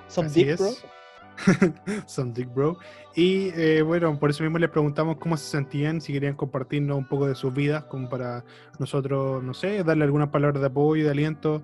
¿Son 0.07 0.27
Así 0.27 0.43
dick, 0.43 0.49
es. 0.51 0.59
bro? 0.59 1.73
Son 2.05 2.31
Dick 2.31 2.53
Bro. 2.53 2.77
Y 3.15 3.49
eh, 3.55 3.81
bueno, 3.81 4.19
por 4.19 4.29
eso 4.29 4.43
mismo 4.43 4.59
les 4.59 4.69
preguntamos 4.69 5.17
cómo 5.17 5.35
se 5.35 5.49
sentían, 5.49 5.99
si 5.99 6.13
querían 6.13 6.35
compartirnos 6.35 6.95
un 6.95 7.07
poco 7.07 7.27
de 7.27 7.33
sus 7.33 7.51
vidas, 7.51 7.85
como 7.85 8.07
para 8.07 8.43
nosotros, 8.77 9.43
no 9.43 9.55
sé, 9.55 9.83
darle 9.83 10.03
algunas 10.03 10.29
palabras 10.29 10.61
de 10.61 10.67
apoyo 10.67 11.01
y 11.01 11.03
de 11.03 11.09
aliento. 11.09 11.63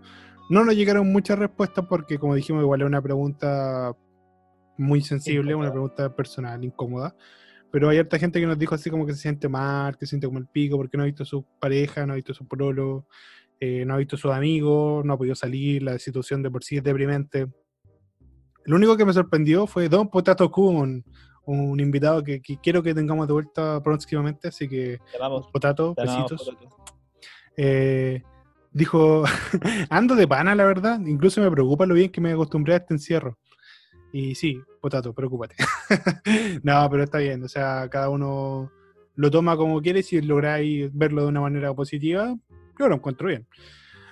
No 0.50 0.66
nos 0.66 0.76
llegaron 0.76 1.12
muchas 1.12 1.38
respuestas 1.38 1.86
porque, 1.88 2.18
como 2.18 2.34
dijimos, 2.34 2.64
igual 2.64 2.82
es 2.82 2.88
una 2.88 3.02
pregunta 3.02 3.96
muy 4.76 5.02
sensible, 5.02 5.52
Incómoda. 5.52 5.68
una 5.68 5.72
pregunta 5.72 6.16
personal, 6.16 6.64
incómoda. 6.64 7.16
Pero 7.76 7.90
hay 7.90 7.98
harta 7.98 8.18
gente 8.18 8.40
que 8.40 8.48
nos 8.48 8.58
dijo 8.58 8.74
así 8.74 8.90
como 8.90 9.06
que 9.06 9.12
se 9.12 9.20
siente 9.20 9.50
mal, 9.50 9.98
que 9.98 10.06
se 10.06 10.12
siente 10.12 10.28
como 10.28 10.40
el 10.40 10.48
pico, 10.48 10.78
porque 10.78 10.96
no 10.96 11.04
ha 11.04 11.08
visto 11.08 11.24
a 11.24 11.26
su 11.26 11.44
pareja, 11.60 12.06
no 12.06 12.14
ha 12.14 12.16
visto 12.16 12.32
a 12.32 12.36
su 12.36 12.48
prolo, 12.48 13.06
eh, 13.60 13.84
no 13.86 13.96
ha 13.96 13.98
visto 13.98 14.16
a 14.16 14.20
sus 14.20 14.32
amigos, 14.32 15.04
no 15.04 15.12
ha 15.12 15.18
podido 15.18 15.36
salir, 15.36 15.84
la 15.84 16.00
situación 16.00 16.42
de 16.42 16.50
por 16.50 16.64
sí 16.64 16.78
es 16.78 16.84
deprimente. 16.86 17.48
Lo 18.64 18.78
único 18.78 18.96
que 18.96 19.04
me 19.04 19.12
sorprendió 19.12 19.68
fue 19.68 19.90
Don 19.90 20.10
Potato 20.10 20.50
Kun, 20.50 21.04
un 21.48 21.80
invitado 21.82 22.24
que, 22.24 22.42
que 22.42 22.62
quiero 22.64 22.82
que 22.82 22.96
tengamos 22.96 23.28
de 23.28 23.34
vuelta 23.34 23.84
próximamente, 23.84 24.48
así 24.48 24.70
que 24.70 25.00
Te 25.12 25.18
amamos. 25.18 25.50
Potato, 25.52 25.94
besitos. 25.98 26.56
Eh, 27.58 28.24
dijo, 28.72 29.26
ando 29.90 30.16
de 30.16 30.30
pana, 30.30 30.56
la 30.56 30.64
verdad. 30.64 31.02
Incluso 31.06 31.42
me 31.42 31.52
preocupa 31.52 31.86
lo 31.86 31.96
bien 31.96 32.10
que 32.10 32.22
me 32.22 32.32
acostumbré 32.32 32.76
a 32.76 32.78
este 32.78 32.94
encierro. 32.94 33.38
Y 34.16 34.34
sí, 34.34 34.64
Potato, 34.80 35.14
preocúpate. 35.14 35.56
no, 36.64 36.90
pero 36.90 37.04
está 37.04 37.18
bien. 37.18 37.44
O 37.44 37.50
sea, 37.50 37.90
cada 37.90 38.08
uno 38.08 38.72
lo 39.14 39.30
toma 39.30 39.58
como 39.58 39.82
quiere. 39.82 40.04
Si 40.04 40.22
lográis 40.22 40.90
verlo 40.94 41.24
de 41.24 41.28
una 41.28 41.42
manera 41.42 41.74
positiva, 41.74 42.34
yo 42.80 42.88
lo 42.88 42.96
encuentro 42.96 43.28
bien. 43.28 43.46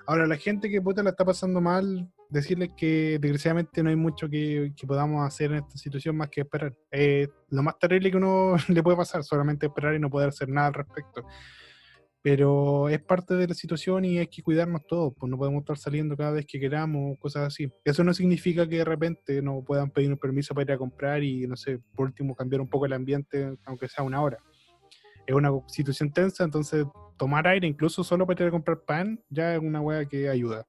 Ahora, 0.05 0.27
la 0.27 0.35
gente 0.35 0.69
que 0.69 0.81
puta 0.81 1.03
la 1.03 1.11
está 1.11 1.23
pasando 1.23 1.61
mal, 1.61 2.11
decirles 2.29 2.71
que 2.75 3.17
desgraciadamente 3.21 3.81
no 3.81 3.91
hay 3.91 3.95
mucho 3.95 4.27
que, 4.27 4.73
que 4.75 4.85
podamos 4.85 5.25
hacer 5.25 5.51
en 5.51 5.59
esta 5.59 5.77
situación 5.77 6.17
más 6.17 6.27
que 6.27 6.41
esperar. 6.41 6.75
Eh, 6.91 7.29
lo 7.51 7.63
más 7.63 7.79
terrible 7.79 8.11
que 8.11 8.17
uno 8.17 8.57
le 8.67 8.83
puede 8.83 8.97
pasar, 8.97 9.23
solamente 9.23 9.67
esperar 9.67 9.95
y 9.95 9.99
no 9.99 10.09
poder 10.09 10.27
hacer 10.27 10.49
nada 10.49 10.67
al 10.67 10.73
respecto 10.73 11.23
pero 12.23 12.87
es 12.87 13.01
parte 13.03 13.35
de 13.35 13.49
la 13.49 13.53
situación 13.53 14.05
y 14.05 14.17
hay 14.17 14.27
que 14.27 14.41
cuidarnos 14.41 14.87
todos, 14.87 15.13
pues 15.19 15.29
no 15.29 15.37
podemos 15.37 15.59
estar 15.59 15.77
saliendo 15.77 16.15
cada 16.15 16.31
vez 16.31 16.45
que 16.45 16.57
queramos, 16.57 17.19
cosas 17.19 17.47
así. 17.47 17.69
Eso 17.83 18.05
no 18.05 18.13
significa 18.13 18.67
que 18.67 18.77
de 18.77 18.85
repente 18.85 19.41
no 19.41 19.61
puedan 19.61 19.91
pedir 19.91 20.09
un 20.09 20.17
permiso 20.17 20.55
para 20.55 20.63
ir 20.63 20.71
a 20.71 20.77
comprar 20.77 21.21
y, 21.21 21.45
no 21.47 21.57
sé, 21.57 21.79
por 21.93 22.05
último 22.05 22.33
cambiar 22.33 22.61
un 22.61 22.69
poco 22.69 22.85
el 22.85 22.93
ambiente, 22.93 23.57
aunque 23.65 23.89
sea 23.89 24.05
una 24.05 24.21
hora. 24.21 24.37
Es 25.27 25.35
una 25.35 25.51
situación 25.67 26.13
tensa, 26.13 26.45
entonces 26.45 26.85
tomar 27.17 27.45
aire, 27.45 27.67
incluso 27.67 28.05
solo 28.05 28.25
para 28.25 28.43
ir 28.43 28.47
a 28.47 28.51
comprar 28.51 28.79
pan, 28.85 29.21
ya 29.29 29.55
es 29.55 29.59
una 29.59 29.81
hueá 29.81 30.05
que 30.05 30.29
ayuda. 30.29 30.65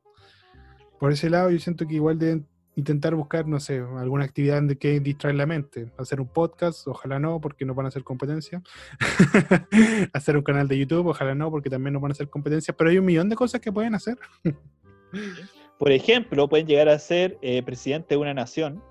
Por 0.98 1.12
ese 1.12 1.30
lado, 1.30 1.50
yo 1.50 1.58
siento 1.60 1.86
que 1.86 1.94
igual 1.94 2.18
deben 2.18 2.48
intentar 2.76 3.14
buscar, 3.14 3.46
no 3.46 3.60
sé, 3.60 3.78
alguna 3.78 4.24
actividad 4.24 4.58
en 4.58 4.68
que 4.76 5.00
distraer 5.00 5.36
la 5.36 5.46
mente. 5.46 5.90
Hacer 5.96 6.20
un 6.20 6.28
podcast, 6.28 6.86
ojalá 6.88 7.18
no, 7.18 7.40
porque 7.40 7.64
no 7.64 7.74
van 7.74 7.86
a 7.86 7.88
hacer 7.88 8.02
competencia. 8.02 8.62
hacer 10.12 10.36
un 10.36 10.42
canal 10.42 10.68
de 10.68 10.78
YouTube, 10.78 11.06
ojalá 11.06 11.34
no, 11.34 11.50
porque 11.50 11.70
también 11.70 11.94
no 11.94 12.00
van 12.00 12.10
a 12.10 12.14
hacer 12.14 12.28
competencia. 12.28 12.74
Pero 12.76 12.90
hay 12.90 12.98
un 12.98 13.04
millón 13.04 13.28
de 13.28 13.36
cosas 13.36 13.60
que 13.60 13.72
pueden 13.72 13.94
hacer. 13.94 14.18
Por 15.78 15.92
ejemplo, 15.92 16.48
pueden 16.48 16.66
llegar 16.66 16.88
a 16.88 16.98
ser 16.98 17.38
eh, 17.42 17.62
presidente 17.62 18.14
de 18.14 18.16
una 18.16 18.34
nación 18.34 18.82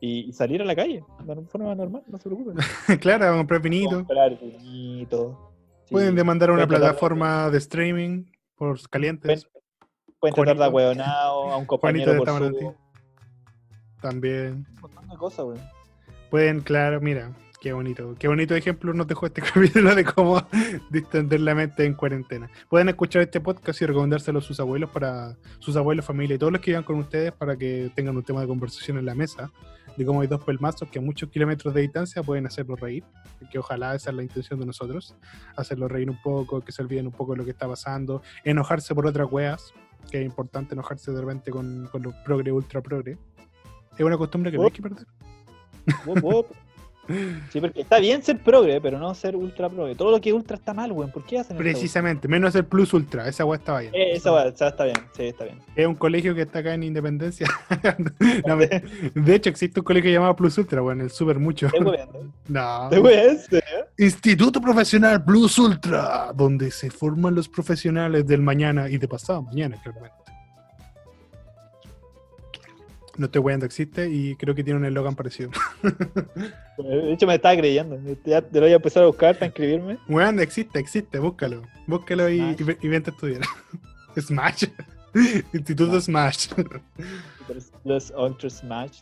y, 0.00 0.28
y 0.28 0.32
salir 0.32 0.62
a 0.62 0.64
la 0.64 0.76
calle 0.76 1.04
de 1.24 1.42
forma 1.46 1.74
normal, 1.74 2.02
no 2.06 2.18
se 2.18 2.24
preocupen. 2.28 2.56
claro, 3.00 3.36
comprar 3.36 3.60
vinito. 3.60 3.96
Comprar 3.96 4.38
vinito. 4.38 5.52
Sí. 5.84 5.92
Pueden 5.92 6.14
demandar 6.14 6.50
a 6.50 6.52
una 6.52 6.66
Pueden 6.66 6.80
tratar- 6.80 6.92
plataforma 6.92 7.50
de 7.50 7.58
streaming 7.58 8.24
por 8.56 8.78
calientes. 8.88 9.48
Pueden 10.20 10.34
tratar 10.34 10.70
de 10.72 11.02
a 11.02 11.56
un 11.56 11.66
compañero 11.66 12.16
por 12.16 12.28
su... 12.28 12.74
También. 14.00 14.66
Un 14.74 14.80
montón 14.80 15.08
de 15.08 15.16
cosas, 15.16 15.44
güey. 15.46 15.58
Pueden, 16.30 16.60
claro, 16.60 17.00
mira, 17.00 17.32
qué 17.60 17.72
bonito. 17.72 18.14
Qué 18.18 18.28
bonito 18.28 18.54
ejemplo 18.54 18.92
nos 18.94 19.06
dejó 19.06 19.26
este 19.26 19.42
capítulo 19.54 19.94
de 19.94 20.04
cómo 20.04 20.42
distender 20.90 21.40
la 21.40 21.54
mente 21.54 21.84
en 21.84 21.94
cuarentena. 21.94 22.50
Pueden 22.68 22.88
escuchar 22.88 23.22
este 23.22 23.40
podcast 23.40 23.80
y 23.82 23.86
recomendárselo 23.86 24.38
a 24.38 24.42
sus 24.42 24.60
abuelos 24.60 24.90
para 24.90 25.36
sus 25.58 25.76
abuelos, 25.76 26.04
familia 26.04 26.36
y 26.36 26.38
todos 26.38 26.52
los 26.52 26.60
que 26.60 26.72
vivan 26.72 26.84
con 26.84 26.98
ustedes 26.98 27.32
para 27.32 27.56
que 27.56 27.90
tengan 27.94 28.16
un 28.16 28.22
tema 28.22 28.40
de 28.40 28.46
conversación 28.46 28.98
en 28.98 29.06
la 29.06 29.14
mesa 29.14 29.50
de 29.98 30.06
cómo 30.06 30.20
hay 30.20 30.28
dos 30.28 30.44
pelmazos 30.44 30.88
que 30.88 31.00
a 31.00 31.02
muchos 31.02 31.28
kilómetros 31.28 31.74
de 31.74 31.80
distancia 31.80 32.22
pueden 32.22 32.46
hacerlos 32.46 32.78
reír, 32.78 33.02
que 33.50 33.58
ojalá 33.58 33.96
esa 33.96 34.10
es 34.10 34.16
la 34.16 34.22
intención 34.22 34.60
de 34.60 34.64
nosotros, 34.64 35.16
hacerlos 35.56 35.90
reír 35.90 36.08
un 36.08 36.22
poco, 36.22 36.60
que 36.60 36.70
se 36.70 36.82
olviden 36.82 37.06
un 37.06 37.12
poco 37.12 37.32
de 37.32 37.38
lo 37.38 37.44
que 37.44 37.50
está 37.50 37.66
pasando, 37.66 38.22
enojarse 38.44 38.94
por 38.94 39.06
otras 39.08 39.26
weas, 39.30 39.72
que 40.08 40.20
es 40.20 40.24
importante 40.24 40.74
enojarse 40.74 41.10
de 41.10 41.20
repente 41.20 41.50
con, 41.50 41.88
con 41.90 42.02
los 42.02 42.14
progre, 42.24 42.52
ultra 42.52 42.80
progre. 42.80 43.18
Es 43.98 44.04
una 44.04 44.16
costumbre 44.16 44.50
que 44.50 44.58
no 44.58 44.64
hay 44.64 44.70
que 44.70 44.82
perder. 44.82 45.06
Wop, 46.06 46.22
wop. 46.22 46.46
Sí, 47.50 47.60
porque 47.60 47.80
está 47.80 47.98
bien 47.98 48.22
ser 48.22 48.38
progre, 48.38 48.80
pero 48.80 48.98
no 48.98 49.14
ser 49.14 49.34
ultra 49.34 49.68
progre. 49.68 49.94
Todo 49.94 50.10
lo 50.10 50.20
que 50.20 50.28
es 50.28 50.34
ultra 50.34 50.56
está 50.56 50.74
mal, 50.74 50.92
güey. 50.92 51.10
¿Por 51.10 51.24
qué 51.24 51.38
hacen 51.38 51.56
eso? 51.56 51.62
Precisamente, 51.62 52.28
menos 52.28 52.54
el 52.54 52.64
plus 52.64 52.92
ultra, 52.92 53.26
esa 53.28 53.44
wea 53.44 53.58
estaba 53.58 53.80
bien. 53.80 53.94
Eh, 53.94 54.12
esa 54.12 54.46
esa 54.46 54.68
está 54.68 54.84
bien, 54.84 54.96
sí, 55.16 55.24
está 55.24 55.44
bien. 55.44 55.58
Es 55.74 55.86
un 55.86 55.94
colegio 55.94 56.34
que 56.34 56.42
está 56.42 56.58
acá 56.58 56.74
en 56.74 56.82
Independencia. 56.82 57.46
No, 58.46 58.56
de 58.56 59.34
hecho, 59.34 59.50
existe 59.50 59.80
un 59.80 59.84
colegio 59.84 60.10
llamado 60.10 60.34
Plus 60.36 60.58
Ultra, 60.58 60.80
bueno, 60.80 61.04
el 61.04 61.10
super 61.10 61.38
mucho. 61.38 61.68
No. 62.48 62.88
Te 62.88 62.96
¿eh? 62.96 63.38
Instituto 63.98 64.60
Profesional 64.60 65.24
Plus 65.24 65.58
Ultra, 65.58 66.32
donde 66.34 66.70
se 66.70 66.90
forman 66.90 67.34
los 67.34 67.48
profesionales 67.48 68.26
del 68.26 68.42
mañana 68.42 68.88
y 68.88 68.98
de 68.98 69.08
pasado 69.08 69.42
mañana, 69.42 69.80
claramente. 69.82 70.17
No 73.18 73.26
estoy 73.26 73.40
weando, 73.42 73.66
existe 73.66 74.08
y 74.08 74.36
creo 74.36 74.54
que 74.54 74.62
tiene 74.64 74.78
un 74.78 74.86
eslogan 74.86 75.14
parecido. 75.16 75.50
De 76.78 77.12
hecho, 77.12 77.26
me 77.26 77.34
estaba 77.34 77.56
creyendo. 77.56 77.98
Ya 78.24 78.40
te 78.40 78.54
lo 78.60 78.66
voy 78.66 78.72
a 78.72 78.76
empezar 78.76 79.02
a 79.02 79.06
buscar 79.06 79.34
para 79.34 79.46
inscribirme. 79.46 79.98
Weón, 80.08 80.38
existe, 80.40 80.78
existe, 80.78 81.18
búscalo. 81.18 81.62
Búscalo 81.86 82.28
y, 82.30 82.38
y, 82.40 82.56
y 82.80 82.88
vente 82.88 83.10
a 83.10 83.12
estudiar. 83.12 83.42
Smash. 84.20 84.64
Instituto 85.52 86.00
Smash. 86.00 86.48
Los- 87.84 88.12
Ultra 88.16 88.48
Smash. 88.50 89.00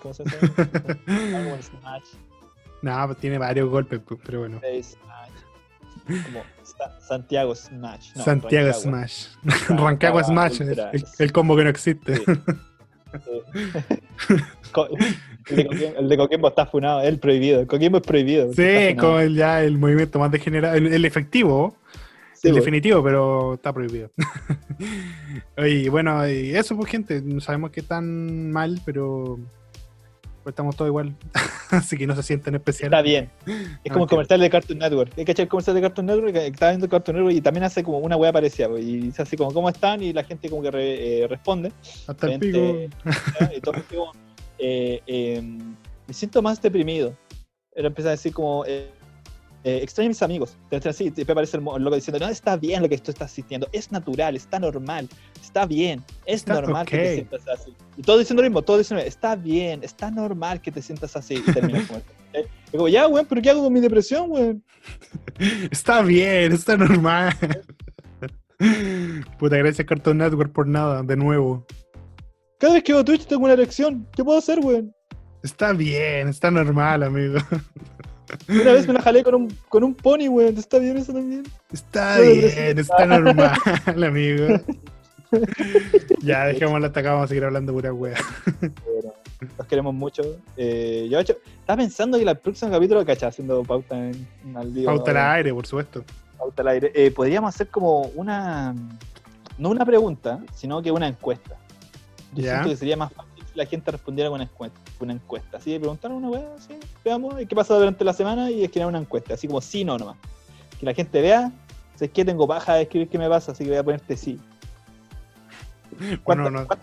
¿Cómo 0.00 0.14
se 0.14 0.24
llama? 0.24 1.62
Smash. 1.62 2.04
no, 2.82 3.06
pues 3.06 3.18
tiene 3.18 3.38
varios 3.38 3.68
golpes, 3.68 4.00
pues, 4.06 4.20
pero 4.24 4.40
bueno. 4.40 4.60
Como 6.06 6.42
Sa- 6.62 7.00
Santiago 7.00 7.54
Smash. 7.54 8.12
No, 8.14 8.22
Santiago 8.22 8.68
Rancagua. 8.68 8.82
Smash. 9.08 9.26
Rancagua 9.42 9.86
Rancagua 9.90 10.24
Smash, 10.24 10.60
el, 10.60 10.68
Ultra. 10.68 10.90
el- 10.92 11.04
el 11.18 11.32
combo 11.32 11.56
que 11.56 11.64
no 11.64 11.70
existe. 11.70 12.16
Sí. 12.16 12.24
El, 15.48 15.56
de 15.56 15.66
Coquimbo, 15.66 15.98
el 16.00 16.08
de 16.08 16.16
Coquimbo 16.16 16.48
está 16.48 16.66
funado, 16.66 17.00
es 17.02 17.08
el 17.08 17.18
prohibido. 17.20 17.60
El 17.60 17.66
Coquimbo 17.68 17.98
es 17.98 18.02
prohibido. 18.04 18.52
Sí, 18.52 18.96
como 18.98 19.20
el, 19.20 19.36
ya 19.36 19.62
el 19.62 19.78
movimiento 19.78 20.18
más 20.18 20.30
degenerado, 20.30 20.74
el, 20.74 20.92
el 20.92 21.04
efectivo, 21.04 21.76
Sí, 22.34 22.48
el 22.48 22.52
güey. 22.52 22.60
definitivo, 22.60 23.02
pero 23.02 23.54
está 23.54 23.72
prohibido. 23.72 24.10
Oye, 25.56 25.88
bueno, 25.88 26.28
y 26.28 26.54
eso 26.54 26.76
pues 26.76 26.90
gente, 26.90 27.22
no 27.22 27.40
sabemos 27.40 27.70
que 27.70 27.82
tan 27.82 28.50
mal, 28.50 28.80
pero 28.84 29.38
pues, 30.46 30.52
estamos 30.52 30.76
todos 30.76 30.88
igual, 30.90 31.12
así 31.70 31.96
que 31.96 32.06
no 32.06 32.14
se 32.14 32.22
sienten 32.22 32.54
especiales. 32.54 32.92
Está 32.96 33.02
bien. 33.02 33.28
Es 33.82 33.90
Ah, 33.90 33.94
como 33.94 33.96
un 33.96 34.02
ok. 34.04 34.10
comercial 34.10 34.38
de 34.38 34.48
Cartoon 34.48 34.78
Network. 34.78 35.12
¿Hay 35.18 35.24
que 35.24 35.32
echar 35.32 35.42
el 35.42 35.48
comercial 35.48 35.74
de 35.74 35.82
Cartoon 35.82 36.06
Network? 36.06 36.36
Estaba 36.36 36.70
viendo 36.70 36.88
Cartoon 36.88 37.16
Network 37.16 37.34
y 37.36 37.40
también 37.40 37.64
hace 37.64 37.82
como 37.82 37.98
una 37.98 38.16
wea 38.16 38.32
parecida. 38.32 38.68
pues, 38.68 38.84
Y 38.84 38.96
dice 38.98 39.22
así 39.22 39.36
como, 39.36 39.52
¿cómo 39.52 39.68
están? 39.68 40.04
Y 40.04 40.12
la 40.12 40.22
gente 40.22 40.48
como 40.48 40.62
que 40.62 40.70
re- 40.70 41.22
eh, 41.24 41.26
responde. 41.26 41.72
Hasta 42.06 42.28
el 42.32 42.38
pico. 42.38 42.58
eh, 44.58 45.00
eh, 45.04 45.42
me 46.06 46.14
siento 46.14 46.40
más 46.42 46.62
deprimido. 46.62 47.12
Él 47.72 47.86
empieza 47.86 48.10
a 48.10 48.12
decir 48.12 48.32
como, 48.32 48.64
eh, 49.66 49.80
extraño 49.82 50.06
a 50.06 50.10
mis 50.10 50.22
amigos. 50.22 50.56
Entonces, 50.70 50.94
así, 50.94 51.10
te 51.10 51.22
aparece 51.22 51.56
el, 51.56 51.64
loco 51.64 51.96
diciendo, 51.96 52.24
no, 52.24 52.30
está 52.30 52.56
bien 52.56 52.82
lo 52.82 52.88
que 52.88 52.96
tú 52.98 53.10
estás 53.10 53.32
sintiendo, 53.32 53.66
es 53.72 53.90
natural, 53.90 54.36
está 54.36 54.60
normal, 54.60 55.08
está 55.42 55.66
bien, 55.66 56.04
es 56.24 56.36
Está 56.36 56.60
normal 56.60 56.86
que 56.86 56.96
te 56.96 57.14
sientas 57.14 57.48
así. 57.48 57.74
Y 57.96 58.02
todos 58.02 58.20
diciendo 58.20 58.44
lo 58.44 58.48
mismo, 58.48 58.62
todos 58.62 58.78
diciendo, 58.78 59.04
está 59.04 59.34
bien, 59.34 59.82
está 59.82 60.08
normal 60.08 60.60
que 60.60 60.70
te 60.70 60.80
sientas 60.80 61.16
así. 61.16 61.42
Y 61.44 61.52
termina 61.52 61.84
como, 61.84 61.98
¿eh? 62.32 62.46
Y 62.72 62.76
como, 62.76 62.86
ya, 62.86 63.08
weón, 63.08 63.26
pero 63.28 63.42
¿qué 63.42 63.50
hago 63.50 63.64
con 63.64 63.72
mi 63.72 63.80
depresión, 63.80 64.30
weón? 64.30 64.62
Está 65.72 66.00
bien, 66.02 66.52
está 66.52 66.76
normal. 66.76 67.34
Puta, 69.38 69.56
gracias 69.56 69.84
Cartoon 69.84 70.18
Network 70.18 70.52
por 70.52 70.68
nada, 70.68 71.02
de 71.02 71.16
nuevo. 71.16 71.66
Cada 72.60 72.74
vez 72.74 72.84
que 72.84 72.92
veo 72.92 73.04
Twitch 73.04 73.26
tengo 73.26 73.42
una 73.42 73.54
erección. 73.54 74.06
¿Qué 74.14 74.22
puedo 74.22 74.38
hacer, 74.38 74.60
weón? 74.60 74.94
Está 75.42 75.72
bien, 75.72 76.28
está 76.28 76.52
normal, 76.52 77.02
amigo. 77.02 77.38
Una 78.48 78.72
vez 78.72 78.86
me 78.88 78.94
la 78.94 79.02
jalé 79.02 79.22
con 79.22 79.34
un, 79.34 79.56
con 79.68 79.84
un 79.84 79.94
pony, 79.94 80.28
weón. 80.28 80.56
¿Está 80.56 80.78
bien 80.78 80.96
eso 80.96 81.12
también? 81.12 81.44
Está 81.72 82.16
No, 82.18 82.22
bien, 82.24 82.78
está 82.78 83.06
normal, 83.06 83.52
amigo. 84.04 84.46
Ya, 86.22 86.46
dejémoslo 86.46 86.86
hasta 86.86 87.00
acá, 87.00 87.10
vamos 87.12 87.24
a 87.26 87.28
seguir 87.28 87.44
hablando 87.44 87.72
pura 87.72 87.92
wea. 87.92 88.16
Pero 88.60 89.14
los 89.58 89.66
queremos 89.66 89.92
mucho. 89.94 90.22
Eh, 90.56 91.08
yo, 91.10 91.18
hecho, 91.18 91.36
estaba 91.60 91.76
pensando 91.78 92.16
que 92.16 92.24
el 92.24 92.38
próximo 92.38 92.70
capítulo, 92.70 93.04
¿cachai? 93.04 93.28
Haciendo 93.28 93.62
pauta 93.64 93.96
en, 93.96 94.26
en 94.44 94.56
al 94.56 94.70
vivo. 94.70 94.86
Pauta 94.86 95.10
al 95.10 95.36
aire, 95.36 95.52
por 95.52 95.66
supuesto. 95.66 96.04
pauta 96.38 96.62
al 96.62 96.68
aire. 96.68 96.92
Eh, 96.94 97.10
podríamos 97.10 97.54
hacer 97.54 97.68
como 97.68 98.02
una. 98.14 98.74
No 99.58 99.70
una 99.70 99.84
pregunta, 99.84 100.40
sino 100.54 100.80
que 100.80 100.90
una 100.92 101.08
encuesta. 101.08 101.56
Yo 102.34 102.44
Ya. 102.44 102.50
siento 102.52 102.68
que 102.70 102.76
sería 102.76 102.96
más 102.96 103.12
fácil 103.12 103.25
la 103.56 103.66
gente 103.66 103.90
respondiera 103.90 104.30
con 104.30 104.36
una 104.36 104.44
encuesta. 104.44 104.78
Una 105.00 105.12
encuesta. 105.14 105.56
Así 105.58 105.72
de 105.72 105.80
preguntar 105.80 106.12
una 106.12 106.28
weá, 106.28 106.54
así, 106.56 106.74
veamos 107.04 107.34
qué 107.48 107.54
pasa 107.56 107.74
durante 107.74 108.04
la 108.04 108.12
semana 108.12 108.50
y 108.50 108.62
escribir 108.64 108.86
una 108.86 108.98
encuesta. 108.98 109.34
Así 109.34 109.46
como 109.48 109.60
sí, 109.60 109.84
no, 109.84 109.98
nomás. 109.98 110.16
Que 110.78 110.86
la 110.86 110.94
gente 110.94 111.20
vea. 111.20 111.50
Si 111.96 112.04
es 112.04 112.10
que 112.10 112.24
tengo 112.24 112.46
paja 112.46 112.74
de 112.74 112.82
escribir 112.82 113.08
qué 113.08 113.18
me 113.18 113.28
pasa, 113.28 113.52
así 113.52 113.64
que 113.64 113.70
voy 113.70 113.78
a 113.78 113.82
ponerte 113.84 114.16
sí. 114.16 114.38
Bueno, 115.98 116.20
¿Cuántas, 116.24 116.52
no, 116.52 116.66
cuántas- 116.66 116.78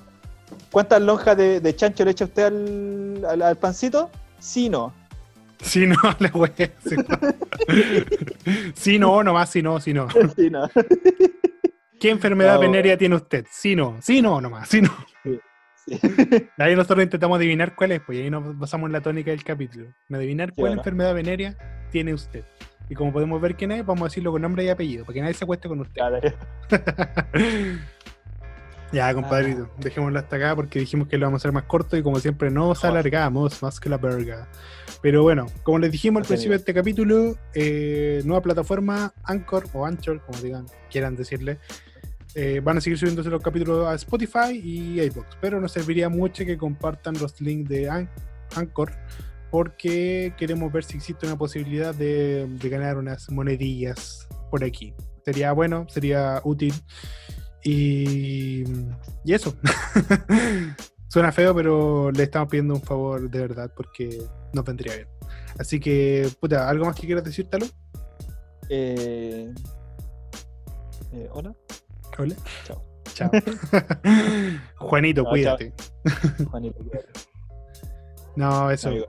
cuántas 0.71 1.01
lonjas 1.01 1.38
de, 1.38 1.59
de 1.59 1.76
chancho 1.76 2.03
le 2.03 2.11
echa 2.11 2.26
usted 2.26 2.43
al, 2.45 3.26
al- 3.26 3.41
al 3.43 3.55
pancito? 3.57 4.09
Sí, 4.39 4.69
no. 4.69 4.93
Sí, 5.61 5.86
no, 5.86 5.95
la 6.19 6.30
wea. 6.34 6.51
Sí, 6.86 6.95
no. 6.97 7.19
Sí, 8.76 8.99
no, 8.99 9.24
nomás, 9.24 9.49
sí, 9.49 9.61
no, 9.61 9.80
sí, 9.80 9.93
no. 9.93 10.07
Sí, 10.36 10.49
no. 10.49 10.67
¿Qué 11.99 12.09
enfermedad 12.09 12.55
No. 12.55 12.59
venérea 12.61 12.97
tiene 12.97 13.15
usted? 13.15 13.45
Sí, 13.51 13.76
no, 13.76 13.97
sí, 14.01 14.21
no, 14.21 14.41
nomás, 14.41 14.67
sí, 14.67 14.82
no. 14.82 14.89
Sí. 15.24 15.39
Ahí 16.57 16.75
nosotros 16.75 17.03
intentamos 17.03 17.38
adivinar 17.38 17.75
cuál 17.75 17.91
es, 17.93 18.01
pues 18.01 18.17
y 18.17 18.21
ahí 18.21 18.29
nos 18.29 18.57
basamos 18.57 18.88
en 18.88 18.93
la 18.93 19.01
tónica 19.01 19.31
del 19.31 19.43
capítulo. 19.43 19.88
En 20.09 20.15
adivinar 20.15 20.53
cuál 20.53 20.73
enfermedad 20.73 21.13
venérea 21.13 21.55
tiene 21.91 22.13
usted. 22.13 22.43
Y 22.89 22.95
como 22.95 23.11
podemos 23.13 23.41
ver 23.41 23.55
quién 23.55 23.71
es, 23.71 23.86
vamos 23.86 24.01
a 24.01 24.05
decirlo 24.05 24.31
con 24.31 24.41
nombre 24.41 24.63
y 24.63 24.69
apellido, 24.69 25.05
para 25.05 25.13
que 25.13 25.21
nadie 25.21 25.34
se 25.34 25.43
acueste 25.43 25.67
con 25.67 25.81
usted. 25.81 26.01
Ya, 28.93 29.11
compadrito, 29.11 29.67
dejémoslo 29.79 30.19
hasta 30.19 30.36
acá 30.36 30.55
porque 30.55 30.77
dijimos 30.77 31.07
que 31.07 31.17
lo 31.17 31.25
vamos 31.25 31.39
a 31.39 31.41
hacer 31.41 31.51
más 31.51 31.63
corto 31.63 31.97
y 31.97 32.03
como 32.03 32.19
siempre 32.19 32.51
nos 32.51 32.86
alargamos 32.86 33.63
más 33.63 33.79
que 33.79 33.89
la 33.89 33.97
verga. 33.97 34.47
Pero 35.01 35.23
bueno, 35.23 35.47
como 35.63 35.79
les 35.79 35.91
dijimos 35.91 36.21
al 36.21 36.27
principio 36.27 36.51
de 36.51 36.57
es. 36.57 36.61
este 36.61 36.75
capítulo, 36.75 37.36
eh, 37.55 38.21
nueva 38.23 38.43
plataforma, 38.43 39.11
Anchor 39.23 39.65
o 39.73 39.88
Anchor, 39.88 40.21
como 40.21 40.39
digan, 40.39 40.67
quieran 40.91 41.15
decirle. 41.15 41.57
Eh, 42.36 42.61
van 42.63 42.77
a 42.77 42.81
seguir 42.81 42.97
subiéndose 42.97 43.29
los 43.29 43.41
capítulos 43.41 43.88
a 43.88 43.93
Spotify 43.95 44.51
y 44.61 44.99
iBox, 45.01 45.38
pero 45.41 45.59
nos 45.61 45.71
serviría 45.71 46.09
mucho 46.09 46.45
que 46.45 46.57
compartan 46.57 47.15
los 47.19 47.39
links 47.41 47.69
de 47.69 47.89
An- 47.89 48.09
Anchor 48.55 48.91
porque 49.51 50.34
queremos 50.36 50.71
ver 50.73 50.84
si 50.84 50.97
existe 50.97 51.27
una 51.27 51.38
posibilidad 51.38 51.93
de, 51.93 52.47
ganar 52.63 52.97
unas 52.97 53.29
monedillas 53.29 54.27
por 54.49 54.63
aquí. 54.63 54.95
Sería 55.23 55.51
bueno, 55.51 55.86
sería 55.89 56.41
útil. 56.43 56.73
Y, 57.63 58.63
y 59.23 59.34
eso. 59.34 59.55
Suena 61.07 61.31
feo, 61.31 61.53
pero 61.53 62.11
le 62.11 62.23
estamos 62.23 62.49
pidiendo 62.49 62.73
un 62.73 62.81
favor 62.81 63.29
de 63.29 63.39
verdad 63.39 63.71
porque 63.77 64.23
nos 64.53 64.65
vendría 64.65 64.95
bien. 64.95 65.07
Así 65.59 65.79
que, 65.79 66.27
puta, 66.39 66.67
¿algo 66.67 66.86
más 66.86 66.95
que 66.95 67.05
quieras 67.05 67.23
decir, 67.23 67.47
Talo? 67.47 67.67
Eh, 68.69 69.53
eh, 71.11 71.29
Hola, 71.31 71.55
Hola. 72.18 72.36
Chao. 72.66 72.84
Chao. 73.14 73.32
Juanito, 74.78 75.24
No, 75.24 75.30
cuídate. 75.30 75.74
Juanito. 76.49 76.80
cuídate. 76.80 77.07
No, 78.36 78.72
eso. 78.72 78.89
Amigo. 78.89 79.05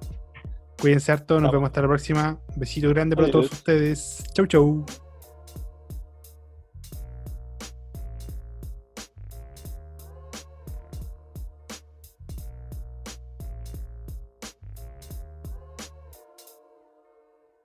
Cuídense 0.80 1.12
harto. 1.12 1.40
Nos 1.40 1.52
vemos 1.52 1.68
hasta 1.68 1.80
la 1.82 1.88
próxima. 1.88 2.38
Besito 2.56 2.88
grande 2.90 3.16
para 3.16 3.30
todos 3.30 3.52
ustedes. 3.52 4.24
Chau, 4.34 4.46
chau. 4.46 4.84